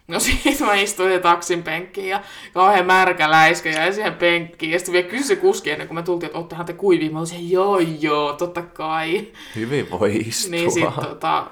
No 0.08 0.20
siitä 0.42 0.64
mä 0.64 0.74
istuin 0.74 1.22
taksin 1.22 1.62
penkkiin 1.62 2.08
ja 2.08 2.22
kauhean 2.54 2.86
märkä 2.86 3.30
läiskä 3.30 3.70
jäi 3.70 3.92
siihen 3.92 4.14
penkkiin. 4.14 4.72
Ja 4.72 4.78
sitten 4.78 4.92
vielä 4.92 5.08
kysyi 5.08 5.36
kuski 5.36 5.70
ennen 5.70 5.88
kuin 5.88 5.94
me 5.94 6.02
tultiin, 6.02 6.26
että 6.26 6.38
oottehan 6.38 6.66
te 6.66 6.72
kuivia. 6.72 7.10
Mä 7.10 7.18
olisin, 7.18 7.50
joo 7.50 7.78
joo, 7.78 8.32
totta 8.32 8.62
kai. 8.62 9.26
Hyvin 9.56 9.90
voi 9.90 10.16
istua. 10.16 10.50
Niin 10.50 10.72
sitten 10.72 11.04
tota, 11.04 11.46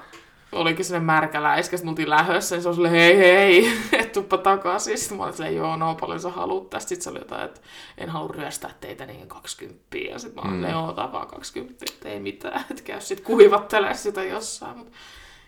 olikin 0.53 0.85
sellainen 0.85 1.05
märkä 1.05 1.43
läiskä, 1.43 1.77
sitten 1.77 1.87
me 1.87 1.89
oltiin 1.89 2.09
lähössä, 2.09 2.55
niin 2.55 2.63
se 2.63 2.69
oli 2.69 2.75
silleen, 2.75 2.93
hei 2.93 3.17
hei, 3.17 3.71
et 3.99 4.11
tuppa 4.11 4.37
takaisin. 4.37 4.97
Sitten 4.97 5.17
mä 5.17 5.23
olin 5.23 5.33
silleen, 5.33 5.55
joo, 5.55 5.75
no 5.75 5.95
paljon 5.95 6.19
sä 6.19 6.29
haluat 6.29 6.69
tästä. 6.69 6.89
Sitten 6.89 7.03
se 7.03 7.09
oli 7.09 7.19
jotain, 7.19 7.45
että 7.45 7.61
en 7.97 8.09
halua 8.09 8.33
ryöstää 8.35 8.71
teitä 8.81 9.05
niin 9.05 9.27
20. 9.27 9.97
Ja 10.11 10.19
sitten 10.19 10.43
mä 10.43 10.49
olin, 10.49 10.61
mm. 10.61 10.69
joo, 10.69 10.87
ota 10.87 11.11
vaan 11.11 11.27
20, 11.27 11.85
että 11.93 12.09
ei 12.09 12.19
mitään, 12.19 12.65
että 12.71 12.83
käy 12.83 13.01
sitten 13.01 13.25
kuivattelemaan 13.25 13.97
sitä 13.97 14.23
jossain. 14.23 14.77
Mutta 14.77 14.97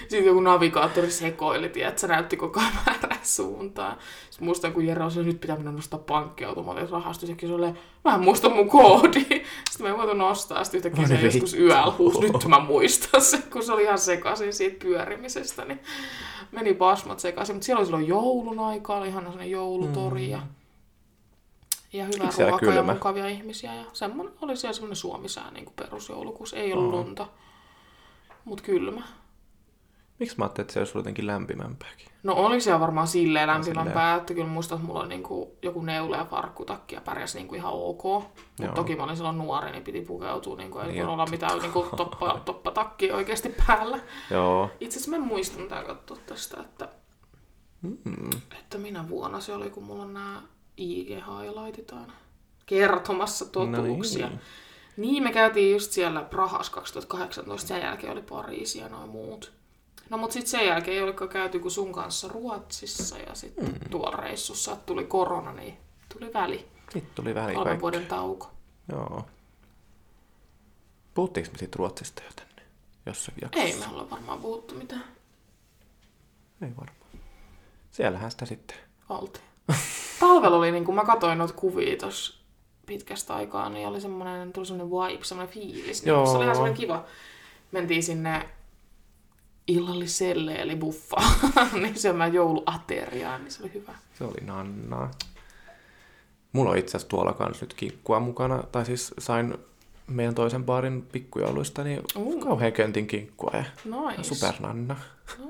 Sitten 0.02 0.26
joku 0.26 0.40
navigaattori 0.40 1.12
sekoili, 1.12 1.66
että 1.66 2.02
se 2.02 2.08
näytti 2.08 2.38
koko 2.38 2.60
ajan 2.60 2.72
väärään 2.86 3.20
suuntaan. 3.24 3.98
Sitten 4.30 4.46
muistan, 4.46 4.74
kun 4.74 4.86
Jere 4.86 5.04
oli 5.04 5.26
nyt 5.26 5.42
pitää 5.42 5.56
mennä 5.56 5.72
nostaa 5.72 6.00
pankkiautomaatin 6.00 6.90
rahastus, 6.90 7.30
ja 7.30 7.36
se 7.40 7.54
oli 7.54 7.74
mä 8.06 8.16
en 8.16 8.22
muista 8.22 8.50
mun 8.50 8.70
koodi. 8.70 9.26
Sitten 9.70 9.82
mä 9.82 9.90
en 9.90 9.98
voitu 9.98 10.14
nostaa, 10.14 10.64
sitten 10.64 10.78
yhtäkkiä 10.78 11.08
se 11.08 11.26
joskus 11.26 11.54
yöllä 11.54 11.94
huusi, 11.98 12.20
nyt 12.20 12.48
mä 12.48 12.60
muistan 12.60 13.22
sen, 13.22 13.44
kun 13.52 13.64
se 13.64 13.74
oli 13.74 13.84
ihan 13.84 14.00
sekaisin 14.00 14.54
siitä 14.54 14.80
pyörimisestä, 14.84 15.66
niin 15.66 15.80
meni 16.52 16.74
pasmat 16.74 17.20
sekaisin. 17.20 17.56
Mutta 17.56 17.66
siellä 17.66 17.80
oli 17.80 17.86
silloin 17.86 18.08
joulun 18.08 18.60
aika, 18.60 18.98
oli 18.98 19.08
ihan 19.08 19.24
sellainen 19.24 19.52
joulutori 19.52 20.30
ja, 20.30 20.40
ja 21.94 22.06
hyvä 22.06 22.32
siellä 22.32 22.50
ruoka 22.52 22.66
ja 22.66 22.72
kylmä? 22.72 22.94
mukavia 22.94 23.28
ihmisiä. 23.28 23.74
Ja 23.76 23.84
semmoinen, 23.94 24.34
oli 24.42 24.58
siellä 24.58 24.74
semmoinen 24.74 24.96
suomisää 24.96 25.52
niin 25.52 25.66
kuin 25.66 25.76
perusjoulukuussa, 25.76 26.58
ei 26.58 26.74
ollut 26.74 26.92
lunta, 26.92 27.28
mutta 28.46 28.64
kylmä. 28.64 29.02
Miksi 30.20 30.38
mä 30.38 30.46
ajattelin, 30.46 30.64
että 30.66 30.74
se 30.74 30.80
olisi 30.80 30.98
jotenkin 30.98 31.28
lämpimämpääkin? 31.28 32.08
No 32.24 32.34
oli 32.34 32.62
siellä 32.62 32.80
varmaan 32.80 33.08
silleen 33.08 33.48
lämpimämpää, 33.48 34.16
että 34.16 34.34
kyllä 34.34 34.48
muistan, 34.48 34.76
että 34.76 34.88
mulla 34.88 35.00
oli 35.00 35.10
niinku 35.10 35.58
joku 35.62 35.82
neule 35.82 36.18
ja 36.18 36.26
farkkutakki 36.26 36.96
ja 36.96 37.02
pärjäsi 37.02 37.38
niinku 37.38 37.56
ihan 37.56 37.74
ok. 37.74 38.04
Mutta 38.60 38.76
toki 38.76 38.96
mä 38.96 39.04
olin 39.04 39.16
silloin 39.16 39.38
nuori, 39.38 39.72
niin 39.72 39.84
piti 39.84 40.02
pukeutua, 40.02 40.56
niinku, 40.56 40.80
ei 40.80 40.86
Niin, 40.88 40.96
niin, 40.96 41.08
olla 41.08 41.26
mitään 41.26 41.60
niinku 41.60 41.88
toppa, 41.98 42.42
toppatakki 42.46 43.12
oikeasti 43.12 43.56
päällä. 43.68 44.00
Joo. 44.32 44.70
Itse 44.80 44.98
asiassa 44.98 45.12
mä 45.12 45.18
en 45.18 45.28
muista 45.28 45.60
mitään 45.60 45.86
katsoa 45.86 46.18
tästä, 46.26 46.62
että, 46.62 46.90
Mm. 47.82 48.30
että 48.60 48.78
minä 48.78 49.10
vuonna 49.10 49.40
se 49.40 49.54
oli, 49.54 49.70
kun 49.70 49.84
mulla 49.84 50.04
on 50.04 50.14
nämä 50.14 50.42
IG-highlightit 50.78 51.92
aina 51.92 52.14
kertomassa 52.66 53.46
totuuksia. 53.46 54.26
No 54.26 54.30
niin. 54.30 54.42
Niin, 54.98 55.24
me 55.24 55.32
käytiin 55.32 55.72
just 55.72 55.92
siellä 55.92 56.22
Prahas 56.22 56.70
2018, 56.70 57.68
sen 57.68 57.82
jälkeen 57.82 58.14
oli 58.14 58.22
Pariisi 58.22 58.80
ja 58.80 58.90
noin 58.90 59.10
muut. 59.10 59.52
No 60.10 60.18
mut 60.18 60.32
sitten 60.32 60.50
sen 60.50 60.68
jälkeen 60.68 60.98
ei 60.98 61.04
olekaan 61.04 61.30
käyty 61.30 61.60
kuin 61.60 61.72
sun 61.72 61.94
kanssa 61.94 62.28
Ruotsissa 62.28 63.18
ja 63.18 63.36
sitten 63.36 63.66
mm. 63.66 63.90
tuolla 63.90 64.18
reissussa 64.18 64.76
tuli 64.76 65.06
korona, 65.06 65.54
niin 65.54 65.78
tuli 66.14 66.34
väli. 66.34 66.68
Sitten 66.94 67.16
tuli 67.16 67.36
väliin 67.36 67.56
Kolmen 67.56 67.64
kaikki. 67.70 67.82
vuoden 67.82 68.06
tauko. 68.06 68.52
Joo. 68.92 69.26
Puhuttiinko 71.14 71.52
me 71.52 71.58
siitä 71.58 71.76
Ruotsista 71.78 72.24
jo 72.24 72.30
tänne? 72.36 72.62
Jossakin 73.06 73.42
jaksossa? 73.42 73.68
Ei 73.68 73.80
me 73.80 73.94
olla 73.94 74.10
varmaan 74.10 74.40
puhuttu 74.40 74.76
mitään. 74.76 75.04
Ei 76.62 76.70
varmaan. 76.78 77.08
Siellähän 77.92 78.32
sitä 78.32 78.46
sitten. 78.46 78.78
Oltiin. 79.10 79.47
Talvella 80.20 80.58
oli, 80.58 80.72
niin 80.72 80.86
kun 80.86 80.96
mä 80.96 81.06
katsoin 81.06 81.38
noita 81.38 81.54
kuvia 81.54 81.98
tuossa 81.98 82.38
pitkästä 82.86 83.36
aikaa, 83.36 83.70
niin 83.70 83.88
oli 83.88 84.02
semmoinen, 84.02 84.54
tuli 84.54 84.66
semmoinen 84.66 84.92
vibe, 84.92 85.24
semmoinen 85.24 85.54
fiilis. 85.54 86.02
Niin 86.04 86.10
Joo. 86.10 86.26
se 86.26 86.32
oli 86.32 86.44
ihan 86.44 86.56
semmoinen 86.56 86.78
kiva. 86.78 87.06
Mentiin 87.72 88.04
sinne 88.04 88.50
illalliselle, 89.68 90.56
eli 90.56 90.76
buffa, 90.76 91.18
niin 91.82 92.00
syömään 92.00 92.34
jouluateriaan, 92.34 93.44
niin 93.44 93.52
se 93.52 93.64
oli 93.64 93.74
hyvä. 93.74 93.94
Se 94.18 94.24
oli 94.24 94.42
nannaa. 94.46 95.12
Mulla 96.54 96.70
on 96.72 96.78
itse 96.78 96.90
asiassa 96.90 97.08
tuolla 97.08 97.34
kanssa 97.34 97.66
nyt 97.66 97.74
kinkkua 97.74 98.20
mukana. 98.20 98.64
Tai 98.72 98.86
siis 98.86 99.14
sain 99.20 99.58
meidän 100.08 100.36
toisen 100.36 100.64
baarin 100.66 101.02
pikkujouluista 101.12 101.84
niin 101.84 102.02
Uu. 102.16 102.40
kauhean 102.40 102.72
köntin 102.74 103.08
kinkkua 103.08 103.52
ja 103.54 103.64
Nice. 103.86 104.24
supernanna. 104.36 104.96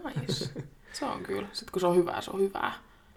Nice. 0.05 0.49
Se 0.93 1.05
on 1.05 1.23
kyllä. 1.23 1.47
Sitten 1.53 1.71
kun 1.71 1.79
se 1.81 1.87
on 1.87 1.95
hyvää, 1.95 2.21
se 2.21 2.31
on 2.31 2.39
hyvää. 2.39 2.73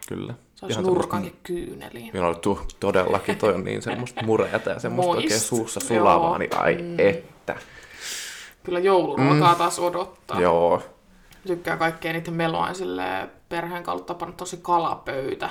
Kyllä. 0.09 0.35
Se 0.61 0.67
olisi 0.67 0.83
nurkankin 0.83 1.37
kyyneliin. 1.43 2.17
On 2.25 2.37
tu- 2.41 2.61
todellakin, 2.81 3.37
toi 3.37 3.55
on 3.55 3.65
niin 3.65 3.83
semmoista 3.83 4.23
mureata 4.25 4.71
ja 4.71 4.81
semmoista 4.81 5.13
Moist. 5.13 5.25
oikein 5.25 5.41
suussa 5.41 5.81
Joo. 5.91 5.99
sulavaa, 5.99 6.39
niin 6.39 6.57
ai 6.59 6.75
Mm. 6.75 6.99
että. 6.99 7.57
Kyllä 8.63 8.79
jouluruokaa 8.79 9.55
taas 9.55 9.79
odottaa. 9.79 10.41
Joo, 10.41 10.83
Tykkää 11.47 11.77
kaikkea 11.77 12.13
niiden 12.13 12.35
meloin 12.35 12.75
silleen 12.75 13.31
perheen 13.49 13.83
kautta 13.83 14.15
panna 14.15 14.35
tosi 14.37 14.59
kalapöytä 14.63 15.51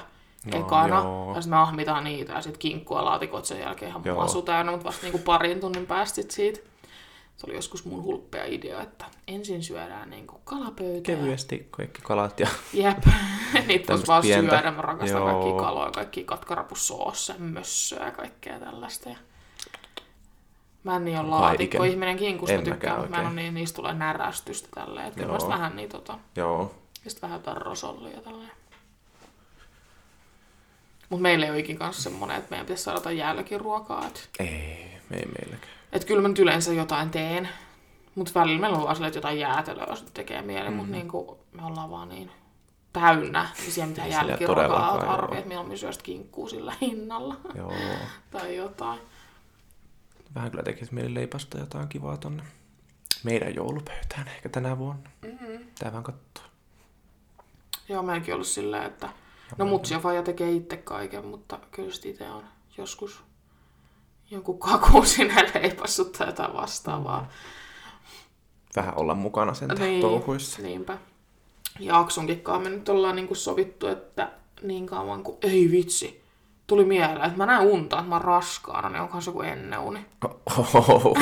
No, 0.53 0.59
ekana. 0.59 0.99
joo. 0.99 1.33
Ja 1.35 1.41
sitten 1.41 1.49
me 1.57 1.61
ahmitaan 1.61 2.03
niitä 2.03 2.33
ja 2.33 2.41
sitten 2.41 2.59
kinkkua 2.59 3.05
laatikot 3.05 3.45
sen 3.45 3.59
jälkeen 3.59 3.89
ihan 3.89 4.01
Joo. 4.05 4.21
masu 4.21 4.41
täynnä, 4.41 4.71
mutta 4.71 4.85
vasta 4.87 5.01
niinku 5.03 5.17
parin 5.17 5.59
tunnin 5.59 5.85
päästä 5.85 6.15
sit 6.15 6.31
siitä. 6.31 6.59
Se 7.39 7.45
oli 7.47 7.55
joskus 7.55 7.85
mun 7.85 8.03
hulppea 8.03 8.45
idea, 8.45 8.81
että 8.81 9.05
ensin 9.27 9.63
syödään 9.63 10.09
niinku 10.09 10.41
kalapöytä. 10.43 11.05
kevyesti 11.05 11.67
kaikki 11.71 12.01
kalat 12.01 12.39
ja 12.39 12.47
Jep, 12.73 13.05
niitä 13.67 13.93
voisi 13.93 14.07
vaan 14.07 14.21
pientä. 14.21 14.55
syödä. 14.55 14.71
Mä 14.71 14.81
rakastan 14.81 15.21
Joo. 15.21 15.31
kaikkia 15.31 15.65
kaloja, 15.65 15.91
kaikki 15.91 16.23
katkarapusoosseja, 16.23 17.39
mössöä 17.39 18.05
ja 18.05 18.11
kaikkea 18.11 18.59
tällaista. 18.59 19.09
Ja... 19.09 19.15
Mä 20.83 20.95
en 20.95 21.05
niin 21.05 21.17
ole 21.17 21.25
Kukaan 21.25 21.43
ei 21.43 21.49
laatikko-ihminen 21.49 22.17
kinkusta 22.17 22.55
En 22.55 22.63
tykkään, 22.63 22.99
mutta 22.99 23.15
mä 23.15 23.21
en 23.21 23.27
ole 23.27 23.35
niin, 23.35 23.53
niistä 23.53 23.75
tulee 23.75 23.93
närästystä 23.93 24.67
tälleen. 24.75 25.07
Että 25.07 25.25
mä 25.25 25.37
vähän 25.47 25.75
niin 25.75 25.89
tota, 25.89 26.19
joo. 26.35 26.75
ja 27.03 27.11
sitten 27.11 27.29
vähän 27.29 27.39
jotain 27.39 27.61
rosollia 27.61 28.21
tälleen. 28.21 28.51
Mutta 31.09 31.21
meillä 31.21 31.45
ei 31.45 31.51
ole 31.51 31.59
ikin 31.59 31.77
kanssa 31.77 32.03
semmonen, 32.03 32.37
että 32.37 32.49
meidän 32.49 32.65
pitäisi 32.65 32.83
saada 32.83 32.97
jotain 32.97 33.17
jälkiruokaa. 33.17 34.07
Että 34.07 34.19
Ei, 34.39 34.97
ei 35.11 35.25
meilläkään. 35.25 35.78
Et 35.91 36.05
kyllä 36.05 36.21
mä 36.21 36.27
nyt 36.27 36.39
yleensä 36.39 36.73
jotain 36.73 37.09
teen. 37.09 37.49
Mutta 38.15 38.39
välillä 38.39 38.61
meillä 38.61 38.77
on 38.77 38.83
vaan 38.83 38.95
silleen, 38.95 39.07
että 39.07 39.17
jotain 39.17 39.39
jäätelöä, 39.39 39.85
jos 39.89 40.03
nyt 40.03 40.13
tekee 40.13 40.41
mieli. 40.41 40.63
Mm-hmm. 40.63 40.77
Mutta 40.77 40.91
niinku, 40.91 41.39
me 41.51 41.65
ollaan 41.65 41.91
vaan 41.91 42.09
niin 42.09 42.31
täynnä. 42.93 43.49
Niin 43.59 43.71
siellä 43.71 43.89
mitään 43.89 44.09
jälkiruokaa 44.09 44.97
tarvitse. 44.97 45.25
joo. 45.25 45.33
Että 45.33 45.47
mieluummin 45.47 45.77
syöstä 45.77 46.03
kinkkuu 46.03 46.47
sillä 46.49 46.73
hinnalla. 46.81 47.35
Joo. 47.55 47.73
tai 48.31 48.55
jotain. 48.55 48.99
Vähän 50.35 50.51
kyllä 50.51 50.63
tekisi 50.63 50.93
mieli 50.93 51.13
leipasta 51.13 51.59
jotain 51.59 51.87
kivaa 51.87 52.17
tonne 52.17 52.43
meidän 53.23 53.55
joulupöytään 53.55 54.27
ehkä 54.27 54.49
tänä 54.49 54.77
vuonna. 54.77 55.09
Mm-hmm. 55.21 55.65
Tää 55.79 55.91
vähän 55.91 56.03
kattoo. 56.03 56.43
Joo, 57.89 58.03
meidänkin 58.03 58.33
ollut 58.33 58.47
silleen, 58.47 58.83
että 58.83 59.09
no 59.57 59.65
mutsi 59.65 59.93
ja 59.93 59.99
faija 59.99 60.23
tekee 60.23 60.51
itse 60.51 60.77
kaiken, 60.77 61.25
mutta 61.25 61.59
kyllä 61.71 61.91
itse 62.05 62.29
on 62.29 62.43
joskus 62.77 63.23
jonkun 64.31 64.59
kakun 64.59 65.05
sinne 65.05 65.51
leipassut 65.53 66.11
tai 66.11 66.27
jotain 66.27 66.53
vastaavaa. 66.53 67.29
Vähän 68.75 68.97
olla 68.97 69.15
mukana 69.15 69.53
sen 69.53 69.69
niin. 69.79 70.01
touhuissa. 70.01 70.61
Niinpä. 70.61 70.97
Ja 71.79 71.99
Aksunkin 71.99 72.41
kanssa 72.41 72.69
me 72.69 72.75
nyt 72.75 72.89
ollaan 72.89 73.15
niinku 73.15 73.35
sovittu, 73.35 73.87
että 73.87 74.31
niin 74.61 74.85
kauan 74.85 75.23
kuin... 75.23 75.37
Ei 75.41 75.71
vitsi. 75.71 76.23
Tuli 76.67 76.85
mieleen, 76.85 77.21
että 77.21 77.37
mä 77.37 77.45
näen 77.45 77.67
unta, 77.67 77.97
että 77.97 78.09
mä 78.09 78.15
oon 78.15 78.21
raskaana, 78.21 78.89
niin 78.89 79.01
onkohan 79.01 79.21
se 79.21 79.29
joku 79.29 79.41
enneuni. 79.41 80.05
Ohohoho. 80.57 81.15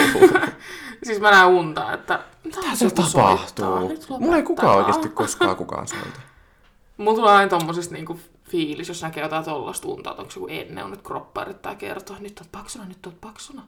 Siis 1.03 1.19
mä 1.19 1.31
näen 1.31 1.47
unta, 1.47 1.93
että... 1.93 2.19
Mitä 2.43 2.75
se 2.75 2.89
tapahtuu? 2.89 3.97
Mulla 4.19 4.37
ei 4.37 4.43
kukaan 4.43 4.77
oikeasti 4.77 5.09
koskaan 5.09 5.55
kukaan 5.55 5.87
soita. 5.87 6.19
Mulla 6.97 7.15
tulee 7.15 7.33
aina 7.33 7.49
tommosesta 7.49 7.93
niinku 7.93 8.19
fiilis, 8.49 8.87
jos 8.87 9.01
näkee 9.01 9.23
jotain 9.23 9.45
tollasta 9.45 9.87
unta, 9.87 10.09
että 10.09 10.21
onko 10.21 10.31
se 10.31 10.39
joku 10.39 10.47
enneuni, 10.51 10.93
että 10.93 11.07
kroppa 11.07 11.41
yrittää 11.41 11.75
kertoa, 11.75 12.19
nyt 12.19 12.39
oot 12.39 12.51
paksuna, 12.51 12.85
nyt 12.85 13.05
oot 13.05 13.21
paksuna. 13.21 13.67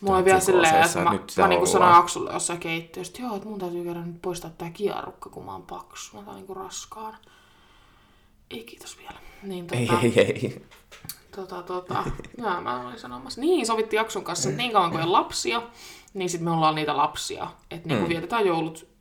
Mulla 0.00 0.18
on 0.18 0.24
vielä 0.24 0.40
silleen, 0.40 0.84
että 0.84 0.98
mä, 1.00 1.18
mä 1.38 1.48
niinku 1.48 1.66
sanoin 1.66 1.94
Aksulle 1.94 2.32
jossain 2.32 2.58
keittiöstä, 2.58 3.22
joo, 3.22 3.36
että 3.36 3.48
mun 3.48 3.58
täytyy 3.58 3.84
käydä 3.84 4.00
nyt 4.00 4.22
poistaa 4.22 4.50
tää 4.50 4.70
kierrukka, 4.70 5.30
kun 5.30 5.44
mä 5.44 5.52
oon 5.52 5.62
paksuna 5.62 6.22
tai 6.22 6.34
niinku 6.34 6.54
raskaana. 6.54 7.18
Ei 8.50 8.64
kiitos 8.64 8.98
vielä. 8.98 9.18
Niin, 9.42 9.66
tota, 9.66 10.00
Ei, 10.02 10.12
ei, 10.16 10.30
ei. 10.32 10.66
tota, 11.36 11.62
tota, 11.62 12.04
joo, 12.38 12.60
mä 12.60 12.86
olin 12.86 12.98
sanomassa. 12.98 13.40
Niin, 13.40 13.66
sovittiin 13.66 14.00
Aksun 14.00 14.24
kanssa, 14.24 14.48
että 14.48 14.62
niin 14.62 14.72
kauan 14.72 14.90
kuin 14.90 15.02
ole 15.02 15.10
lapsia, 15.10 15.62
niin 16.14 16.30
sitten 16.30 16.44
me 16.44 16.50
ollaan 16.50 16.74
niitä 16.74 16.96
lapsia. 16.96 17.50
Että 17.70 17.88
niin 17.88 18.02
mm. 18.02 18.08
vietetään 18.08 18.46
joulut 18.46 18.95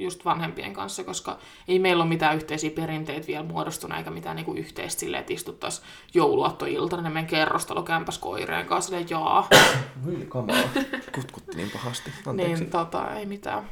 just 0.00 0.24
vanhempien 0.24 0.72
kanssa, 0.72 1.04
koska 1.04 1.38
ei 1.68 1.78
meillä 1.78 2.02
ole 2.02 2.08
mitään 2.08 2.36
yhteisiä 2.36 2.70
perinteitä 2.70 3.26
vielä 3.26 3.44
muodostunut, 3.44 3.98
eikä 3.98 4.10
mitään 4.10 4.36
niinku 4.36 4.54
yhteistä 4.54 5.00
silleen, 5.00 5.20
että 5.20 5.32
istuttaisiin 5.32 5.86
jouluaattoiltana 6.14 7.02
ne 7.02 7.10
meidän 7.10 7.30
kerrostalokämpäs 7.30 8.18
koireen 8.18 8.66
kanssa, 8.66 8.88
silleen 8.88 9.10
jaa. 9.10 9.48
Hyi, 10.04 10.26
kamala. 10.28 10.68
Kutkutti 11.14 11.56
niin 11.56 11.70
pahasti. 11.70 12.12
Anteeksi. 12.26 12.54
niin 12.54 12.70
tota, 12.70 13.14
ei 13.14 13.26
mitään. 13.26 13.70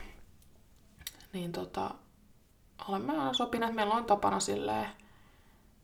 Niin 1.32 1.52
tota, 1.52 1.90
olemme 2.88 3.12
aina 3.12 3.32
sopineet, 3.32 3.74
meillä 3.74 3.94
on 3.94 4.04
tapana 4.04 4.40
silleen, 4.40 4.86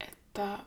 että 0.08 0.58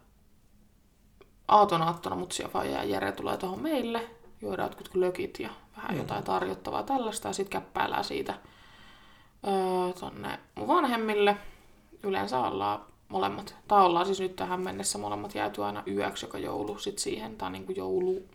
aatonaattona 1.48 2.16
mutsi 2.16 2.44
ja 2.44 2.50
faija 2.50 2.78
ja 2.78 2.84
Jere 2.84 3.12
tulee 3.12 3.38
tuohon 3.38 3.62
meille, 3.62 4.10
juodaan 4.42 4.70
jotkut 4.70 4.96
lökit 4.96 5.40
ja 5.40 5.50
vähän 5.78 5.92
mm. 5.92 5.98
jotain 5.98 6.24
tarjottavaa 6.24 6.84
tällaista 6.84 7.28
ja 7.28 7.34
sitten 7.34 7.62
käppäillään 7.62 8.04
siitä 8.04 8.34
öö, 9.48 9.94
tonne 10.00 10.40
mun 10.56 10.68
vanhemmille. 10.68 11.38
Yleensä 12.04 12.40
ollaan 12.40 12.82
molemmat. 13.10 13.56
Tai 13.68 13.86
ollaan 13.86 14.06
siis 14.06 14.20
nyt 14.20 14.36
tähän 14.36 14.62
mennessä 14.62 14.98
molemmat 14.98 15.36
jääty 15.36 15.64
aina 15.64 15.84
yöksi 15.88 16.26
joka 16.26 16.38
joulu 16.38 16.80
sit 16.80 17.00
siihen. 17.00 17.38
Tai 17.38 17.52
niin 17.52 17.66
kuin 17.66 17.76
joulu, 17.76 18.26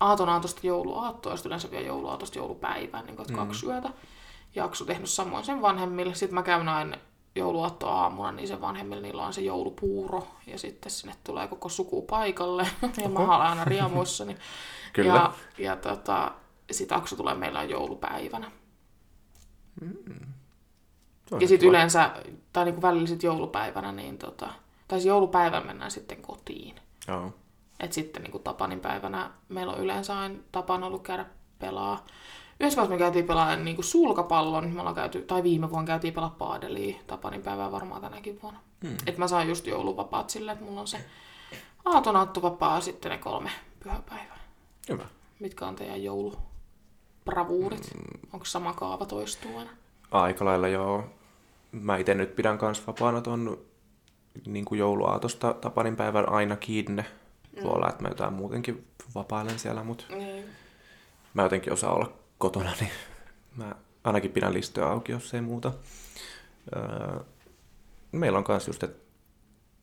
aaton 0.00 0.28
aatosta 0.28 0.60
jouluaattoa 0.62 1.32
ja 1.32 1.36
sitten 1.36 1.50
yleensä 1.50 1.70
vielä 1.70 1.86
jouluaatosta 1.86 2.38
joulupäivään, 2.38 3.06
niin 3.06 3.20
että 3.20 3.34
kaksi 3.34 3.66
yötä. 3.66 3.90
Jakso 4.54 4.84
tehnyt 4.84 5.10
samoin 5.10 5.44
sen 5.44 5.62
vanhemmille. 5.62 6.14
Sitten 6.14 6.34
mä 6.34 6.42
käyn 6.42 6.68
aina 6.68 6.96
jouluaatto 7.34 7.88
aamuna, 7.88 8.32
niin 8.32 8.48
se 8.48 8.60
vanhemmilla 8.60 9.02
niillä 9.02 9.26
on 9.26 9.32
se 9.32 9.40
joulupuuro 9.40 10.26
ja 10.46 10.58
sitten 10.58 10.92
sinne 10.92 11.14
tulee 11.24 11.48
koko 11.48 11.68
suku 11.68 12.02
paikalle 12.02 12.62
ja 13.02 13.08
mä 13.08 13.18
olen 13.18 13.30
aina 13.30 13.64
riemuissani. 13.64 14.36
Kyllä. 14.92 15.14
Ja, 15.14 15.32
ja 15.58 15.76
tota, 15.76 16.32
sitten 16.70 16.98
Aksu 16.98 17.16
tulee 17.16 17.34
meillä 17.34 17.64
joulupäivänä. 17.64 18.50
On 19.82 19.96
Ja 21.40 21.48
sitten 21.48 21.68
yleensä, 21.68 22.10
tai 22.52 22.64
niinku 22.64 22.82
välillä 22.82 23.06
sit 23.06 23.22
joulupäivänä, 23.22 23.92
niin 23.92 24.18
tota, 24.18 24.48
tai 24.88 24.98
siis 24.98 25.06
joulupäivällä 25.06 25.66
mennään 25.66 25.90
sitten 25.90 26.22
kotiin. 26.22 26.76
Joo. 27.08 27.32
Et 27.80 27.92
sitten 27.92 28.22
niinku 28.22 28.38
Tapanin 28.38 28.80
päivänä 28.80 29.30
meillä 29.48 29.72
on 29.72 29.80
yleensä 29.80 30.18
aina 30.18 30.34
tapana 30.52 30.86
ollut 30.86 31.02
käydä 31.02 31.26
pelaa. 31.58 32.04
Yhdessä 32.60 32.76
vaiheessa 32.76 32.94
me 32.94 32.98
käytiin 32.98 33.26
pelaa 33.26 33.56
niinku 33.56 33.82
sulkapallon, 33.82 34.70
me 34.70 34.80
ollaan 34.80 34.94
käyty, 34.94 35.22
tai 35.22 35.42
viime 35.42 35.70
vuonna 35.70 35.86
käytiin 35.86 36.14
pelaa 36.14 36.34
paadelia 36.38 36.96
Tapanin 37.06 37.42
päivää 37.42 37.72
varmaan 37.72 38.00
tänäkin 38.00 38.38
vuonna. 38.42 38.60
Mm. 38.84 38.96
Et 39.06 39.18
mä 39.18 39.28
saan 39.28 39.48
just 39.48 39.66
jouluvapaat 39.66 40.30
silleen, 40.30 40.54
että 40.54 40.64
mulla 40.66 40.80
on 40.80 40.88
se 40.88 41.04
aaton 41.84 42.42
vapaa 42.42 42.80
sitten 42.80 43.10
ne 43.10 43.18
kolme 43.18 43.50
pyhäpäivää. 43.82 44.38
Hyvä. 44.88 45.04
Mitkä 45.40 45.66
on 45.66 45.76
teidän 45.76 46.02
joulubravuurit? 46.02 47.94
Mm. 47.94 48.28
Onko 48.32 48.44
sama 48.44 48.72
kaava 48.72 49.06
toistuu 49.06 49.58
aina? 49.58 49.70
Aika 50.10 50.44
lailla 50.44 50.68
joo. 50.68 51.04
Mä 51.72 51.96
itse 51.96 52.14
nyt 52.14 52.36
pidän 52.36 52.58
kans 52.58 52.86
vapaana 52.86 53.20
ton 53.20 53.58
niin 54.46 54.64
kuin 54.64 54.78
jouluaatosta 54.78 55.52
Tapanin 55.54 55.96
päivän 55.96 56.28
aina 56.28 56.56
kiinni. 56.56 57.02
Voi 57.62 57.72
olla, 57.72 57.88
että 57.88 58.02
mä 58.02 58.08
jotain 58.08 58.32
muutenkin 58.32 58.86
vapailen 59.14 59.58
siellä, 59.58 59.84
mutta 59.84 60.04
Niin. 60.08 60.44
mä 61.34 61.42
jotenkin 61.42 61.72
osaan 61.72 61.94
olla 61.94 62.12
kotona, 62.38 62.72
niin 62.80 62.90
mä 63.56 63.74
ainakin 64.04 64.30
pidän 64.32 64.54
listoja 64.54 64.90
auki, 64.90 65.12
jos 65.12 65.34
ei 65.34 65.40
muuta. 65.40 65.72
Öö, 66.76 67.20
meillä 68.12 68.38
on 68.38 68.44
kans 68.44 68.66
just, 68.66 68.82
että 68.82 69.00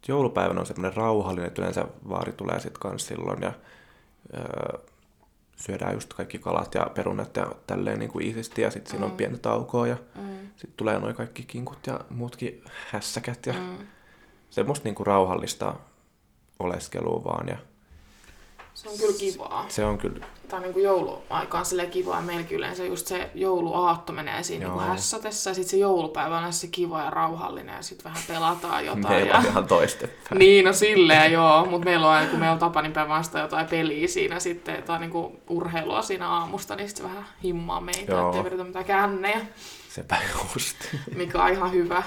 joulupäivänä 0.07 0.59
on 0.59 0.65
semmoinen 0.65 0.97
rauhallinen, 0.97 1.47
että 1.47 1.61
yleensä 1.61 1.85
vaari 2.09 2.31
tulee 2.33 2.59
sitten 2.59 2.79
kans 2.81 3.07
silloin 3.07 3.41
ja 3.41 3.53
öö, 4.33 4.79
syödään 5.57 5.93
just 5.93 6.13
kaikki 6.13 6.39
kalat 6.39 6.73
ja 6.75 6.91
perunat 6.95 7.35
ja 7.35 7.47
tälleen 7.67 7.99
niin 7.99 8.11
kuin 8.11 8.25
iisisti 8.25 8.61
ja 8.61 8.71
sitten 8.71 8.91
siinä 8.91 9.05
on 9.05 9.11
pientä 9.11 9.37
taukoa 9.37 9.87
ja 9.87 9.97
Mm. 10.15 10.21
sitten 10.55 10.77
tulee 10.77 10.99
noin 10.99 11.15
kaikki 11.15 11.43
kinkut 11.43 11.87
ja 11.87 11.99
muutkin 12.09 12.63
hässäkät 12.91 13.45
ja 13.45 13.53
Mm. 13.53 13.87
semmoista 14.49 14.83
niin 14.83 14.95
kuin 14.95 15.07
rauhallista 15.07 15.75
oleskelua 16.59 17.23
vaan 17.23 17.47
ja 17.47 17.57
Se 18.77 18.89
on 18.89 18.97
kyllä 18.97 19.17
kivaa. 19.19 19.65
se 19.69 19.85
on 19.85 19.97
kyllä, 19.97 20.25
Tai 20.49 20.59
niin 20.59 20.73
kuin 20.73 20.83
jouluaikaan 20.83 21.65
silleen 21.65 21.91
kivaa. 21.91 22.21
Meilläkin 22.21 22.57
yleensä 22.57 22.85
just 22.85 23.07
se 23.07 23.31
jouluaatto 23.35 24.13
menee 24.13 24.43
siinä 24.43 24.67
niin 24.67 24.79
hässätessä. 24.79 25.49
Ja 25.49 25.53
sitten 25.53 25.69
se 25.69 25.77
joulupäivä 25.77 26.37
on 26.37 26.53
se 26.53 26.67
kiva 26.67 27.03
ja 27.03 27.09
rauhallinen. 27.09 27.75
Ja 27.75 27.81
sitten 27.81 28.03
vähän 28.03 28.23
pelataan 28.27 28.85
jotain. 28.85 29.07
meillä 29.13 29.31
ja... 29.31 29.37
on 29.37 29.45
ihan 29.45 29.67
toistepäin. 29.67 30.39
Niin, 30.39 30.65
no 30.65 30.73
silleen 30.73 31.31
joo, 31.31 31.65
mutta 31.65 31.85
meillä 31.85 32.07
on 32.07 32.13
aina, 32.13 32.29
kun 32.29 32.39
meillä 32.39 32.53
on 32.53 32.59
Tapanin 32.59 32.93
vasta 32.95 33.39
jotain 33.39 33.67
peliä 33.67 34.07
siinä 34.07 34.39
sitten, 34.39 34.83
tai 34.83 34.99
niinku 34.99 35.39
urheilua 35.49 36.01
siinä 36.01 36.29
aamusta, 36.29 36.75
niin 36.75 36.89
sitten 36.89 37.05
vähän 37.05 37.25
himmaa 37.43 37.81
meitä, 37.81 38.11
Joo. 38.11 38.27
ettei 38.27 38.43
vedetä 38.43 38.63
mitään 38.63 38.85
kännejä, 38.85 39.39
Sepä 39.89 40.17
just. 40.53 40.77
mikä 41.15 41.43
on 41.43 41.51
ihan 41.51 41.71
hyvä. 41.71 42.03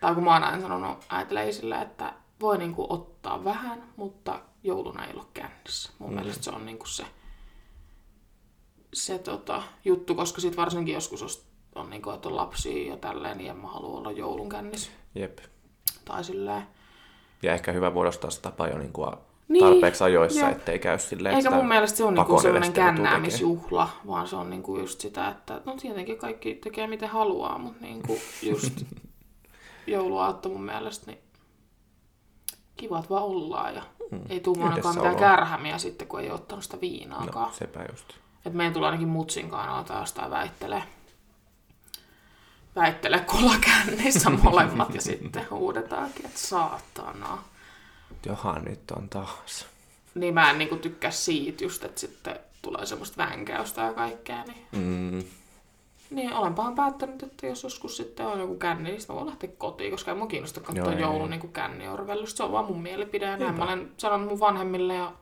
Tai 0.00 0.14
kun 0.14 0.24
mä 0.24 0.32
oon 0.32 0.44
aina 0.44 0.62
sanonut 0.62 0.98
äitille 1.08 1.52
sillä, 1.52 1.82
että 1.82 2.12
voi 2.40 2.58
niinku 2.58 2.86
ottaa 2.88 3.44
vähän, 3.44 3.82
mutta 3.96 4.40
jouluna 4.64 5.06
ei 5.06 5.14
ole 5.14 5.24
kännissä. 5.34 5.92
Mun 5.98 6.10
mm. 6.10 6.16
mielestä 6.16 6.44
se 6.44 6.50
on 6.50 6.66
niinku 6.66 6.86
se, 6.86 7.04
se 8.94 9.18
tota, 9.18 9.62
juttu, 9.84 10.14
koska 10.14 10.40
sit 10.40 10.56
varsinkin 10.56 10.94
joskus 10.94 11.20
jos 11.20 11.46
on 11.74 11.90
niinku, 11.90 12.10
että 12.10 12.28
on 12.28 12.36
lapsia 12.36 12.92
ja 12.92 12.96
tälleen, 12.96 13.38
niin 13.38 13.50
en 13.50 13.56
mä 13.56 13.68
halua 13.68 13.98
olla 13.98 14.12
joulun 14.12 14.48
kännissä. 14.48 14.90
Jep. 15.14 15.38
Tai 16.04 16.24
silleen. 16.24 16.62
Ja 17.42 17.52
ehkä 17.52 17.72
hyvä 17.72 17.90
muodostaa 17.90 18.30
se 18.30 18.40
tapa 18.40 18.68
jo 18.68 18.78
niin 18.78 18.92
kuin 18.92 19.10
Niin, 19.48 19.64
tarpeeksi 19.64 20.04
ajoissa, 20.04 20.46
jep. 20.46 20.56
ettei 20.58 20.78
käy 20.78 20.98
silleen, 20.98 21.34
Eikä 21.34 21.50
mun 21.50 21.68
mielestä 21.68 21.96
se 21.96 22.04
on 22.04 22.14
niinku 22.14 22.40
sellainen 22.40 22.72
kännäämisjuhla, 22.72 23.88
vaan 24.06 24.28
se 24.28 24.36
on 24.36 24.50
niinku 24.50 24.78
just 24.78 25.00
sitä, 25.00 25.28
että 25.28 25.60
no 25.64 25.76
tietenkin 25.76 26.18
kaikki 26.18 26.54
tekee 26.54 26.86
miten 26.86 27.08
haluaa, 27.08 27.58
mutta 27.58 27.80
niinku 27.80 28.18
just 28.42 28.82
jouluaatto 29.86 30.48
mun 30.48 30.64
mielestä, 30.64 31.06
niin 31.06 31.18
kiva, 32.82 32.98
että 32.98 33.10
vaan 33.10 33.22
ollaan 33.22 33.74
ja 33.74 33.82
mm. 34.10 34.20
ei 34.28 34.40
tule 34.40 34.64
ainakaan 34.64 34.94
mitään 34.94 35.16
kärhämiä 35.16 35.78
sitten, 35.78 36.08
kun 36.08 36.20
ei 36.20 36.26
ole 36.26 36.34
ottanut 36.34 36.64
sitä 36.64 36.80
viinaakaan. 36.80 37.48
No, 37.48 37.54
sepä 37.54 37.84
just. 37.90 38.12
Et 38.46 38.52
meidän 38.52 38.72
tulee 38.72 38.86
ainakin 38.86 39.08
mutsinkaan 39.08 39.68
aletaan 39.68 40.00
jostain 40.00 40.30
väittelee. 40.30 40.82
Väittele, 42.76 43.18
kun 43.18 43.40
ollaan 43.40 43.60
kännissä 43.60 44.30
molemmat 44.42 44.94
ja 44.94 45.00
sitten 45.00 45.46
huudetaankin, 45.50 46.26
että 46.26 46.38
saatana. 46.38 47.38
Johan 48.26 48.64
nyt 48.64 48.90
on 48.90 49.08
taas. 49.08 49.66
Niin 50.14 50.34
mä 50.34 50.50
en 50.50 50.58
niinku 50.58 50.76
tykkää 50.76 51.10
siitä 51.10 51.64
just, 51.64 51.84
että 51.84 52.00
sitten 52.00 52.40
tulee 52.62 52.86
semmoista 52.86 53.16
vänkäystä 53.16 53.80
ja 53.80 53.92
kaikkea. 53.92 54.44
Niin, 54.44 54.66
Mm, 54.72 55.24
niin 56.14 56.32
olenpahan 56.32 56.74
päättänyt, 56.74 57.22
että 57.22 57.46
jos 57.46 57.62
joskus 57.62 57.96
sitten 57.96 58.26
on 58.26 58.40
joku 58.40 58.54
känni, 58.56 58.82
niin 58.90 59.00
sitten 59.00 59.14
mä 59.16 59.20
voin 59.20 59.28
lähteä 59.30 59.50
kotiin, 59.58 59.90
koska 59.90 60.10
ei 60.10 60.16
mun 60.16 60.28
kiinnosta 60.28 60.60
katsoa 60.60 60.92
joulun 60.92 61.30
niin 61.30 61.52
känniorvellusta. 61.52 62.36
Se 62.36 62.42
on 62.42 62.52
vaan 62.52 62.64
mun 62.64 62.82
mielipide 62.82 63.26
ja 63.26 63.36
näin 63.36 63.54
mä 63.58 63.64
olen 63.64 63.92
sanonut 63.96 64.28
mun 64.28 64.40
vanhemmille 64.40 64.94
ja 64.94 65.12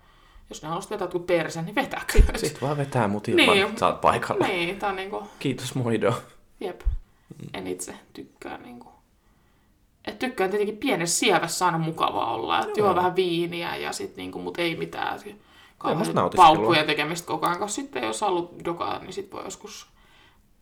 jos 0.51 0.63
ne 0.63 0.69
haluaisi 0.69 0.91
vetää 0.91 1.05
jotkut 1.05 1.27
persen, 1.27 1.65
niin 1.65 1.75
vetäkö. 1.75 2.23
Sitten 2.37 2.61
vaan 2.61 2.77
vetää 2.77 3.09
mut 3.09 3.29
ilman, 3.29 3.55
Niin. 3.55 3.79
sä 3.79 3.87
oot 3.87 4.01
paikalla. 4.01 4.47
Niin. 4.47 4.79
tää 4.79 4.91
on 4.91 4.97
niinku, 4.97 5.23
Kiitos 5.39 5.75
Moido. 5.75 6.15
jep, 6.61 6.81
en 7.55 7.67
itse 7.67 7.95
tykkää 8.13 8.59
niinku. 8.59 8.89
Et 10.05 10.19
tykkään 10.19 10.51
tietenkin 10.51 10.77
pienessä 10.77 11.19
sievässä 11.19 11.67
aina 11.67 11.79
mukavaa 11.79 12.35
olla, 12.35 12.61
että 12.61 12.81
juo 12.81 12.95
vähän 12.95 13.17
viiniä 13.17 13.77
ja 13.77 13.93
sit 13.93 14.17
niinku, 14.17 14.39
mut 14.39 14.59
ei 14.59 14.77
mitään 14.77 15.21
kauhean 15.79 16.31
paukkujen 16.37 16.87
tekemistä 16.87 17.27
koko 17.27 17.47
ajan, 17.47 17.59
koska 17.59 17.75
sitten 17.75 18.03
jos 18.03 18.21
haluat 18.21 18.51
dokaa, 18.65 18.99
niin 18.99 19.13
sit 19.13 19.33
voi 19.33 19.45
joskus 19.45 19.87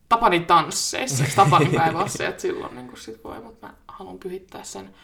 Tapanin 0.08 0.46
tansseissa, 0.46 1.24
Tapanin 1.36 1.80
että 2.28 2.42
silloin 2.42 2.74
niin 2.76 2.96
sit 2.96 3.24
voi, 3.24 3.40
mutta 3.40 3.66
mä 3.66 3.74
haluan 3.88 4.18
pyhittää 4.18 4.62
sen 4.62 4.94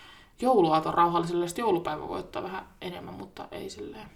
jouluaaton 0.41 0.95
rauhalliselle, 0.95 1.49
sitten 1.49 1.63
joulupäivä 1.63 2.09
voi 2.09 2.19
ottaa 2.19 2.43
vähän 2.43 2.67
enemmän, 2.81 3.15
mutta 3.15 3.49
ei 3.51 3.71
silleen. 3.71 4.11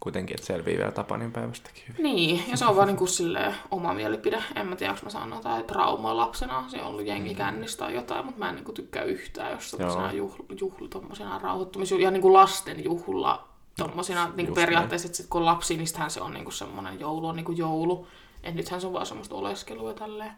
Kuitenkin, 0.00 0.34
että 0.34 0.46
selvii 0.46 0.78
vielä 0.78 0.90
Tapanin 0.90 1.32
päivästäkin 1.32 1.84
hyvin. 1.88 2.02
Niin, 2.02 2.44
ja 2.50 2.56
se 2.56 2.66
on 2.66 2.76
vaan 2.76 2.86
niin 2.86 2.96
kuin 2.96 3.08
silleen 3.08 3.54
oma 3.70 3.94
mielipide. 3.94 4.42
En 4.56 4.66
mä 4.66 4.76
tiedä, 4.76 4.92
onko 4.92 5.04
mä 5.04 5.10
sanon 5.10 5.36
jotain 5.36 5.64
traumaa 5.64 6.16
lapsena. 6.16 6.64
Se 6.68 6.82
on 6.82 6.86
ollut 6.86 7.06
jengi 7.06 7.34
kännistä 7.34 7.84
tai 7.84 7.94
jotain, 7.94 8.24
mutta 8.24 8.38
mä 8.38 8.48
en 8.48 8.54
niin 8.54 8.64
kuin 8.64 8.74
tykkää 8.74 9.02
yhtään, 9.02 9.52
jos 9.52 9.70
tommosena 9.70 10.12
juhla, 10.12 10.44
juhla 10.60 10.88
tommosena 10.88 11.38
rauhoittumis- 11.38 12.00
ja 12.00 12.10
niin 12.10 12.22
kuin 12.22 12.32
lasten 12.32 12.84
juhla 12.84 13.48
tommosina 13.76 14.32
niin 14.36 14.46
kuin 14.46 14.54
periaatteessa, 14.54 15.06
että 15.06 15.16
sit 15.16 15.26
kun 15.30 15.40
on 15.40 15.46
lapsi, 15.46 15.76
niin 15.76 15.88
se 16.08 16.20
on 16.20 16.32
niin 16.32 16.44
kuin 16.44 16.54
semmoinen 16.54 17.00
joulu 17.00 17.26
on 17.26 17.36
niin 17.36 17.44
kuin 17.44 17.58
joulu. 17.58 18.06
Et 18.42 18.54
nythän 18.54 18.80
se 18.80 18.86
on 18.86 18.92
vaan 18.92 19.06
semmoista 19.06 19.34
oleskelua 19.34 19.94
tälleen. 19.94 20.32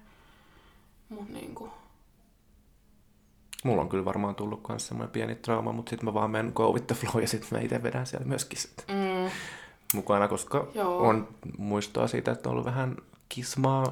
Mut 1.08 1.28
niin 1.28 1.54
kuin, 1.54 1.70
Mulla 3.64 3.82
on 3.82 3.88
kyllä 3.88 4.04
varmaan 4.04 4.34
tullut 4.34 4.68
myös 4.68 4.86
semmoinen 4.86 5.12
pieni 5.12 5.34
trauma, 5.34 5.72
mutta 5.72 5.90
sitten 5.90 6.04
mä 6.04 6.14
vaan 6.14 6.30
menen 6.30 6.52
go 6.54 6.72
with 6.72 6.86
the 6.86 6.94
flow 6.94 7.22
ja 7.22 7.28
sitten 7.28 7.48
mä 7.52 7.60
itse 7.60 7.82
vedän 7.82 8.06
siellä 8.06 8.26
myöskin 8.26 8.58
sit 8.58 8.84
mm, 8.88 9.30
mukana, 9.94 10.28
koska 10.28 10.66
Joo. 10.74 10.98
on 11.08 11.28
muistoa 11.58 12.06
siitä, 12.06 12.32
että 12.32 12.48
on 12.48 12.52
ollut 12.52 12.64
vähän 12.66 12.96
kismaa. 13.28 13.82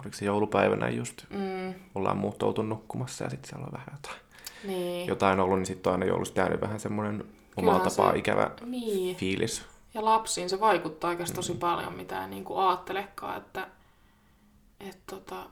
Oliko 0.00 0.16
se 0.16 0.24
joulupäivänä 0.24 0.88
just? 0.88 1.24
mm, 1.30 1.74
Ollaan 1.94 2.16
muutoutu 2.16 2.62
nukkumassa 2.62 3.24
ja 3.24 3.30
sitten 3.30 3.48
siellä 3.48 3.66
on 3.66 3.72
vähän 3.72 3.88
jotain, 3.92 4.20
niin. 4.64 5.06
jotain 5.08 5.40
ollut, 5.40 5.58
niin 5.58 5.66
sitten 5.66 5.90
on 5.90 5.94
aina 5.94 6.06
joulusta 6.06 6.40
jäänyt 6.40 6.60
vähän 6.60 6.80
semmoinen 6.80 7.24
omalla 7.56 7.80
tapaa 7.80 8.12
se- 8.12 8.18
ikävä 8.18 8.50
Niin. 8.66 9.16
fiilis. 9.16 9.62
Ja 9.96 10.04
lapsiin 10.04 10.50
se 10.50 10.60
vaikuttaa 10.60 11.10
oikeasti 11.10 11.32
Mm. 11.32 11.36
tosi 11.36 11.54
paljon, 11.54 11.92
mitä 11.92 12.22
ei 12.22 12.28
niinku 12.28 12.56
ajattelekaan, 12.58 13.36
että 13.36 13.68
et 14.80 14.98
tota, 15.10 15.46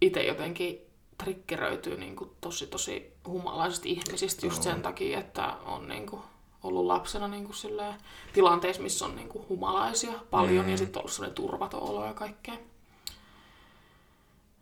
itse 0.00 0.22
jotenkin 0.22 0.80
triggeröityy 1.18 1.96
niinku 1.96 2.36
tosi 2.40 2.66
tosi 2.66 3.12
humalaisista 3.26 3.88
ihmisistä 3.88 4.46
just 4.46 4.62
sen 4.62 4.82
takia, 4.82 5.18
että 5.18 5.52
on 5.64 5.88
niinku 5.88 6.22
ollut 6.62 6.86
lapsena 6.86 7.28
niinku 7.28 7.52
silleen, 7.52 7.94
tilanteissa, 8.32 8.82
missä 8.82 9.04
on 9.04 9.16
niinku 9.16 9.46
humalaisia 9.48 10.12
paljon 10.30 10.64
Mm. 10.64 10.70
ja 10.70 10.76
sitten 10.78 11.00
ollut 11.00 11.12
sellainen 11.12 11.34
turvaton 11.34 11.82
olo 11.82 12.06
ja 12.06 12.14
kaikkea. 12.14 12.54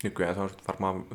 Nykyään 0.05 0.34
se 0.34 0.40
on 0.40 0.51
sit 0.51 0.68
varmaan 0.68 1.07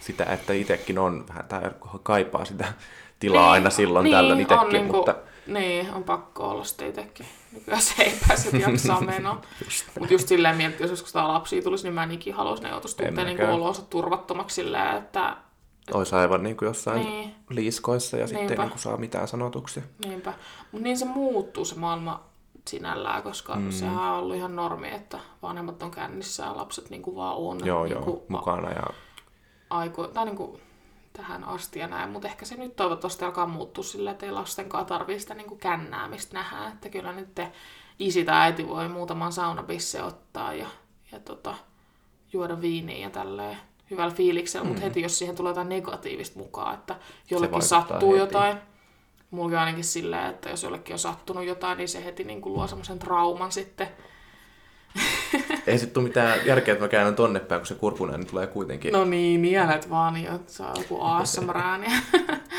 sitä, 0.00 0.24
että 0.24 0.52
itsekin 0.52 0.98
on 0.98 1.24
vähän, 1.28 1.44
tai 1.44 1.62
kaipaa 2.02 2.44
sitä 2.44 2.72
tilaa 3.20 3.50
aina 3.52 3.70
silloin 3.70 4.04
niin, 4.04 4.14
tällöin 4.14 4.40
itsekin, 4.40 4.68
niinku, 4.72 4.96
mutta 4.96 5.14
Niin, 5.46 5.94
on 5.94 6.04
pakko 6.04 6.48
olla 6.48 6.64
sitten 6.64 6.88
itsekin. 6.88 7.26
Nykyään 7.52 7.82
se 7.82 8.02
ei 8.02 8.18
pääse 8.28 8.58
jaksaa 8.58 9.00
menoa. 9.12 9.40
Mutta 10.00 10.14
just 10.14 10.28
silleen 10.28 10.56
miettii, 10.56 10.84
jos 10.84 10.90
joskus 10.90 11.12
tää 11.12 11.28
lapsia 11.28 11.62
tulisi, 11.62 11.84
niin 11.84 11.94
mä 11.94 12.02
en 12.02 12.10
ikinä 12.10 12.36
haluaisi 12.36 12.62
ne 12.62 12.68
joutuisi 12.68 12.96
tuntea 12.96 13.24
niin 13.24 13.48
olonsa 13.48 13.82
turvattomaksi 13.82 14.54
silleen, 14.54 14.96
että 14.96 15.36
Olisi 15.94 16.14
aivan 16.14 16.42
niin 16.42 16.56
kuin 16.56 16.66
jossain 16.66 17.00
Niin. 17.06 17.34
liiskoissa 17.50 18.16
ja 18.16 18.26
sitten 18.26 18.58
niin 18.58 18.70
kuin 18.70 18.78
saa 18.78 18.96
mitään 18.96 19.28
sanotuksia. 19.28 19.82
Niinpä. 20.04 20.32
Mutta 20.72 20.84
niin 20.84 20.98
se 20.98 21.04
muuttuu 21.04 21.64
se 21.64 21.74
maailma 21.74 22.24
sinällään, 22.68 23.22
koska 23.22 23.54
mm. 23.56 23.70
sehän 23.70 23.98
on 24.12 24.18
ollut 24.18 24.36
ihan 24.36 24.56
normi, 24.56 24.90
että 24.94 25.18
vanhemmat 25.42 25.82
on 25.82 25.90
kännissä 25.90 26.42
ja 26.42 26.56
lapset 26.56 26.90
niinku 26.90 27.16
vaan 27.16 27.36
on 27.36 27.66
Joo, 27.66 27.84
niinku 27.84 28.10
joo, 28.10 28.24
mukana 28.28 28.70
ja 28.70 28.82
aiku- 29.70 30.08
tai 30.08 30.24
niinku 30.24 30.60
tähän 31.16 31.44
asti 31.44 31.78
ja 31.78 31.86
näin, 31.86 32.10
mutta 32.10 32.28
ehkä 32.28 32.44
se 32.44 32.56
nyt 32.56 32.76
toivottavasti 32.76 33.24
alkaa 33.24 33.46
muuttua 33.46 33.84
sillä, 33.84 34.10
että 34.10 34.26
ei 34.26 34.32
lastenkaan 34.32 34.86
tarvitse 34.86 35.20
sitä 35.20 35.34
niinku 35.34 35.56
kännäämistä 35.56 36.34
nähdä, 36.34 36.68
että 36.68 36.88
kyllä 36.88 37.12
nyt 37.12 37.34
te 37.34 37.52
isi 37.98 38.24
tai 38.24 38.36
äiti 38.40 38.68
voi 38.68 38.88
muutaman 38.88 39.32
saunabisse 39.32 40.02
ottaa 40.02 40.54
ja, 40.54 40.66
ja 41.12 41.20
tota, 41.20 41.54
juoda 42.32 42.60
viiniä 42.60 42.98
ja 42.98 43.10
tälleen 43.10 43.56
hyvällä 43.90 44.14
fiiliksellä, 44.14 44.64
mm. 44.64 44.68
mutta 44.68 44.82
heti 44.82 45.02
jos 45.02 45.18
siihen 45.18 45.36
tulee 45.36 45.50
jotain 45.50 45.68
negatiivista 45.68 46.38
mukaan, 46.38 46.74
että 46.74 46.96
jollekin 47.30 47.62
sattuu 47.62 48.12
heti. 48.12 48.20
jotain, 48.20 48.58
mulla 49.30 49.60
ainakin 49.60 49.84
silleen, 49.84 50.30
että 50.30 50.50
jos 50.50 50.62
jollekin 50.62 50.94
on 50.94 50.98
sattunut 50.98 51.44
jotain, 51.44 51.78
niin 51.78 51.88
se 51.88 52.04
heti 52.04 52.24
niin 52.24 52.40
kuin 52.40 52.52
luo 52.52 52.66
semmoisen 52.66 52.98
trauman 52.98 53.52
sitten. 53.52 53.88
Ei 55.66 55.78
sitten 55.78 55.94
tule 55.94 56.04
mitään 56.04 56.46
järkeä, 56.46 56.72
että 56.72 56.84
mä 56.84 56.88
käännän 56.88 57.14
tonne 57.14 57.40
päin, 57.40 57.60
kun 57.60 57.66
se 57.66 57.74
kurkunen 57.74 58.20
niin 58.20 58.30
tulee 58.30 58.46
kuitenkin. 58.46 58.92
No 58.92 59.04
niin, 59.04 59.42
nielet 59.42 59.90
vaan, 59.90 60.14
niin 60.14 60.32
että 60.32 60.52
saa 60.52 60.74
joku 60.78 61.00
ASMR-ääni. 61.00 61.86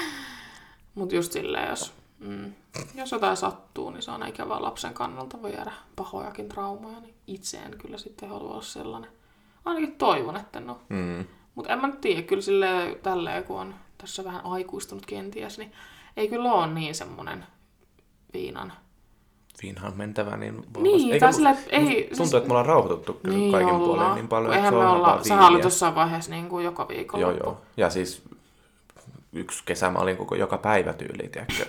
Mutta 0.96 1.16
just 1.16 1.32
silleen, 1.32 1.70
jos, 1.70 1.94
mm, 2.20 2.54
jos 2.96 3.12
jotain 3.12 3.38
sattuu, 3.38 3.90
niin 3.90 4.02
se 4.02 4.12
on 4.12 4.28
ikävää 4.28 4.62
lapsen 4.62 4.94
kannalta. 4.94 5.42
Voi 5.42 5.54
jäädä 5.54 5.72
pahojakin 5.96 6.50
traumoja, 6.50 7.00
niin 7.00 7.14
itse 7.28 7.58
en 7.58 7.78
kyllä 7.78 7.98
sitten 7.98 8.30
halua 8.30 8.52
olla 8.52 8.62
sellainen. 8.62 9.10
Ainakin 9.66 9.96
toivon, 9.96 10.38
että 10.38 10.60
no. 10.60 10.80
Mm. 10.90 11.26
Mutta 11.56 11.74
en 11.74 11.82
mä 11.82 11.88
nyt 11.88 12.02
tiedä, 12.02 12.22
kyllä 12.22 12.42
silleen, 12.42 12.96
tälleen, 13.04 13.44
kun 13.44 13.60
on 13.60 13.76
tässä 13.98 14.24
vähän 14.24 14.46
aikuistunut 14.46 15.06
kenties, 15.06 15.58
niin 15.58 15.72
ei 16.18 16.28
kyllä 16.28 16.52
ole 16.52 16.68
niin 16.68 16.96
semmoinen 16.96 17.46
viinan. 18.34 18.74
Viinaan 19.64 19.94
mentävä, 19.98 20.38
niin. 20.38 20.64
Niin, 20.80 21.14
Eikä 21.14 21.32
silleen, 21.32 21.56
että 21.58 21.70
ei... 21.76 22.10
Tuntuu, 22.18 22.38
että 22.38 22.48
me 22.48 22.52
ollaan 22.52 22.66
rauhoituttu 22.66 23.14
kyllä 23.14 23.38
niin 23.38 23.52
kaikin 23.52 23.74
ollaan. 23.74 23.98
puolin 24.00 24.16
niin 24.16 24.28
paljon, 24.28 24.46
Kun 24.46 24.54
että 24.56 24.68
Eihän 24.68 24.74
se 24.74 24.80
me 24.80 24.88
olla, 24.90 25.24
sehän 25.24 25.46
oli 25.54 25.62
jossain 25.62 25.96
vaiheessa 25.96 26.32
niin 26.32 26.50
kuin 26.50 26.66
joka 26.66 26.88
viikon 26.88 27.20
Joo, 27.22 27.32
joo. 27.32 27.62
Ja 27.78 27.90
siis 27.90 28.24
yksi 29.34 29.64
kesä 29.66 29.90
mä 29.90 30.00
olin 30.00 30.18
koko 30.18 30.36
joka 30.36 30.58
päivä 30.58 30.94
tyyli, 30.94 31.30
tiedätkö? 31.30 31.66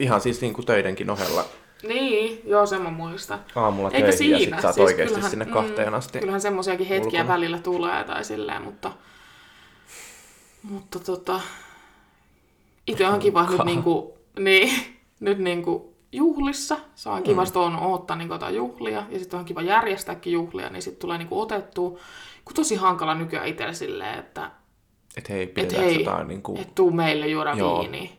Ihan 0.00 0.20
siis 0.20 0.40
niin 0.40 0.52
kuin 0.54 0.66
töidenkin 0.66 1.10
ohella 1.10 1.44
Niin, 1.88 2.40
joo, 2.44 2.66
sen 2.66 2.82
mä 2.82 2.90
muistan. 2.90 3.40
aamulla 3.56 3.90
Eikä 3.90 4.08
töihin 4.08 4.30
ja 4.30 4.38
siinä. 4.38 4.56
sit 4.56 4.62
saat 4.62 4.74
Siis 4.74 4.86
oikeasti 4.86 5.14
kyllähän- 5.14 5.30
sinne 5.30 5.44
mm, 5.44 5.50
kahteen 5.52 5.94
asti. 5.94 6.18
Kyllähän 6.18 6.40
semmoisiakin 6.40 6.86
hetkiä 6.86 7.20
ulkona. 7.20 7.28
välillä 7.34 7.58
tulee 7.58 8.04
tai 8.04 8.24
silleen, 8.24 8.62
mutta... 8.62 8.92
Mutta 10.62 10.98
tota... 11.00 11.40
Itse 12.86 13.06
on 13.06 13.18
kiva 13.18 13.40
nyt 13.40 13.48
Hankala. 13.48 13.70
niinku... 13.70 14.18
Niin, 14.38 14.70
nyt 15.20 15.38
niinku 15.38 15.89
juhlissa. 16.12 16.76
Se 16.94 17.08
on 17.08 17.22
kiva, 17.22 17.44
Mm. 17.44 17.50
on 17.54 17.78
odottaa 17.78 18.16
niinku 18.16 18.34
jotain 18.34 18.54
juhlia. 18.56 19.02
Ja 19.10 19.18
sitten 19.18 19.38
on 19.38 19.44
kiva 19.44 19.62
järjestääkin 19.62 20.32
juhlia, 20.32 20.68
niin 20.70 20.82
sitten 20.82 21.00
tulee 21.00 21.18
niinku 21.18 21.40
otettua. 21.40 21.98
Kun 22.44 22.54
tosi 22.54 22.76
hankala 22.76 23.14
nykyään 23.14 23.46
itsellä 23.48 23.72
silleen, 23.72 24.18
että 24.18 24.50
Et 25.16 25.28
hei, 25.28 25.52
et 25.56 25.76
hei, 25.76 25.98
jotain 25.98 26.28
niin 26.28 26.42
kuin... 26.42 26.60
et 26.60 26.74
tuu 26.74 26.90
meille 26.90 27.26
juoda 27.26 27.54
Joo. 27.54 27.80
viiniä. 27.80 28.10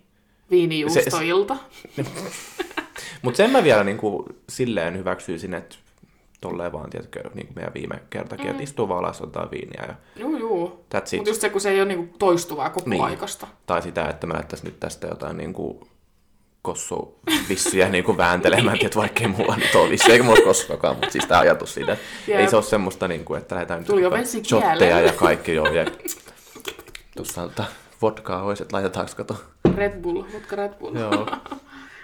Viinijuustoilta. 0.52 1.58
Mutta 3.22 3.38
sen 3.38 3.50
mä 3.52 3.64
vielä 3.64 3.84
niin 3.84 3.98
kuin 3.98 4.26
silleen 4.50 4.98
hyväksyisin, 4.98 5.54
että 5.54 5.76
tolleen 6.42 6.72
vaan, 6.72 6.90
tiedätkö, 6.90 7.30
niin 7.34 7.48
kuin 7.48 7.56
meidän 7.56 7.74
viime 7.74 8.02
kertakin, 8.10 8.46
mm. 8.46 8.52
että 8.52 8.64
istuu 8.64 8.90
vaan 8.90 9.00
alas, 9.00 9.22
ottaa 9.22 9.52
viiniä 9.52 9.86
ja 9.88 9.94
that's 10.96 11.08
it. 11.08 11.18
Mutta 11.20 11.30
just 11.30 11.42
se, 11.42 11.50
kun 11.50 11.62
se 11.62 11.70
ei 11.70 11.82
ole 11.82 11.88
niinku 11.88 12.18
toistuvaa 12.20 12.70
koko 12.70 12.90
Niin. 12.90 13.04
aikasta. 13.04 13.48
Tai 13.66 13.82
sitä, 13.82 14.06
että 14.10 14.28
mä 14.28 14.34
näyttäisin 14.34 14.66
nyt 14.66 14.80
tästä 14.80 15.08
jotain 15.08 15.38
niin 15.38 15.54
kuin 15.54 15.80
kossuvissyjä 16.62 17.90
niin 17.90 18.04
kuin 18.04 18.18
vääntelemään, 18.18 18.78
että 18.82 19.00
vaikka 19.00 19.22
ei 19.22 19.28
mulla 19.28 19.56
nyt 19.56 19.76
ole 19.76 19.90
vissyjä, 19.90 20.14
eikä 20.14 20.24
mulla 20.24 20.38
ole 20.38 20.46
kossuakaan, 20.46 20.96
mutta 20.96 21.12
siis 21.12 21.26
tämä 21.26 21.40
ajatus 21.42 21.74
siitä, 21.74 21.94
että 21.94 22.06
Jep. 22.28 22.40
ei 22.40 22.48
se 22.50 22.56
ole 22.56 22.64
semmoista, 22.64 23.08
niin 23.08 23.26
kuin, 23.26 23.42
että 23.42 23.56
lähdetään 23.56 23.80
nyt 23.80 23.88
Tuli 23.88 24.06
ottaa 24.06 24.20
vesi 24.20 24.44
shotteja 24.44 25.00
ja 25.00 25.14
kaikki 25.14 25.54
joo, 25.54 25.68
ja 25.68 25.86
tuossa 27.16 27.50
vodkaa 28.02 28.44
olisi, 28.44 28.64
että 28.64 28.76
laitetaanko 28.76 29.12
kato. 29.18 29.36
Red 29.76 30.02
Bull, 30.02 30.24
vodka 30.34 30.56
Red 30.56 30.74
Bull. 30.74 30.96
Joo. 30.96 31.28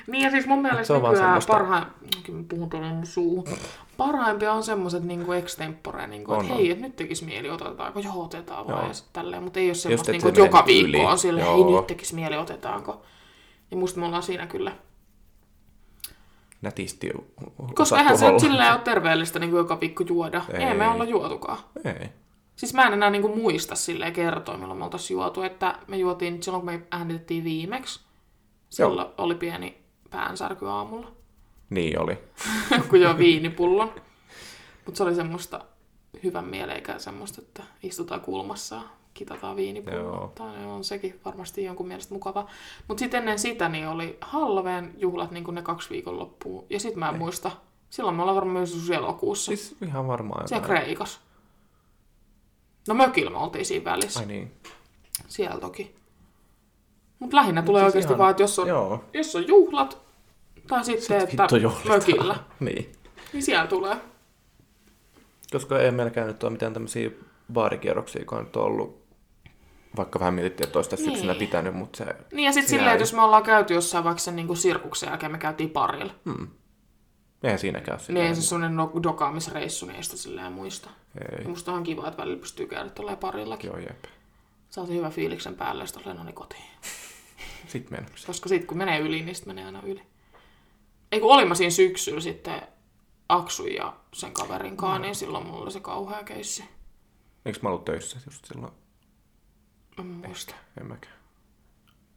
Niin 0.07 0.23
ja 0.23 0.31
siis 0.31 0.45
mun 0.45 0.61
mielestä 0.61 0.83
Se 0.83 0.93
on 0.93 1.01
nykyään 1.01 1.17
semmoista- 1.25 1.53
parhain... 1.53 1.83
Kyllä 2.23 2.43
puhun 2.49 2.69
tuolla 2.69 2.87
mun 2.87 3.05
suuhun. 3.05 3.57
Parhaimpia 3.97 4.53
on 4.53 4.63
semmoset 4.63 5.03
niinku 5.03 5.31
extempore, 5.31 6.07
niinku, 6.07 6.33
että 6.33 6.45
on. 6.45 6.57
hei, 6.57 6.71
et 6.71 6.79
nyt 6.79 6.95
tekis 6.95 7.23
mieli, 7.23 7.49
otetaanko? 7.49 7.99
Joo, 7.99 8.23
otetaan 8.23 8.67
vaan. 8.67 8.79
Joo. 8.79 8.87
Ja 8.87 8.93
sit 8.93 9.05
tälleen, 9.13 9.43
mutta 9.43 9.59
ei 9.59 9.67
ole 9.67 9.73
semmoista, 9.75 10.11
niinku, 10.11 10.27
että 10.27 10.39
joka 10.39 10.65
viikko 10.65 10.87
yli. 10.87 11.05
on 11.05 11.17
silleen, 11.19 11.47
hei, 11.47 11.63
nyt 11.63 11.87
tekis 11.87 12.13
mieli, 12.13 12.37
otetaanko? 12.37 13.01
Ja 13.71 13.77
musta 13.77 13.99
me 13.99 14.05
ollaan 14.05 14.23
siinä 14.23 14.47
kyllä. 14.47 14.71
Nätisti 16.61 17.09
Koska 17.75 17.97
eihän 17.97 18.17
se 18.17 18.31
nyt 18.31 18.39
silleen 18.39 18.73
ole 18.73 18.79
terveellistä 18.79 19.39
niinku 19.39 19.57
joka 19.57 19.79
viikko 19.79 20.03
juoda. 20.07 20.41
Ei. 20.53 20.63
ei 20.63 20.73
me 20.73 20.87
olla 20.87 21.03
juotukaan. 21.03 21.57
Ei. 21.85 22.09
Siis 22.55 22.73
mä 22.73 22.83
en 22.83 22.93
enää 22.93 23.09
niinku 23.09 23.35
muista 23.35 23.75
silleen 23.75 24.13
kertoa, 24.13 24.57
milloin 24.57 24.79
me 24.79 24.83
oltais 24.83 25.11
juotu, 25.11 25.41
että 25.41 25.75
me 25.87 25.97
juotiin 25.97 26.43
silloin, 26.43 26.65
kun 26.65 26.73
me 26.73 26.81
äänitettiin 26.91 27.43
viimeksi. 27.43 27.99
Silloin 28.69 29.07
oli 29.17 29.35
pieni 29.35 29.77
päänsärky 30.09 30.67
aamulla. 30.67 31.11
Niin 31.69 32.01
oli. 32.01 32.17
kun 32.89 33.01
joo 33.01 33.17
viinipullon. 33.17 33.93
Mutta 34.85 34.97
se 34.97 35.03
oli 35.03 35.15
semmoista 35.15 35.61
hyvän 36.23 36.45
mieleikä 36.45 36.99
semmoista, 36.99 37.41
että 37.41 37.63
istutaan 37.83 38.21
kulmassa 38.21 38.81
viinipulloa. 39.55 39.99
Joo. 40.01 40.31
Tai 40.35 40.65
on 40.65 40.83
sekin 40.83 41.19
varmasti 41.25 41.63
jonkun 41.63 41.87
mielestä 41.87 42.13
mukava. 42.13 42.47
Mutta 42.87 42.99
sitten 42.99 43.19
ennen 43.19 43.39
sitä 43.39 43.69
niin 43.69 43.87
oli 43.87 44.17
Halloween 44.21 44.93
juhlat 44.97 45.31
niin 45.31 45.43
ne 45.51 45.61
kaksi 45.61 45.89
viikonloppua. 45.89 46.63
Ja 46.69 46.79
sitten 46.79 46.99
mä 46.99 47.09
en 47.09 47.17
muista. 47.17 47.51
Silloin 47.89 48.15
me 48.15 48.21
ollaan 48.21 48.35
varmaan 48.35 48.57
myös 48.57 48.71
joskus 48.73 48.89
elokuussa. 48.89 49.45
Siis 49.45 49.75
ihan 49.85 50.07
varmaan 50.07 50.47
siellä. 50.47 50.67
Kreikassa. 50.67 51.19
No 52.87 52.93
mökillä 52.93 53.31
me 53.31 53.37
oltiin 53.37 53.65
siinä 53.65 53.85
välissä. 53.85 54.19
Ai 54.19 54.25
niin. 54.25 54.51
Siellä 55.27 55.59
toki. 55.59 55.95
Mutta 57.19 57.37
lähinnä 57.37 57.61
tulee 57.61 57.81
siis 57.83 57.85
oikeasti 57.95 58.11
ihan- 58.13 58.17
vaan, 58.17 58.31
että 58.31 58.43
jos 58.43 58.59
on, 58.59 58.67
Joo. 58.67 59.03
jos 59.13 59.35
on 59.35 59.47
juhlat, 59.47 59.97
tai 60.67 60.85
sitten, 60.85 61.21
Sit 61.21 61.29
että 61.39 61.47
mökillä, 61.89 62.35
Niin. 62.59 62.91
niin 63.33 63.43
siellä 63.43 63.67
tulee. 63.67 63.97
Koska 65.51 65.79
ei 65.79 65.91
meilläkään 65.91 66.27
nyt 66.27 66.43
ole 66.43 66.51
mitään 66.51 66.73
tämmöisiä 66.73 67.09
baarikierroksia, 67.53 68.25
kun 68.25 68.37
on 68.37 68.43
nyt 68.43 68.55
ollut, 68.55 69.06
vaikka 69.97 70.19
vähän 70.19 70.33
mietittiin, 70.33 70.67
että 70.67 70.79
olisi 70.79 70.89
tässä 70.89 71.05
Niin. 71.05 71.15
syksynä 71.15 71.35
pitänyt, 71.35 71.73
mutta 71.75 71.97
se... 71.97 72.05
Niin 72.33 72.45
ja 72.45 72.51
sitten 72.51 72.69
se 72.69 72.75
silleen, 72.75 72.91
että 72.91 73.01
jos 73.01 73.13
me 73.13 73.21
ollaan 73.21 73.43
käyty 73.43 73.73
jossain 73.73 74.03
vaikka 74.03 74.19
sen 74.19 74.35
niin 74.35 74.57
sirkuksen 74.57 75.07
jälkeen, 75.09 75.31
me 75.31 75.37
käytiin 75.37 75.69
parilla. 75.69 76.13
Hmm. 76.25 76.47
Eihän 77.43 77.59
siinäkään 77.59 77.97
Niin 77.97 78.05
silleen. 78.05 78.27
ei 78.27 78.35
se 78.35 78.41
sellainen 78.41 78.75
no- 78.75 78.91
dokaamisreissu, 79.03 79.85
niin 79.85 79.95
ei 79.95 80.03
sitä 80.03 80.17
silleen 80.17 80.53
muista. 80.53 80.89
Ei. 81.21 81.43
Ja 81.43 81.49
musta 81.49 81.71
on 81.73 81.83
kiva, 81.83 82.07
että 82.07 82.21
välillä 82.21 82.39
pystyy 82.39 82.67
käydä 82.67 82.89
tolleen 82.89 83.17
parillakin. 83.17 83.67
Joo, 83.67 83.77
jep. 83.77 84.03
Saatiin 84.69 84.97
hyvän 84.97 85.11
fiiliksen 85.11 85.55
päälle 85.55 85.83
ja 85.83 85.87
sitten 85.87 86.15
no 86.15 86.23
niin 86.23 86.35
kotiin. 86.35 86.63
Sitten 87.67 87.93
mennään. 87.93 88.15
Koska 88.27 88.49
sit 88.49 88.65
kun 88.65 88.77
menee 88.77 88.99
yli, 88.99 89.21
niin 89.21 89.35
sit 89.35 89.45
menee 89.45 89.65
aina 89.65 89.81
yli. 89.85 90.01
Ei 91.11 91.19
kun 91.19 91.31
olin 91.33 91.47
mä 91.47 91.55
siinä 91.55 91.69
syksyllä 91.71 92.21
sitten 92.21 92.61
Aksun 93.29 93.73
ja 93.73 93.93
sen 94.13 94.31
kaverin 94.31 94.77
kanssa, 94.77 94.99
niin 94.99 95.15
silloin 95.15 95.45
mulla 95.45 95.61
oli 95.63 95.71
se 95.71 95.79
kauhea 95.79 96.23
keissi. 96.23 96.63
Eikö 97.45 97.59
mä 97.61 97.69
ollut 97.69 97.85
töissä 97.85 98.17
just 98.25 98.45
silloin? 98.45 98.71
Muista. 100.03 100.55
En 100.81 100.87
mäkään. 100.87 101.13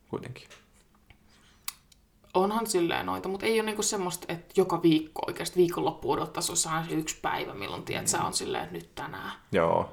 Kuitenkin. 0.09 0.49
Onhan 2.35 2.67
silleen 2.67 3.07
noita, 3.07 3.29
mutta 3.29 3.47
ei 3.47 3.61
ole 3.61 3.67
niinku 3.67 3.83
semmoista, 3.83 4.27
että 4.29 4.55
joka 4.57 4.83
viikko 4.83 5.23
oikeasti 5.27 5.57
viikonloppu 5.61 6.11
odottaisi, 6.11 6.53
olisi 6.53 6.69
aina 6.69 6.89
se 6.89 6.95
yksi 6.95 7.19
päivä, 7.23 7.55
milloin 7.55 7.83
tiedät, 7.83 8.09
sä 8.09 8.23
on 8.23 8.33
silleen, 8.33 8.65
että 8.65 8.77
nyt 8.77 8.95
tänään. 8.95 9.33
Joo. 9.53 9.91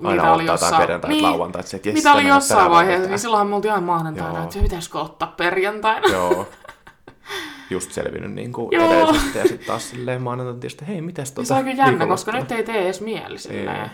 Mitä 0.00 0.10
Aina 0.10 0.32
oli 0.32 0.42
ottaa 0.42 0.54
jossain- 0.54 0.80
perjantai 0.82 1.10
niin, 1.10 1.22
lauantai, 1.22 1.60
että 1.60 1.70
se, 1.70 1.76
et 1.76 1.86
jes, 1.86 1.94
Mitä 1.94 2.12
oli 2.12 2.28
jossain 2.28 2.70
vaiheessa, 2.70 3.08
niin 3.08 3.18
silloinhan 3.18 3.46
me 3.46 3.54
oltiin 3.54 3.72
aina 3.72 3.86
maanantaina, 3.86 4.34
Joo. 4.34 4.44
että 4.44 4.58
pitäisikö 4.58 4.98
ottaa 4.98 5.34
perjantaina. 5.36 6.08
Joo. 6.08 6.48
Just 7.70 7.92
selvinnyt 7.92 8.32
niin 8.32 8.52
kuin 8.52 8.74
edellisestä 8.74 9.38
ja 9.38 9.48
sitten 9.48 9.66
taas 9.66 9.90
silleen 9.90 10.22
maanantaina 10.22 10.60
tietysti, 10.60 10.86
hei, 10.86 11.00
mitäs 11.00 11.28
Ja 11.28 11.34
tota 11.34 11.48
se 11.48 11.54
on 11.54 11.64
kyllä 11.64 11.76
jännä, 11.84 12.06
koska 12.06 12.32
nyt 12.32 12.52
ei 12.52 12.64
tee 12.64 12.82
edes 12.82 13.00
mieli 13.00 13.38
silleen. 13.38 13.82
Ei. 13.82 13.88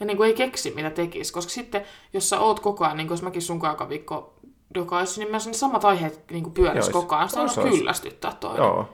Ja 0.00 0.06
niin 0.06 0.16
kuin 0.16 0.26
ei 0.26 0.34
keksi, 0.34 0.70
mitä 0.70 0.90
tekisi. 0.90 1.32
Koska 1.32 1.50
sitten, 1.50 1.84
jos 2.12 2.28
sä 2.28 2.40
oot 2.40 2.60
koko 2.60 2.84
ajan, 2.84 2.96
niin 2.96 3.06
kuin 3.06 3.14
jos 3.16 3.22
mäkin 3.22 3.42
sun 3.42 3.60
joka 3.62 3.88
viikko 3.88 4.34
dokaisin, 4.74 5.20
niin 5.20 5.30
myös 5.30 5.46
ne 5.46 5.52
samat 5.52 5.84
aiheet 5.84 6.24
niin 6.30 6.42
kuin 6.42 6.54
pyörisi 6.54 6.90
koko 6.90 7.16
ajan. 7.16 7.28
Sitä 7.28 7.40
on 7.42 7.50
kyllästyttää 7.70 8.32
toinen. 8.40 8.62
Joo. 8.62 8.88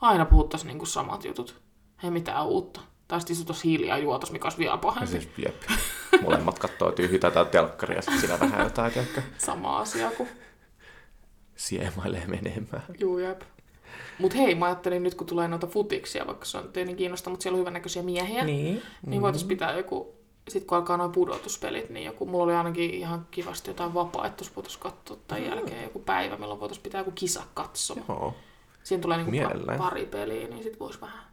Aina 0.00 0.24
puhuttaisiin 0.24 0.68
niin 0.68 0.78
kuin 0.78 0.88
samat 0.88 1.24
jutut. 1.24 1.60
Ei 2.04 2.10
mitään 2.10 2.46
uutta. 2.46 2.80
Tai 3.08 3.20
sitten 3.20 3.34
istutus 3.34 3.64
hiljaa 3.64 3.98
ja 3.98 4.02
juotas, 4.04 4.30
mikä 4.32 4.44
olisi 4.46 4.58
vielä 4.58 4.72
Ja 4.72 4.78
pahempi. 4.78 5.06
siis, 5.10 5.28
jep. 5.38 5.62
Molemmat 6.22 6.58
kattoo 6.58 6.92
tyhjytä 6.92 7.30
tai 7.30 7.46
telkkaria, 7.46 7.96
ja 7.96 8.02
sitten 8.02 8.20
siinä 8.20 8.40
vähän 8.40 8.64
jotain, 8.64 8.92
tiedätkö, 8.92 9.22
Sama 9.38 9.78
asia 9.78 10.10
kuin 10.10 10.28
siemailee 11.56 12.26
menemään. 12.26 12.82
juu 13.00 13.18
jep. 13.18 13.40
Mut 14.18 14.34
hei, 14.34 14.54
mä 14.54 14.66
ajattelin 14.66 15.02
nyt, 15.02 15.14
kun 15.14 15.26
tulee 15.26 15.48
noita 15.48 15.66
futiksia, 15.66 16.26
vaikka 16.26 16.44
se 16.44 16.58
on 16.58 16.68
teidän 16.72 16.96
kiinnosta, 16.96 17.30
mutta 17.30 17.42
siellä 17.42 17.56
on 17.56 17.60
hyvännäköisiä 17.60 18.02
miehiä. 18.02 18.44
Niin. 18.44 18.82
Niin 19.06 19.22
voitaisiin 19.22 19.48
pitää 19.48 19.76
joku 19.76 20.17
sitten 20.50 20.66
kun 20.66 20.78
alkaa 20.78 20.96
noin 20.96 21.12
pudotuspelit, 21.12 21.90
niin 21.90 22.06
joku, 22.06 22.26
mulla 22.26 22.44
oli 22.44 22.54
ainakin 22.54 22.90
ihan 22.90 23.26
kivasti 23.30 23.70
jotain 23.70 23.94
vapaaehtoista 23.94 24.56
voitaisiin 24.56 24.82
katsoa 24.82 25.16
tämän 25.28 25.44
jälkeen 25.44 25.82
joku 25.82 25.98
päivä, 25.98 26.36
milloin 26.36 26.60
voitaisiin 26.60 26.82
pitää 26.82 27.00
joku 27.00 27.10
kisa 27.10 27.42
katsoa. 27.54 27.96
Joo. 28.08 28.34
Siinä 28.84 29.02
tulee 29.02 29.16
niinku 29.16 29.32
pa- 29.32 29.78
pari 29.78 30.06
peliä, 30.06 30.48
niin 30.48 30.62
sit 30.62 30.80
vois 30.80 31.00
vähän. 31.00 31.24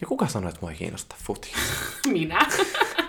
Ja 0.00 0.06
kuka 0.06 0.26
sanoi, 0.26 0.48
että 0.48 0.60
mua 0.60 0.70
ei 0.70 0.76
kiinnosta 0.76 1.16
futi? 1.24 1.52
Minä. 2.12 2.46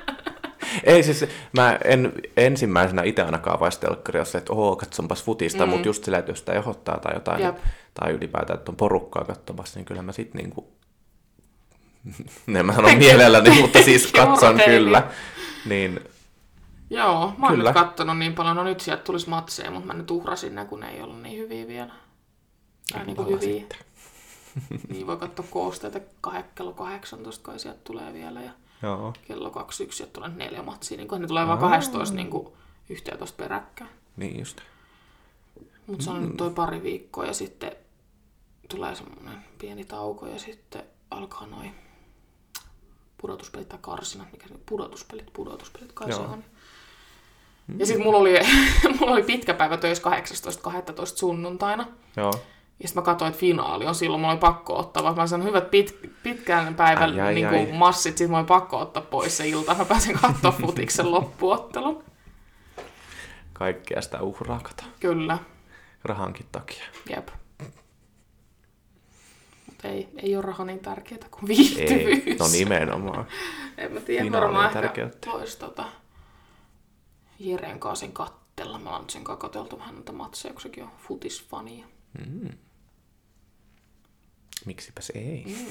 ei 0.84 1.04
siis, 1.04 1.26
mä 1.54 1.80
en 1.84 2.14
ensimmäisenä 2.38 3.04
itse 3.04 3.22
ainakaan 3.22 3.60
vaistelkkarissa, 3.60 4.38
että 4.38 4.54
oo, 4.54 4.76
katsonpas 4.76 5.24
futista, 5.24 5.66
mm. 5.66 5.70
mutta 5.70 5.88
just 5.88 6.04
sillä, 6.04 6.18
että 6.18 6.32
jos 6.32 6.40
sitä 6.40 6.54
ehdottaa 6.54 7.00
tai 7.00 7.14
jotain, 7.14 7.42
Jep. 7.42 7.58
tai 7.94 8.12
ylipäätään, 8.12 8.60
että 8.60 8.72
on 8.72 8.76
porukkaa 8.76 9.26
katsomassa, 9.26 9.80
niin 9.80 9.86
kyllä 9.86 10.02
mä 10.02 10.12
sit 10.12 10.34
niinku, 10.34 10.68
en 12.48 12.66
mä 12.66 12.74
sano 12.74 12.88
mielelläni, 12.98 13.62
mutta 13.62 13.82
siis 13.82 14.12
katson 14.12 14.60
kyllä. 14.66 15.12
Niin, 15.66 16.00
Joo, 16.90 17.34
mä 17.38 17.46
oon 17.46 17.56
Kyllä. 17.56 17.70
nyt 17.70 17.74
kattonut 17.74 18.18
niin 18.18 18.34
paljon, 18.34 18.56
no 18.56 18.64
nyt 18.64 18.80
sieltä 18.80 19.04
tulisi 19.04 19.30
matseja, 19.30 19.72
mutta 19.72 19.88
mä 19.88 19.94
nyt 19.94 20.12
uhrasin 20.12 20.56
ne, 20.56 20.66
kun 20.66 20.80
ne 20.80 20.90
ei 20.92 21.02
ollut 21.02 21.22
niin 21.22 21.40
hyviä 21.40 21.68
vielä. 21.68 21.94
Tai 22.94 23.06
niin 23.06 23.16
kuin 23.16 23.28
hyviä. 23.28 23.40
sitten. 23.40 23.78
Niin 24.90 25.08
voi 25.08 25.18
katsoa 25.18 25.46
koosteita 25.50 26.00
kah- 26.28 26.44
kello 26.56 26.74
18, 26.74 27.44
kai 27.44 27.60
sieltä 27.60 27.80
tulee 27.84 28.14
vielä, 28.14 28.42
ja 28.42 28.52
joo. 28.84 29.14
kello 29.28 29.50
21 29.52 29.98
sieltä 29.98 30.14
tulee 30.14 30.30
neljä 30.30 30.64
matsia, 30.64 30.98
niin 30.98 31.08
kun 31.08 31.22
ne 31.22 31.28
tulee 31.28 31.48
vaan 31.48 31.60
12 31.60 32.16
niin 32.16 32.30
kuin 32.30 32.48
11 32.90 33.44
peräkkäin. 33.44 33.90
Niin 34.18 34.40
just. 34.40 34.62
Mutta 35.88 36.04
se 36.04 36.10
on 36.10 36.22
nyt 36.28 36.38
toi 36.38 36.50
pari 36.50 36.84
viikkoa 36.84 37.26
ja 37.26 37.34
sitten 37.34 37.72
tulee 38.70 38.96
semmoinen 38.96 39.44
pieni 39.58 39.86
tauko 39.86 40.28
ja 40.28 40.40
sitten 40.40 40.84
alkaa 41.12 41.48
noin 41.48 41.76
pudotuspelit 43.26 43.70
tai 43.70 43.80
karsinat, 43.82 44.32
mikä 44.32 44.48
se 44.48 44.54
pudotuspelit, 44.66 45.34
pudotuspelit 45.34 45.92
kai 45.94 46.08
se 46.14 46.20
Joo. 46.22 46.32
on. 46.32 46.44
Ja 47.78 47.86
sitten 47.86 48.04
mulla 48.06 48.18
oli, 48.18 48.40
mulla 49.00 49.14
oli 49.14 49.24
pitkä 49.24 49.54
päivä 49.54 49.78
töissä 49.78 50.04
18.12. 50.10 51.06
sunnuntaina. 51.06 51.88
Joo. 52.18 52.32
Ja 52.80 52.88
sitten 52.88 53.02
mä 53.02 53.06
katsoin, 53.06 53.30
että 53.30 53.40
finaali 53.40 53.86
on 53.86 53.96
silloin, 53.96 54.22
mulla 54.22 54.32
oli 54.32 54.40
pakko 54.40 54.80
ottaa, 54.80 55.04
vaikka 55.04 55.22
mä 55.22 55.28
sanoin 55.28 55.48
hyvät 55.48 55.72
pit, 55.72 56.00
pitkän 56.24 56.76
päivän 56.76 57.12
Ai, 57.12 57.20
ai, 57.20 57.34
niin 57.34 57.48
ai. 57.48 57.54
kuin 57.54 57.76
massit, 57.76 58.18
sitten 58.18 58.28
mulla 58.30 58.40
oli 58.40 58.48
pakko 58.48 58.80
ottaa 58.80 59.04
pois 59.04 59.38
se 59.38 59.48
ilta, 59.48 59.76
mä 59.76 59.86
pääsen 59.86 60.20
katsoa 60.20 60.52
futiksen 60.62 61.12
loppuottelun. 61.12 62.04
Kaikkea 63.54 64.02
sitä 64.02 64.22
uhraa, 64.22 64.60
kato. 64.64 64.84
Kyllä, 65.00 65.38
Rahankin 66.04 66.46
takia. 66.52 66.84
jep. 67.10 67.28
Mutta 69.76 69.88
ei, 69.88 70.10
ei 70.18 70.36
ole 70.36 70.42
raha 70.46 70.66
niin 70.66 70.80
tärkeää 70.80 71.28
kuin 71.32 71.48
viihtyvyys. 71.48 72.28
Ei, 72.28 72.36
no 72.40 72.48
nimenomaan. 72.48 73.26
En 73.78 73.92
mä 73.92 74.00
tiedä, 74.00 74.24
Finaali 74.24 74.44
varmaan 74.44 74.66
on 74.66 74.70
ehkä 74.70 74.82
tärkeyttä. 74.82 75.30
vois 75.32 75.56
tota 75.56 75.86
Jeren 77.40 77.80
kanssa 77.80 78.06
sen 78.06 78.14
kattella. 78.14 78.80
Mä 78.80 78.90
oon 78.90 79.10
sen 79.10 79.24
kanssa 79.24 79.42
katseltu 79.42 79.80
vähän 79.80 79.96
noita 79.96 80.12
matseja, 80.12 80.54
kun 80.54 80.62
sekin 80.62 80.84
on 80.84 80.92
futisfania. 81.08 81.86
Miksipäs 84.66 85.12
ei. 85.16 85.44
Mm. 85.46 85.66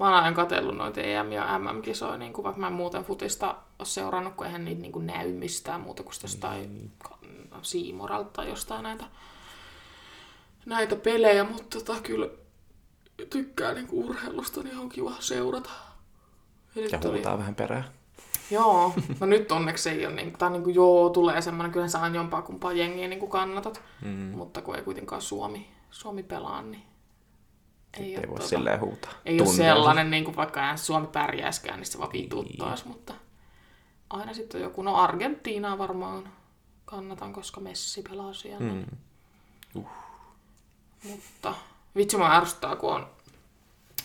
Mä 0.00 0.06
oon 0.06 0.14
aina 0.14 0.36
katsellut 0.36 0.76
noita 0.76 1.00
EM- 1.00 1.32
ja 1.32 1.58
MM-kisoja, 1.58 2.16
niin 2.18 2.32
kuin 2.32 2.44
vaikka 2.44 2.60
mä 2.60 2.66
en 2.66 2.72
muuten 2.72 3.04
futista 3.04 3.56
ole 3.78 3.86
seurannut, 3.88 4.34
kun 4.34 4.46
eihän 4.46 4.64
niitä 4.64 4.82
niin 4.82 4.92
kuin 4.92 5.06
näy 5.06 5.32
mistään 5.32 5.80
muuta 5.80 6.02
kuin 6.02 6.14
jostain 6.22 6.90
ka- 6.98 7.18
Siimoralta 7.62 8.30
tai 8.30 8.48
jostain 8.48 8.82
näitä, 8.82 9.04
näitä 10.66 10.96
pelejä, 10.96 11.44
mutta 11.44 11.78
tota, 11.80 12.00
kyllä 12.02 12.28
tykkää 13.30 13.74
niin 13.74 13.86
kuin 13.86 14.04
urheilusta, 14.08 14.62
niin 14.62 14.78
on 14.78 14.88
kiva 14.88 15.12
seurata. 15.20 15.70
Ja 16.74 16.82
Ja 16.92 16.98
oli- 17.04 17.12
huutaa 17.16 17.38
vähän 17.38 17.54
perään. 17.54 17.84
Joo, 18.50 18.94
no 19.20 19.26
nyt 19.26 19.52
onneksi 19.52 19.90
ei 19.90 20.06
ole, 20.06 20.14
niin, 20.14 20.32
tai 20.32 20.50
niin 20.50 20.62
kuin, 20.62 20.74
joo, 20.74 21.10
tulee 21.10 21.42
semmoinen, 21.42 21.72
kyllä 21.72 21.88
sä 21.88 22.00
aina 22.02 22.16
jompaa 22.16 22.42
kumpaa 22.42 22.72
jengiä 22.72 23.08
niin 23.08 23.18
kuin 23.20 23.30
kannatat, 23.30 23.82
Mm. 24.02 24.10
mutta 24.10 24.62
kun 24.62 24.76
ei 24.76 24.82
kuitenkaan 24.82 25.22
Suomi, 25.22 25.68
Suomi 25.90 26.22
pelaa, 26.22 26.62
niin 26.62 26.82
ei, 27.98 28.04
Ei 28.04 28.18
ole, 28.18 28.28
voi 28.28 28.38
tota- 28.38 28.42
silleen 28.48 28.80
huutaa. 28.80 29.12
ei 29.24 29.40
ole 29.40 29.48
sellainen, 29.48 30.10
niin 30.10 30.24
kuin 30.24 30.36
vaikka 30.36 30.60
eihän 30.60 30.78
Suomi 30.78 31.06
pärjäiskään, 31.06 31.78
niin 31.80 31.86
se 31.86 31.98
vaan 31.98 32.12
vituttaisi, 32.12 32.88
mutta 32.88 33.14
aina 34.10 34.34
sitten 34.34 34.58
on 34.58 34.62
joku, 34.64 34.82
no 34.82 34.94
Argentiinaa 34.96 35.78
varmaan 35.78 36.28
kannatan, 36.84 37.32
koska 37.32 37.60
Messi 37.60 38.02
pelaa 38.02 38.32
siellä. 38.32 38.72
Mm. 38.72 38.84
Mutta 41.04 41.54
vitsi 41.96 42.16
mä 42.16 42.36
ärsyttää, 42.36 42.76
kun 42.76 42.94
on 42.94 43.06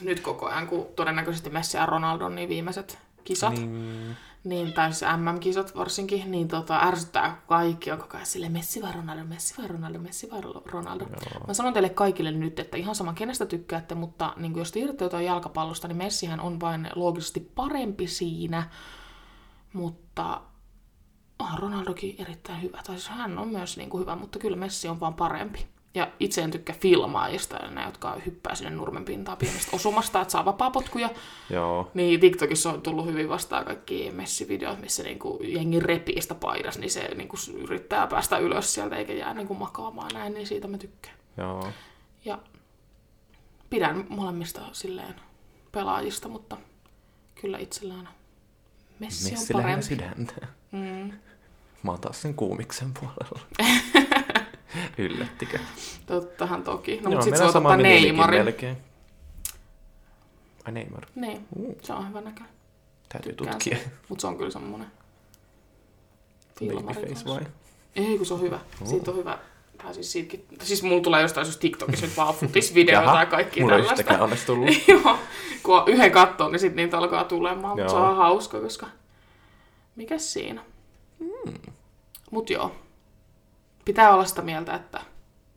nyt 0.01 0.19
koko 0.19 0.45
ajan, 0.45 0.67
kun 0.67 0.87
todennäköisesti 0.95 1.49
Messi 1.49 1.77
ja 1.77 1.85
Ronaldo 1.85 2.25
on 2.25 2.35
niin 2.35 2.49
viimeiset 2.49 2.99
kisat, 3.23 3.53
Niin, 3.53 4.17
niin, 4.43 4.73
tai 4.73 4.93
siis 4.93 5.11
MM-kisat 5.17 5.75
varsinkin, 5.75 6.31
niin 6.31 6.47
tota, 6.47 6.79
ärsyttää, 6.83 7.41
kaikki 7.47 7.91
on 7.91 7.97
koko 7.97 8.17
ajan 8.17 8.25
sille 8.25 8.49
Messi 8.49 8.81
vai 8.81 8.91
Ronaldo, 8.91 9.23
Messi 9.23 9.55
vai 9.57 9.67
Ronaldo, 9.67 9.99
Messi 9.99 10.31
vai 10.31 10.41
Ronaldo. 10.65 11.03
Joo. 11.03 11.47
Mä 11.47 11.53
sanon 11.53 11.73
teille 11.73 11.89
kaikille 11.89 12.31
nyt, 12.31 12.59
että 12.59 12.77
ihan 12.77 12.95
sama 12.95 13.13
kenestä 13.13 13.45
tykkäätte, 13.45 13.95
mutta 13.95 14.33
niin 14.37 14.57
jos 14.57 14.71
tiedätte 14.71 15.05
jotain 15.05 15.25
jalkapallosta, 15.25 15.87
niin 15.87 15.97
Messihän 15.97 16.39
on 16.39 16.59
vain 16.59 16.89
loogisesti 16.95 17.39
parempi 17.55 18.07
siinä, 18.07 18.69
mutta 19.73 20.41
on 21.39 21.59
Ronaldokin 21.59 22.15
erittäin 22.19 22.61
hyvä. 22.61 22.81
Tai 22.87 22.95
siis 22.95 23.09
hän 23.09 23.37
on 23.37 23.47
myös 23.47 23.77
niin 23.77 23.89
kuin 23.89 24.01
hyvä, 24.01 24.15
mutta 24.15 24.39
kyllä 24.39 24.57
Messi 24.57 24.87
on 24.87 24.99
vaan 24.99 25.13
parempi. 25.13 25.72
Ja 25.95 26.07
itse 26.19 26.41
en 26.41 26.51
tykkää 26.51 26.75
filmaajista, 26.79 27.57
ne, 27.57 27.83
jotka 27.85 28.15
hyppää 28.25 28.55
sinne 28.55 28.69
nurmen 28.71 29.05
pintaan 29.05 29.37
pienestä 29.37 29.75
osumasta, 29.75 30.21
että 30.21 30.31
saa 30.31 30.45
vapaapotkuja. 30.45 31.09
joo. 31.49 31.91
Niin 31.93 32.19
TikTokissa 32.19 32.69
on 32.71 32.81
tullut 32.81 33.05
hyvin 33.05 33.29
vastaan 33.29 33.65
kaikki 33.65 34.11
messivideot, 34.11 34.79
missä 34.81 35.03
niinku 35.03 35.39
jengi 35.43 35.79
repii 35.79 36.21
sitä 36.21 36.35
paidas, 36.35 36.77
niin 36.79 36.91
se 36.91 37.07
niinku 37.15 37.37
yrittää 37.57 38.07
päästä 38.07 38.37
ylös 38.37 38.73
sieltä 38.73 38.95
eikä 38.95 39.13
jää 39.13 39.33
niinku 39.33 39.53
makaamaan 39.55 40.11
näin, 40.13 40.33
niin 40.33 40.47
siitä 40.47 40.67
mä 40.67 40.77
tykkään. 40.77 41.15
Joo. 41.37 41.67
Ja 42.25 42.39
pidän 43.69 44.05
molemmista 44.09 44.61
silleen 44.71 45.15
pelaajista, 45.71 46.27
mutta 46.27 46.57
kyllä 47.41 47.57
itsellään 47.57 48.09
Messi, 48.99 49.35
on 49.55 49.61
parempi. 49.61 49.85
sydäntä. 49.85 50.33
Mm, 50.71 51.11
Mä 51.83 51.91
oon 51.91 52.01
taas 52.01 52.21
sen 52.21 52.33
kuumiksen 52.33 52.93
puolella. 52.93 53.39
Yllättikö? 54.97 55.59
tottahan 56.05 56.63
toki. 56.63 56.95
No, 56.95 57.01
Joo, 57.01 57.09
mutta 57.09 57.25
sit 57.25 57.37
se 57.37 57.51
sama 57.51 57.69
ottaa 57.69 57.77
Neymarin. 57.77 58.45
melkein. 58.45 58.77
Ai 60.65 60.71
Neymar. 60.71 61.03
Niin, 61.15 61.47
Uh, 61.55 61.75
se 61.81 61.93
on 61.93 62.09
hyvä 62.09 62.21
näköinen. 62.21 62.53
täytyy 63.09 63.33
Tykkään 63.33 63.57
tutkia. 63.59 63.77
Mutta 64.09 64.21
se 64.21 64.27
on 64.27 64.37
kyllä 64.37 64.51
filmari 66.59 67.01
Babyface 67.01 67.25
vai? 67.25 67.41
Ei, 67.95 68.17
kun 68.17 68.25
se 68.25 68.33
on 68.33 68.41
hyvä. 68.41 68.59
Oh. 68.81 68.87
Siitä 68.87 69.11
on 69.11 69.17
hyvä. 69.17 69.37
Tai 69.83 69.93
siis, 69.93 70.11
siitäkin, 70.11 70.45
siis 70.63 70.83
mulla 70.83 71.01
tulee 71.03 71.21
jostain 71.21 71.47
jos 71.47 71.57
TikTokissa 71.57 72.05
nyt 72.05 72.17
vaan 72.17 72.33
futisvideoita 72.35 73.19
ja 73.19 73.25
kaikki 73.25 73.59
Mulla 73.61 73.75
ei 73.75 73.81
tällaista. 73.81 74.01
yhtäkään 74.01 74.21
onneksi 74.21 74.45
tullut. 74.45 74.69
Joo, 74.87 75.17
kun 75.63 75.75
on 75.81 75.87
yhden 75.87 76.11
kattoon, 76.11 76.51
niin 76.51 76.59
sitten 76.59 76.75
niitä 76.75 76.97
alkaa 76.97 77.23
tulemaan, 77.23 77.77
mutta 77.77 77.91
se 77.91 77.97
on 77.97 78.15
hauska, 78.17 78.59
koska 78.59 78.87
mikäs 79.95 80.33
siinä? 80.33 80.61
Mm. 81.19 81.53
Mut 82.31 82.49
joo, 82.49 82.75
pitää 83.85 84.13
olla 84.13 84.25
sitä 84.25 84.41
mieltä, 84.41 84.75
että 84.75 85.01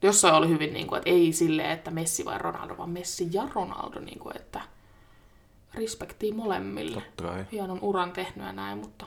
jossain 0.02 0.34
oli 0.34 0.48
hyvin 0.48 0.72
niin 0.72 0.86
kuin, 0.86 0.98
että 0.98 1.10
ei 1.10 1.32
silleen, 1.32 1.70
että 1.70 1.90
Messi 1.90 2.24
vai 2.24 2.38
Ronaldo, 2.38 2.76
vaan 2.78 2.90
Messi 2.90 3.28
ja 3.32 3.48
Ronaldo, 3.54 4.00
niin 4.00 4.18
kuin, 4.18 4.36
että 4.36 4.60
respektii 5.74 6.32
molemmille. 6.32 7.00
Totta 7.00 7.24
kai. 7.24 7.44
Hienon 7.52 7.78
uran 7.82 8.12
tehnyt 8.12 8.46
ja 8.46 8.52
näin, 8.52 8.78
mutta 8.78 9.06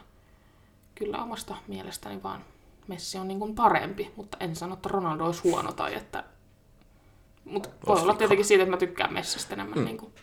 kyllä 0.96 1.24
omasta 1.24 1.56
mielestäni 1.68 2.24
vaan 2.24 2.42
Messi 2.88 3.18
on 3.18 3.28
niin 3.28 3.40
kuin 3.40 3.56
parempi, 3.56 4.12
mutta 4.16 4.38
en 4.40 4.56
sano, 4.56 4.74
että 4.74 4.90
Ronaldo 4.90 5.26
olisi 5.26 5.42
huono 5.44 5.72
tai 5.72 5.96
että... 5.96 6.24
Mutta 7.46 7.70
voi 7.88 8.02
olla 8.02 8.14
tietenkin 8.14 8.46
siitä, 8.46 8.64
että 8.64 8.72
mä 8.72 8.78
tykkään 8.78 9.14
Messistä 9.14 9.54
enemmän 9.54 9.80
mm. 9.80 9.86
niin 9.86 9.98
kuin 9.98 10.14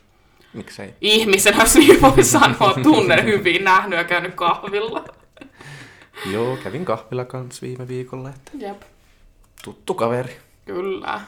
Miksei? 0.52 0.94
ihmisenä, 1.00 1.62
jos 1.62 1.74
niin 1.74 2.02
voi 2.02 2.24
sanoa, 2.24 2.74
tunnen 2.82 3.24
hyvin, 3.24 3.64
nähnyt 3.64 3.98
ja 3.98 4.04
käynyt 4.04 4.34
kahvilla. 4.34 5.04
Joo, 6.32 6.56
kävin 6.56 6.84
kahvilla 6.84 7.24
kanssa 7.24 7.66
viime 7.66 7.88
viikolla, 7.88 8.28
että 8.28 8.50
Jep, 8.54 8.82
tuttu 9.64 9.94
kaveri. 9.94 10.36
kyllä. 10.64 11.20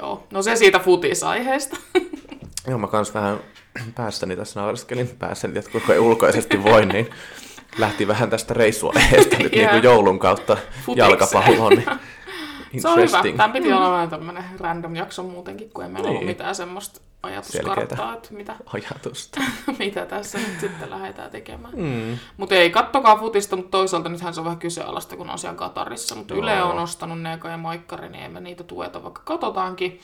Joo, 0.00 0.26
no 0.30 0.42
se 0.42 0.56
siitä 0.56 0.78
futisaiheesta. 0.78 1.76
Joo, 2.68 2.78
mä 2.78 2.86
kans 2.86 3.14
vähän 3.14 3.38
päässäni 3.94 4.36
tässä 4.36 4.60
naureskelin 4.60 5.08
päässäni, 5.18 5.58
että 5.58 5.70
kuinka 5.70 5.92
ei 5.92 5.98
ulkoisesti 5.98 6.62
voi, 6.62 6.86
niin 6.86 7.10
lähti 7.78 8.08
vähän 8.08 8.30
tästä 8.30 8.54
reissuaiheesta 8.54 9.36
nyt 9.38 9.52
niin 9.52 9.62
Jep. 9.62 9.70
kuin 9.70 9.82
joulun 9.82 10.18
kautta 10.18 10.54
Futikseen. 10.54 10.96
jalkapalloon. 10.96 11.72
Niin 12.72 12.82
Se 12.82 12.88
on 12.88 12.98
hyvä. 13.00 13.22
Tämä 13.36 13.48
piti 13.52 13.72
olla 13.72 13.90
vähän 13.92 14.10
tämmöinen 14.10 14.44
random 14.58 14.96
jakso 14.96 15.22
muutenkin, 15.22 15.70
kun 15.70 15.84
ei 15.84 15.90
meillä 15.90 16.08
ollut 16.08 16.20
Niin. 16.20 16.30
mitään 16.30 16.54
semmoista 16.54 17.00
ajatuskarttaa, 17.22 17.74
Selkeätä. 17.76 18.12
että 18.12 18.34
mitä, 18.34 18.56
Ajatusta. 18.66 19.40
mitä 19.78 20.06
tässä 20.06 20.38
nyt 20.38 20.60
sitten 20.60 20.90
lähdetään 20.90 21.30
tekemään. 21.30 21.74
Mm. 21.76 22.18
Mutta 22.36 22.54
ei, 22.54 22.70
kattokaa 22.70 23.18
futista, 23.18 23.56
mutta 23.56 23.70
toisaalta 23.70 24.08
nythän 24.08 24.34
se 24.34 24.40
on 24.40 24.44
vähän 24.44 24.58
kyseenalaista, 24.58 25.16
kun 25.16 25.30
on 25.30 25.38
siellä 25.38 25.56
Katarissa. 25.56 26.14
Mutta. 26.14 26.34
Yle 26.34 26.62
on 26.62 26.78
ostanut 26.78 27.20
ne 27.20 27.38
ja 27.50 27.56
Maikkari, 27.56 28.08
niin 28.08 28.24
emme 28.24 28.40
niitä 28.40 28.64
tueta, 28.64 29.02
vaikka 29.02 29.22
katsotaankin. 29.24 30.00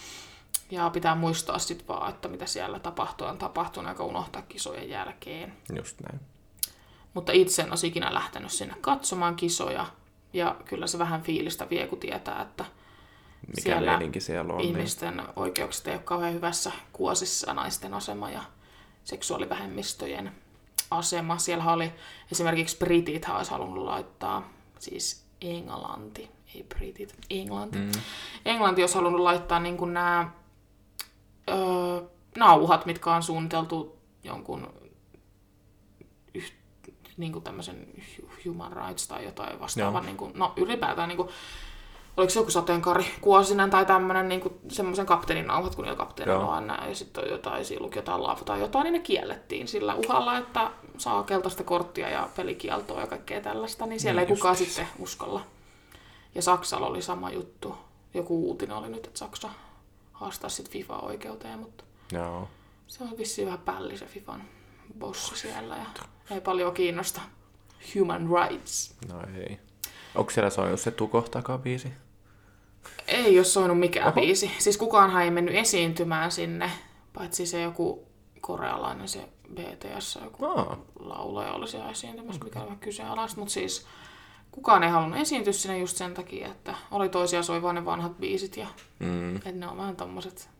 Ja 0.70 0.90
pitää 0.90 1.14
muistaa 1.14 1.58
sitten 1.58 1.88
vaan, 1.88 2.10
että 2.10 2.28
mitä 2.28 2.46
siellä 2.46 2.78
tapahtuu, 2.78 3.26
on 3.26 3.38
tapahtunut, 3.38 3.90
eikä 3.90 4.02
unohtaa 4.02 4.42
kisojen 4.42 4.88
jälkeen. 4.88 5.52
Just 5.76 6.00
näin. 6.00 6.20
Mutta 7.14 7.32
itse 7.32 7.62
en 7.62 7.70
olisi 7.70 7.86
ikinä 7.86 8.14
lähtenyt 8.14 8.52
sinne 8.52 8.74
katsomaan 8.80 9.36
kisoja. 9.36 9.86
Ja 10.32 10.56
kyllä 10.64 10.86
se 10.86 10.98
vähän 10.98 11.22
fiilistä 11.22 11.70
vie, 11.70 11.86
kun 11.86 12.00
tietää, 12.00 12.42
että 12.42 12.64
Mikä 13.46 13.60
siellä 13.62 13.90
meininki 13.90 14.20
siellä 14.20 14.52
on. 14.52 14.58
Niin. 14.58 14.68
ihmisten 14.68 15.22
oikeukset 15.36 15.86
ei 15.86 15.94
ole 15.94 16.02
kauhean 16.02 16.34
hyvässä 16.34 16.72
kuosissa 16.92 17.54
naisten 17.54 17.94
asema 17.94 18.30
ja 18.30 18.42
seksuaalivähemmistöjen 19.04 20.32
asema. 20.90 21.38
Siellä 21.38 21.72
oli 21.72 21.92
esimerkiksi 22.32 22.76
britit 22.76 23.28
olisi 23.28 23.50
halunnut 23.50 23.84
laittaa, 23.84 24.48
siis 24.78 25.24
Englanti, 25.40 26.30
ei 26.54 26.62
britit, 26.62 27.14
Englanti. 27.30 27.78
Mm. 27.78 27.92
Englanti 28.44 28.82
olisi 28.82 28.94
halunnut 28.94 29.20
laittaa 29.20 29.60
niin 29.60 29.76
kuin 29.76 29.94
nämä 29.94 30.30
öö, 31.48 32.00
nauhat, 32.36 32.86
mitkä 32.86 33.14
on 33.14 33.22
suunniteltu 33.22 33.98
jonkun 34.24 34.72
yh, 36.34 36.52
niin 37.16 37.32
kuin 37.32 37.44
tämmöisen 37.44 37.88
human 38.44 38.72
rights 38.72 39.08
tai 39.08 39.24
jotain 39.24 39.60
vastaavaa, 39.60 40.02
niin 40.02 40.16
kuin, 40.16 40.32
no 40.34 40.52
ylipäätään 40.56 41.08
niin 41.08 41.16
kuin, 41.16 41.28
oliko 42.18 42.30
se 42.30 42.38
joku 42.40 42.50
sateenkaari 42.50 43.06
kuosinen 43.20 43.70
tai 43.70 43.86
tämmöinen 43.86 44.28
niin 44.28 44.60
semmoisen 44.68 45.06
kapteenin 45.06 45.46
nauhat, 45.46 45.74
kun 45.74 45.84
niillä 45.84 45.96
kapteenilla 45.96 46.56
on 46.56 46.66
nämä, 46.66 46.88
ja 46.88 46.94
sitten 46.94 47.24
on 47.24 47.30
jotain, 47.30 47.64
siinä 47.64 47.82
luki 47.84 47.98
jotain 47.98 48.22
laavu 48.22 48.44
tai 48.44 48.60
jotain, 48.60 48.84
niin 48.84 48.92
ne 48.92 48.98
kiellettiin 48.98 49.68
sillä 49.68 49.94
uhalla, 49.94 50.38
että 50.38 50.70
saa 50.98 51.22
keltaista 51.22 51.64
korttia 51.64 52.10
ja 52.10 52.28
pelikieltoa 52.36 53.00
ja 53.00 53.06
kaikkea 53.06 53.40
tällaista, 53.40 53.86
niin 53.86 54.00
siellä 54.00 54.20
Niin 54.20 54.30
ei 54.30 54.36
kukaan 54.36 54.56
sitten 54.56 54.88
uskalla. 54.98 55.40
Ja 56.34 56.42
Saksalla 56.42 56.86
oli 56.86 57.02
sama 57.02 57.30
juttu. 57.30 57.74
Joku 58.14 58.48
uutinen 58.48 58.76
oli 58.76 58.88
nyt, 58.88 59.06
että 59.06 59.18
Saksa 59.18 59.48
haastaa 60.12 60.50
sitten 60.50 60.72
FIFA-oikeuteen, 60.72 61.58
mutta 61.58 61.84
Joo. 62.12 62.48
se 62.86 63.04
on 63.04 63.18
vissiin 63.18 63.46
vähän 63.46 63.60
pälli 63.60 63.98
se 63.98 64.06
FIFAn 64.06 64.42
bossi 64.98 65.36
siellä 65.36 65.76
ja 65.76 65.86
ei 66.30 66.40
paljon 66.40 66.74
kiinnosta 66.74 67.20
human 67.94 68.28
rights. 68.28 68.94
No 69.08 69.20
ei. 69.36 69.58
Onko 70.14 70.30
siellä 70.30 70.50
soinut 70.50 70.80
se 70.80 70.90
Tuko 70.90 71.22
takabiisi? 71.22 71.92
Ei 73.08 73.38
ole 73.38 73.44
soinut 73.44 73.78
mikään 73.78 74.08
Oho. 74.08 74.20
biisi. 74.20 74.50
Siis 74.58 74.76
kukaanhan 74.76 75.22
ei 75.22 75.30
mennyt 75.30 75.54
esiintymään 75.54 76.30
sinne, 76.30 76.70
paitsi 77.12 77.46
se 77.46 77.62
joku 77.62 78.06
korealainen 78.40 79.08
se 79.08 79.28
BTS, 79.54 80.18
joku 80.24 80.46
Aa, 80.46 80.78
laulaja 80.98 81.52
oli 81.52 81.68
siellä 81.68 81.90
esiintymässä, 81.90 82.44
mikä 82.44 82.60
on 82.60 82.78
kyseenalaista, 82.78 83.40
mutta 83.40 83.52
siis 83.52 83.86
kukaan 84.50 84.82
ei 84.82 84.90
halunnut 84.90 85.20
esiintyä 85.20 85.52
sinne 85.52 85.78
just 85.78 85.96
sen 85.96 86.14
takia, 86.14 86.46
että 86.46 86.74
oli 86.90 87.08
toisia 87.08 87.42
soi 87.42 87.62
vaan 87.62 87.74
ne 87.74 87.84
vanhat 87.84 88.18
biisit 88.18 88.56
ja 88.56 88.66
mm, 88.98 89.36
että 89.36 89.52
ne 89.52 89.68
on 89.68 89.76
vähän 89.76 89.96
tommoset... 89.96 90.50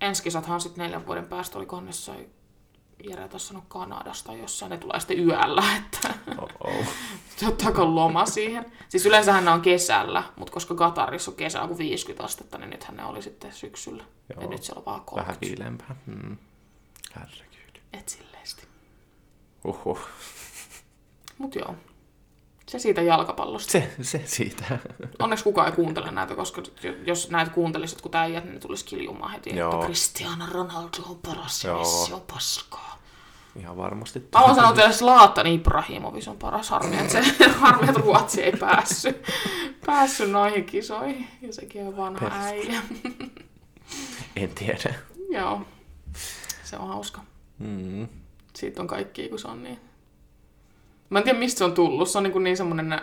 Enskisathan 0.00 0.60
sitten 0.60 0.82
neljän 0.82 1.06
vuoden 1.06 1.26
päästä 1.26 1.58
oli 1.58 1.66
jossain 1.86 2.30
Jere 3.10 3.28
taas 3.28 3.48
sanoi 3.48 3.62
Kanadasta 3.68 4.34
jossain, 4.34 4.70
ne 4.70 4.78
tulee 4.78 5.00
sitten 5.00 5.18
yöllä, 5.28 5.62
että 5.78 6.14
ottaako 7.48 7.94
loma 7.94 8.26
siihen. 8.26 8.72
Siis 8.88 9.06
yleensähän 9.06 9.44
ne 9.44 9.50
on 9.50 9.60
kesällä, 9.60 10.22
mutta 10.36 10.52
koska 10.52 10.74
Katarissa 10.74 11.30
on 11.30 11.36
kesä 11.36 11.66
kuin 11.66 11.78
50 11.78 12.24
astetta, 12.24 12.58
niin 12.58 12.70
nythän 12.70 12.96
ne 12.96 13.04
oli 13.04 13.22
sitten 13.22 13.52
syksyllä. 13.52 14.04
Joo. 14.34 14.42
Ja 14.42 14.48
nyt 14.48 14.62
siellä 14.62 14.78
on 14.78 14.84
vaan 14.84 15.00
Vähän 15.16 15.36
30. 15.36 15.46
viileämpää. 15.46 15.96
Mm. 16.06 16.36
Herregud. 17.16 17.80
Et 17.92 18.08
silleesti. 18.08 18.66
Uhuh. 19.64 20.00
Mut 21.38 21.54
joo. 21.54 21.74
Se 22.68 22.78
siitä 22.78 23.02
jalkapallosta. 23.02 23.72
Se, 23.72 23.94
se 24.02 24.22
siitä. 24.26 24.78
Onneksi 25.18 25.44
kukaan 25.44 25.68
ei 25.68 25.72
kuuntele 25.76 26.10
näitä, 26.10 26.34
koska 26.34 26.62
jos 27.06 27.30
näitä 27.30 27.50
kuuntelisit 27.52 27.96
jotkut 27.96 28.14
äijät, 28.14 28.44
niin 28.44 28.54
ne 28.54 28.60
tulisi 28.60 28.84
kiljumaan 28.84 29.32
heti, 29.32 29.56
Joo. 29.56 29.74
että 29.74 29.84
Cristiano 29.84 30.46
Ronaldo 30.52 30.96
on 31.08 31.18
paras 31.18 31.64
ja. 31.64 31.78
Messi 31.78 32.12
on 32.12 32.20
paskaa. 32.20 32.93
Ihan 33.56 33.76
varmasti. 33.76 34.18
Mä 34.18 34.26
haluan 34.32 34.54
sanoa 34.54 34.72
teille, 34.72 34.92
Zlatan 34.92 35.46
Ibrahimovic 35.46 36.28
on 36.28 36.36
paras 36.36 36.70
harmi, 36.70 36.96
että, 36.96 37.22
se, 37.22 37.48
harmi, 37.60 37.88
että 37.88 38.00
Ruotsi 38.00 38.42
ei 38.42 38.52
päässyt, 38.52 39.22
päässyt 39.86 40.30
noihin 40.30 40.64
kisoihin. 40.64 41.26
Ja 41.42 41.52
sekin 41.52 41.86
on 41.86 41.96
vanha 41.96 42.20
Perus. 42.20 42.44
äijä. 42.44 42.82
En 44.36 44.48
tiedä. 44.48 44.94
Joo, 45.30 45.62
se 46.64 46.76
on 46.76 46.88
hauska. 46.88 47.20
Mm. 47.58 48.08
Siitä 48.54 48.82
on 48.82 48.86
kaikki, 48.86 49.28
kun 49.28 49.38
se 49.38 49.48
on 49.48 49.62
niin... 49.62 49.80
Mä 51.10 51.18
en 51.18 51.24
tiedä, 51.24 51.38
mistä 51.38 51.58
se 51.58 51.64
on 51.64 51.74
tullut. 51.74 52.08
Se 52.08 52.18
on 52.18 52.24
niin, 52.24 52.44
niin 52.44 52.56
semmoinen 52.56 53.00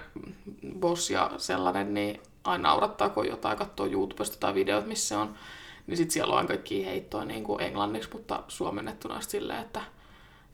boss 0.79 1.09
ja 1.09 1.31
sellainen, 1.37 1.93
niin 1.93 2.21
aina 2.43 2.69
naurattaa, 2.69 3.09
kun 3.09 3.27
jotain 3.27 3.57
katsoo 3.57 3.85
YouTubesta 3.85 4.37
tai 4.39 4.53
videot, 4.53 4.87
missä 4.87 5.07
se 5.07 5.15
on. 5.15 5.35
Niin 5.87 5.97
sit 5.97 6.11
siellä 6.11 6.35
on 6.35 6.47
kaikki 6.47 6.85
heittoa 6.85 7.25
niin 7.25 7.43
kuin 7.43 7.61
englanniksi, 7.61 8.09
mutta 8.13 8.43
suomennettuna 8.47 9.21
silleen, 9.21 9.61
että, 9.61 9.81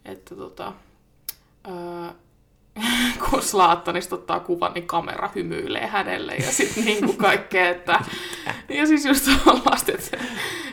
että 0.08 0.36
tota, 0.36 0.74
öö, 1.68 2.12
kun 3.30 3.42
Slaattanista 3.42 4.16
ottaa 4.16 4.40
kuvan, 4.40 4.74
niin 4.74 4.88
kamera 4.88 5.30
hymyilee 5.36 5.88
hänelle 5.88 6.36
ja 6.36 6.52
sitten 6.52 6.86
niin 6.86 7.06
kuin 7.06 7.18
kaikkea, 7.18 7.70
että 7.70 8.00
ja 8.70 8.88
siis 8.88 9.06
just 9.06 9.30
tollaista, 9.46 9.92
että, 9.92 10.18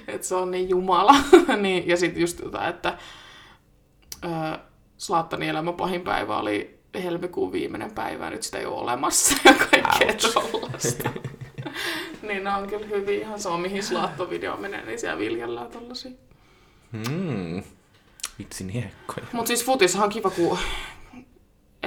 että 0.09 0.26
se 0.26 0.35
on 0.35 0.51
niin 0.51 0.68
jumala. 0.68 1.14
niin, 1.62 1.89
ja 1.89 1.97
sitten 1.97 2.20
just 2.20 2.41
tota, 2.41 2.68
että 2.68 2.99
öö, 4.24 4.30
Slaattanin 4.97 5.49
elämän 5.49 5.74
pahin 5.74 6.01
päivä 6.01 6.39
oli 6.39 6.80
helmikuun 7.03 7.53
viimeinen 7.53 7.95
päivä, 7.95 8.30
nyt 8.30 8.43
sitä 8.43 8.59
ei 8.59 8.66
ole 8.66 8.80
olemassa 8.80 9.37
ja 9.45 9.55
kaikkea 9.55 10.09
Ouch. 10.09 10.51
tollasta. 10.51 11.11
niin 12.22 12.45
ne 12.45 12.55
on 12.55 12.68
kyllä 12.68 12.87
hyvin 12.87 13.20
ihan 13.20 13.41
se 13.41 13.49
on 13.49 13.61
mihin 13.61 13.82
Slaatto-video 13.82 14.57
menee, 14.57 14.85
niin 14.85 14.99
siellä 14.99 15.18
viljellään 15.18 15.70
tollasia. 15.70 16.11
Mm. 16.93 17.62
Vitsi 18.39 18.64
niekkoja. 18.64 19.26
Mutta 19.32 19.49
siis 19.49 19.64
futishan 19.64 20.05
on 20.05 20.11
kiva, 20.11 20.30
kun 20.30 20.59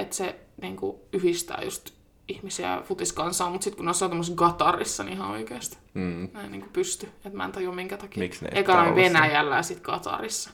että 0.00 0.16
se 0.16 0.40
niinku, 0.62 1.08
yhdistää 1.12 1.62
just 1.64 1.90
ihmisiä 2.28 2.82
futiskansaa, 2.84 3.50
mutta 3.50 3.64
sitten 3.64 3.76
kun 3.76 3.86
ne 3.86 3.92
on 4.04 4.10
tämmöisessä 4.10 4.36
Gatarissa, 4.36 5.04
niin 5.04 5.12
ihan 5.12 5.30
oikeasti. 5.30 5.78
Mm. 5.94 6.28
Mä 6.32 6.42
en 6.42 6.52
niinku 6.52 6.68
pysty, 6.72 7.06
että 7.06 7.36
mä 7.36 7.44
en 7.44 7.52
tajua 7.52 7.74
minkä 7.74 7.96
takia. 7.96 8.20
Miksi 8.20 8.44
ne 8.44 8.50
Eka? 8.54 8.94
Venäjällä 8.94 9.56
ja 9.56 9.62
sitten 9.62 9.82
Katarissa. 9.82 10.50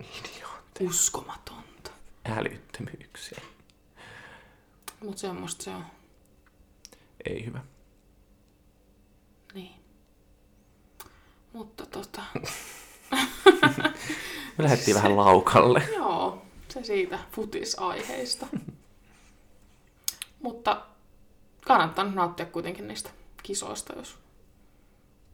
Idiootti. 0.00 0.84
Uskomatonta. 0.84 1.90
Älyttömyyksiä. 2.24 3.40
Mutta 5.00 5.20
semmoista 5.20 5.64
se 5.64 5.70
on. 5.70 5.84
Ei 7.26 7.46
hyvä. 7.46 7.60
Niin. 9.54 9.74
Mutta 11.52 11.86
tota, 11.86 12.22
Me 14.58 14.64
lähdettiin 14.64 14.96
vähän 14.96 15.16
laukalle. 15.16 15.82
joo, 15.96 16.42
se 16.68 16.84
siitä 16.84 17.18
futisaiheista. 17.32 18.46
Mutta 20.42 20.82
kannattaa 21.66 22.04
nauttia 22.04 22.46
kuitenkin 22.46 22.88
niistä 22.88 23.10
kisoista, 23.42 23.92
jos 23.96 24.18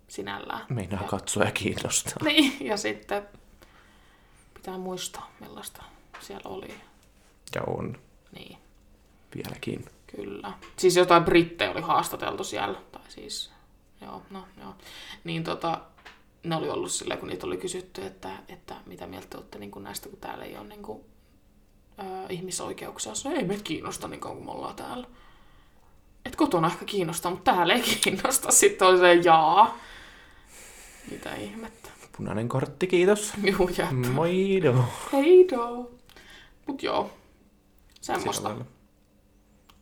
sinällään. 0.09 0.65
Meinaa 0.69 1.03
katsoa 1.05 1.45
ja 1.45 1.51
kiinnostaa. 1.53 2.13
Niin, 2.25 2.67
ja 2.67 2.77
sitten 2.77 3.29
pitää 4.55 4.79
muistaa, 4.79 5.31
millaista 5.41 5.83
siellä 6.21 6.51
oli. 6.51 6.75
Ja 7.55 7.63
on 7.67 7.99
Niin, 8.33 8.59
vieläkin. 9.35 9.85
kyllä. 10.07 10.53
Siis 10.77 10.97
jotain 10.97 11.25
brittejä 11.25 11.71
oli 11.71 11.81
haastateltu 11.81 12.45
siellä, 12.45 12.79
tai 12.93 13.03
siis, 13.09 13.51
joo, 14.01 14.23
no 14.31 14.45
joo. 14.61 14.75
Niin 15.25 15.45
tota, 15.45 15.81
ne 16.43 16.57
oli 16.57 16.71
ollut 16.71 16.93
silleen, 16.93 17.21
kun 17.21 17.29
niitä 17.29 17.47
oli 17.47 17.57
kysytty, 17.57 18.07
että, 18.07 18.31
että 18.49 18.75
mitä 18.87 19.07
mieltä 19.07 19.27
te 19.31 19.37
olette 19.37 19.59
niin 19.59 19.71
kuin 19.71 19.83
näistä, 19.83 20.09
kun 20.09 20.19
täällä 20.19 20.45
ei 20.45 20.57
ole 20.57 20.69
niin 20.69 20.83
kuin, 20.83 21.05
ää, 21.99 22.27
ihmisoikeuksia. 22.29 23.15
Se 23.15 23.29
ei 23.29 23.45
meitä 23.45 23.63
kiinnosta 23.63 24.09
niin 24.09 24.21
kauan, 24.21 24.37
kun 24.37 24.47
me 24.47 24.53
ollaan 24.53 24.77
täällä. 24.77 25.07
Et 26.25 26.37
kotona 26.37 26.67
ehkä 26.69 26.85
kiinnostaa, 26.85 27.31
mutta 27.31 27.53
täällä 27.53 27.75
ei 27.75 27.83
kiinnosta. 28.05 28.53
Sitten 28.53 28.89
oli 28.89 28.99
se 28.99 29.15
jaa. 29.15 29.79
Mitä 31.11 31.35
ihmettä. 31.35 31.91
Punainen 32.17 32.49
kortti, 32.49 32.87
kiitos. 32.87 33.33
Juu, 33.43 33.71
jep. 33.79 34.13
Moido. 34.13 34.85
Heido. 35.13 35.91
Mut 36.67 36.83
joo, 36.83 37.11
semmoista. 38.01 38.49
Sillä. 38.49 38.65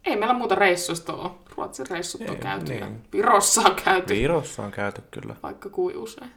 Ei 0.04 0.16
meillä 0.16 0.34
muuta 0.34 0.54
reissuista 0.54 1.14
ole. 1.14 1.30
Ruotsin 1.56 1.86
reissut 1.86 2.20
on 2.20 2.36
Ei, 2.36 2.36
käyty 2.36 2.72
niin. 2.72 3.02
Virossa 3.12 3.60
on 3.60 3.74
käyty 3.84 4.14
Virossa 4.14 4.62
on 4.62 4.72
käyty 4.72 5.02
kyllä 5.10 5.36
vaikka 5.42 5.68
kuin 5.68 5.96
usein. 5.96 6.30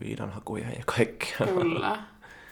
Viinanhakuja 0.00 0.68
ja 0.70 0.82
kaikkea. 0.86 1.46
Kyllä. 1.46 2.02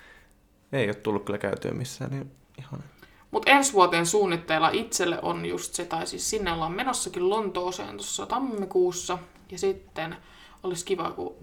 Ei 0.73 0.87
ole 0.87 0.95
tullut 0.95 1.25
kyllä 1.25 1.39
käytyä 1.39 1.73
missään, 1.73 2.11
niin 2.11 2.31
ihan. 2.59 2.85
Mutta 3.31 3.51
ensi 3.51 3.73
vuoteen 3.73 4.07
suunnitteilla 4.07 4.71
itselle 4.71 5.19
on 5.23 5.47
just 5.47 5.75
se, 5.75 5.85
tai 5.85 6.07
siis 6.07 6.31
sinne 6.31 6.53
ollaan 6.53 6.73
menossakin 6.73 7.31
Lontooseen 7.31 7.97
tuossa 7.97 8.27
tammikuussa. 8.27 9.19
Ja 9.51 9.59
sitten 9.59 10.17
olisi 10.63 10.85
kiva, 10.85 11.11
kun 11.11 11.37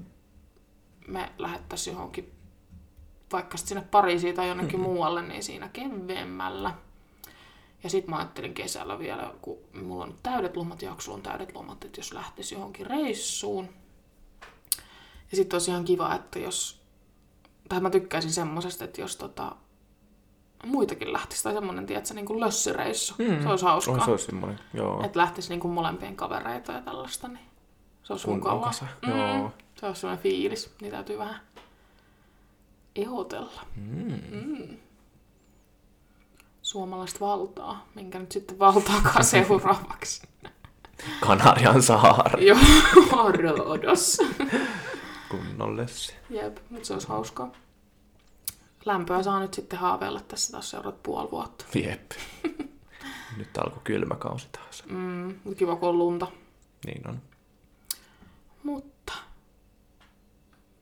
me 1.08 1.32
lähettäisiin 1.38 1.94
johonkin, 1.94 2.32
vaikka 3.32 3.58
sinne 3.58 3.84
Pariisiin 3.92 4.36
tai 4.36 4.48
jonnekin 4.48 4.80
muualle, 4.90 5.22
niin 5.22 5.44
siinä 5.44 5.70
keveemmällä. 5.74 6.74
Ja 7.84 7.90
sitten 7.90 8.10
mä 8.10 8.18
ajattelin 8.18 8.54
kesällä 8.54 9.00
vielä, 9.00 9.34
kun 9.42 9.58
mulla 9.74 10.04
on 10.04 10.16
täydet 10.24 10.58
lomat, 10.58 10.82
jaksolla 10.82 11.16
on 11.16 11.24
täydet 11.24 11.56
lomat, 11.56 11.84
että 11.84 12.00
jos 12.00 12.14
lähtisi 12.14 12.56
johonkin 12.56 12.88
reissuun. 12.88 13.70
Ja 15.32 15.38
sitten 15.38 15.60
ihan 15.68 15.86
kiva, 15.86 16.16
että 16.16 16.40
jos, 16.40 16.82
tai 17.70 17.80
mä 17.80 17.90
tykkäisin 17.90 18.32
semmosesta, 18.32 18.84
että 18.84 19.02
jos 19.02 19.16
tota, 19.16 19.56
muitakin 20.66 21.14
lähtisi. 21.14 21.44
Tai 21.44 21.54
semmoinen, 21.54 21.86
tiedätkö, 21.86 22.14
niin 22.14 22.26
kuin 22.26 22.40
lössireissu. 22.40 23.16
Mm. 23.18 23.44
Se 23.44 23.50
olisi 23.50 23.66
hauskaa. 23.66 23.96
Oi, 23.96 24.06
se 24.06 24.12
olisi 24.12 24.26
semmoinen, 24.26 24.60
joo. 24.74 25.04
Että 25.04 25.20
lähtisi 25.20 25.50
niin 25.50 25.60
kuin 25.60 25.74
molempien 25.74 26.16
kavereita 26.16 26.72
ja 26.72 26.82
tällaista, 26.82 27.28
niin 27.28 27.46
se 28.04 28.14
olisi 28.14 28.26
Kunnon 28.26 28.54
mukavaa. 28.54 28.72
Mm. 29.06 29.10
joo. 29.10 29.52
Se 29.76 29.86
olisi 29.86 30.02
semmoinen 30.02 30.24
fiilis. 30.24 30.76
Niin 30.82 30.92
täytyy 30.92 31.18
vähän 31.18 31.40
ehdotella. 32.96 33.62
Mm. 33.76 34.20
Mm. 34.32 34.78
Suomalaista 36.62 37.20
valtaa. 37.20 37.88
Minkä 37.96 38.20
nyt 38.20 38.32
sitten 38.32 38.60
valtaakaan 38.60 39.24
seuraavaksi. 39.34 40.28
Kanarian 41.20 41.82
saari. 41.84 42.48
Joo, 42.48 43.32
Rodos. 43.32 44.18
Kunnolle 45.38 45.88
se. 45.88 46.14
Jep, 46.30 46.58
mutta 46.70 46.88
se 46.88 46.94
olisi 46.94 47.08
hauskaa. 47.08 47.52
Lämpöä 48.86 49.24
saa 49.24 49.40
nyt 49.40 49.54
sitten 49.54 49.80
haaveilla 49.80 50.20
tässä 50.20 50.52
taas 50.52 50.70
seuraavat 50.70 51.04
puoli 51.04 51.32
vuotta. 51.32 51.66
Jep. 51.76 52.12
Nyt 53.38 53.58
alkoi 53.58 53.82
kylmä 53.84 54.16
kausi 54.16 54.48
taas. 54.52 54.84
Mm, 54.90 55.36
kiva 55.58 55.76
kun 55.76 55.90
on 55.90 55.98
lunta. 55.98 56.28
Niin 56.86 57.08
on. 57.10 57.22
Mutta 58.64 59.14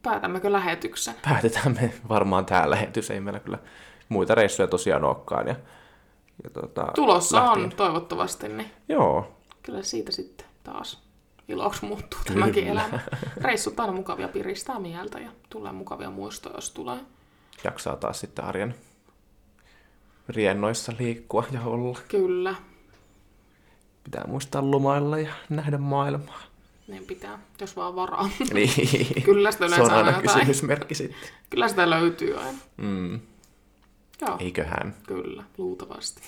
päätämmekö 0.03 0.51
lähetyksen? 0.51 1.15
Päätetään 1.21 1.73
me 1.81 1.93
varmaan 2.09 2.45
tää 2.45 2.69
lähetys. 2.69 3.11
Ei 3.11 3.19
meillä 3.19 3.39
kyllä 3.39 3.59
muita 4.09 4.35
reissuja 4.35 4.67
tosiaan 4.67 5.03
olekaan. 5.03 5.47
Ja, 5.47 5.55
ja 6.43 6.49
tota, 6.49 6.87
Tulossa 6.95 7.37
lähtien- 7.37 7.63
on 7.63 7.71
toivottavasti, 7.71 8.49
niin 8.49 8.71
Joo, 8.89 9.37
kyllä 9.63 9.83
siitä 9.83 10.11
sitten 10.11 10.47
taas 10.63 11.03
iloksi 11.47 11.85
muuttuu 11.85 12.19
tämäkin 12.25 12.65
Kyllä. 12.65 12.81
elämä. 12.85 12.99
Reissut 13.41 13.79
aina 13.79 13.93
mukavia 13.93 14.27
piristää 14.27 14.79
mieltä 14.79 15.19
ja 15.19 15.29
tulee 15.49 15.71
mukavia 15.71 16.09
muistoja, 16.09 16.55
jos 16.55 16.71
tulee. 16.71 16.97
jaksaa 17.63 17.95
taas 17.95 18.19
sitten 18.19 18.45
arjen 18.45 18.75
riennoissa 20.29 20.93
liikkua 20.99 21.43
ja 21.51 21.61
olla. 21.61 21.99
Kyllä, 22.07 22.55
Pitää 24.03 24.23
muistaa 24.27 24.71
lomailla 24.71 25.19
ja 25.19 25.33
nähdä 25.49 25.77
maailmaa. 25.77 26.41
niin 26.87 27.05
pitää, 27.05 27.39
jos 27.61 27.75
vaan 27.75 27.95
varaa. 27.95 28.29
Niin. 28.53 29.23
Kyllä 29.23 29.51
sitä 29.51 29.67
Se 29.67 29.73
on 29.73 29.77
yleensä 29.79 29.97
aina 29.97 30.09
aina 30.17 30.21
kysymysmerkki 30.21 30.95
sitten. 30.95 31.29
Kyllä 31.49 31.67
sitä 31.67 31.89
löytyy 31.89 32.37
aina. 32.39 32.57
Mm. 32.77 33.19
Joo, 34.21 34.37
Eiköhän. 34.39 34.95
kyllä, 35.07 35.43
luultavasti. 35.57 36.21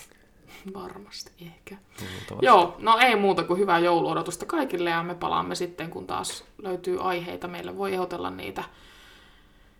Varmasti, 0.73 1.31
ehkä. 1.41 1.75
Luultavasti. 1.99 2.45
Joo, 2.45 2.75
no 2.79 2.97
ei 2.97 3.15
muuta 3.15 3.43
kuin 3.43 3.59
hyvää 3.59 3.79
jouluodotusta 3.79 4.45
kaikille 4.45 4.89
ja 4.89 5.03
me 5.03 5.15
palaamme 5.15 5.55
sitten, 5.55 5.89
kun 5.89 6.07
taas 6.07 6.43
löytyy 6.57 7.09
aiheita. 7.09 7.47
Meille 7.47 7.77
voi 7.77 7.93
ehdotella 7.93 8.29
niitä 8.29 8.63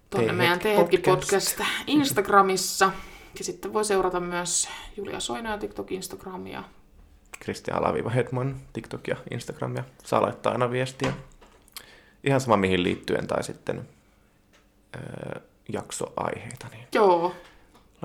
tuonne 0.10 0.28
Teehetki 0.28 0.38
meidän 0.38 0.60
Teetki 0.60 0.98
podcast. 0.98 1.60
Instagramissa. 1.88 2.92
Ja 3.38 3.44
sitten 3.44 3.74
voi 3.74 3.86
seurata 3.86 4.20
myös 4.20 4.70
Julia 4.98 5.20
Soina 5.20 5.52
ja 5.52 5.58
TikTok 5.58 5.92
Instagramia. 5.92 6.64
Kristian 7.40 7.78
Alaviva 7.78 8.10
Hedman, 8.10 8.56
TikTok 8.74 9.08
ja 9.08 9.16
Instagram 9.32 9.76
ja 9.76 9.84
saa 10.04 10.22
laittaa 10.22 10.52
aina 10.52 10.72
viestiä. 10.72 11.14
Ihan 12.24 12.42
sama 12.42 12.58
mihin 12.58 12.84
liittyen 12.84 13.28
tai 13.28 13.44
sitten 13.44 13.90
öö, 14.96 15.42
jaksoaiheita. 15.74 16.68
Niin 16.72 16.88
Joo, 16.94 17.36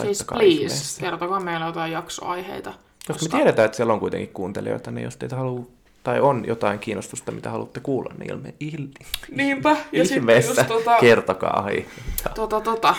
siis 0.00 0.24
please, 0.28 0.46
ihmeessä. 0.46 1.00
kertokaa 1.00 1.40
meille 1.40 1.66
jotain 1.66 1.92
jaksoaiheita. 1.92 2.72
Koska 3.06 3.24
me 3.24 3.28
tiedetään, 3.28 3.66
että 3.66 3.76
siellä 3.76 3.92
on 3.92 4.00
kuitenkin 4.00 4.28
kuuntelijoita, 4.34 4.90
niin 4.90 5.04
jos 5.04 5.16
teitä 5.16 5.36
haluaa 5.36 5.64
tai 6.02 6.20
on 6.20 6.44
jotain 6.46 6.78
kiinnostusta, 6.78 7.32
mitä 7.32 7.50
haluatte 7.50 7.80
kuulla, 7.80 8.14
niin 8.18 8.30
ilme, 8.30 8.54
il, 8.60 8.88
Niinpä, 9.30 9.76
ja 9.92 10.04
sitten 10.04 10.18
ihmeessä 10.18 10.50
just 10.60 10.68
tota, 10.68 10.96
kertokaa 11.00 11.62
aiheita. 11.64 12.30
tota, 12.34 12.60
tota, 12.60 12.94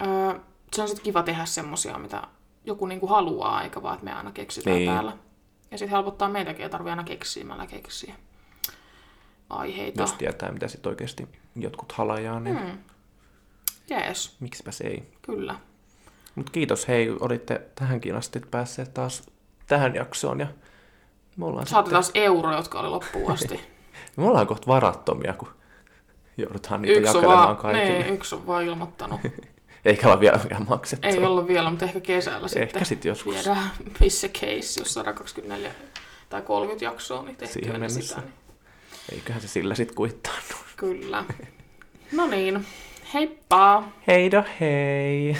öö, 0.00 0.34
se 0.72 0.82
on 0.82 0.88
sitten 0.88 1.04
kiva 1.04 1.22
tehdä 1.22 1.44
semmosia, 1.44 1.98
mitä 1.98 2.22
joku 2.64 2.86
niinku 2.86 3.06
haluaa, 3.06 3.62
eikä 3.62 3.82
vaan, 3.82 3.94
että 3.94 4.04
me 4.04 4.12
aina 4.12 4.32
keksitään 4.32 4.76
Niin. 4.76 4.90
täällä. 4.92 5.12
Ja 5.70 5.78
sitten 5.78 5.90
helpottaa 5.96 6.28
meitäkin, 6.28 6.62
ei 6.62 6.68
tarvitse 6.70 6.90
aina 6.90 7.04
keksimällä 7.04 7.66
keksiä 7.66 8.14
aiheita. 9.50 10.02
Jos 10.02 10.12
tietää, 10.12 10.52
mitä 10.52 10.68
sitten 10.68 10.90
oikeasti 10.90 11.28
jotkut 11.56 11.92
halajaa, 11.92 12.40
niin 12.40 12.56
Mm. 12.56 12.78
Jees, 13.90 14.36
miksipä 14.40 14.70
se 14.70 14.84
ei. 14.84 15.02
kyllä. 15.22 15.54
Mutta 16.34 16.52
kiitos, 16.52 16.88
hei, 16.88 17.10
olitte 17.20 17.62
tähänkin 17.74 18.14
asti 18.14 18.40
päässeet 18.50 18.94
taas 18.94 19.22
tähän 19.66 19.94
jaksoon. 19.94 20.40
Ja 20.40 20.46
me 21.36 21.46
ollaan, 21.46 21.66
Saatte 21.66 21.88
sitten, 21.88 21.92
taas 21.92 22.10
euro, 22.14 22.56
jotka 22.56 22.80
oli 22.80 22.88
loppuun 22.88 23.32
asti. 23.32 23.60
me 24.16 24.24
ollaan 24.24 24.46
kohta 24.46 24.66
varattomia, 24.66 25.32
kun 25.32 25.48
joudutaan 26.36 26.82
niitä 26.82 27.00
yksi, 27.00 27.16
jakelemaan 27.16 27.46
vaan, 27.46 27.56
kaikille. 27.56 27.88
niin, 27.88 28.14
yksi 28.14 28.34
on 28.34 28.46
vaan 28.46 28.64
ilmoittanut. 28.64 29.20
Eikä 29.84 30.06
olla 30.06 30.20
vielä, 30.20 30.40
vielä 30.50 30.64
maksettu. 30.68 31.08
Ei 31.08 31.24
ollut 31.24 31.48
vielä, 31.48 31.70
mutta 31.70 31.84
ehkä 31.84 32.00
kesällä 32.00 32.48
sitten. 32.48 32.62
Ehkä 32.62 32.84
sitten 32.84 33.08
joskus. 33.08 33.34
Viedään 33.34 33.70
missä 34.00 34.28
case, 34.28 34.80
jos 34.80 34.94
124 34.94 35.70
tai 36.28 36.42
30 36.42 36.84
jaksoa, 36.84 37.22
niin 37.22 37.36
tehtyä 37.36 37.72
mennessä. 37.72 38.00
sitä. 38.00 38.20
Niin. 38.20 38.32
Eiköhän 39.12 39.42
se 39.42 39.48
sillä 39.48 39.74
sitten 39.74 39.96
kuittaannu. 39.96 40.54
Kyllä. 40.76 41.24
No 42.12 42.26
niin, 42.26 42.66
heippa! 43.16 43.92
Heido 44.06 44.44
hei! 44.60 45.34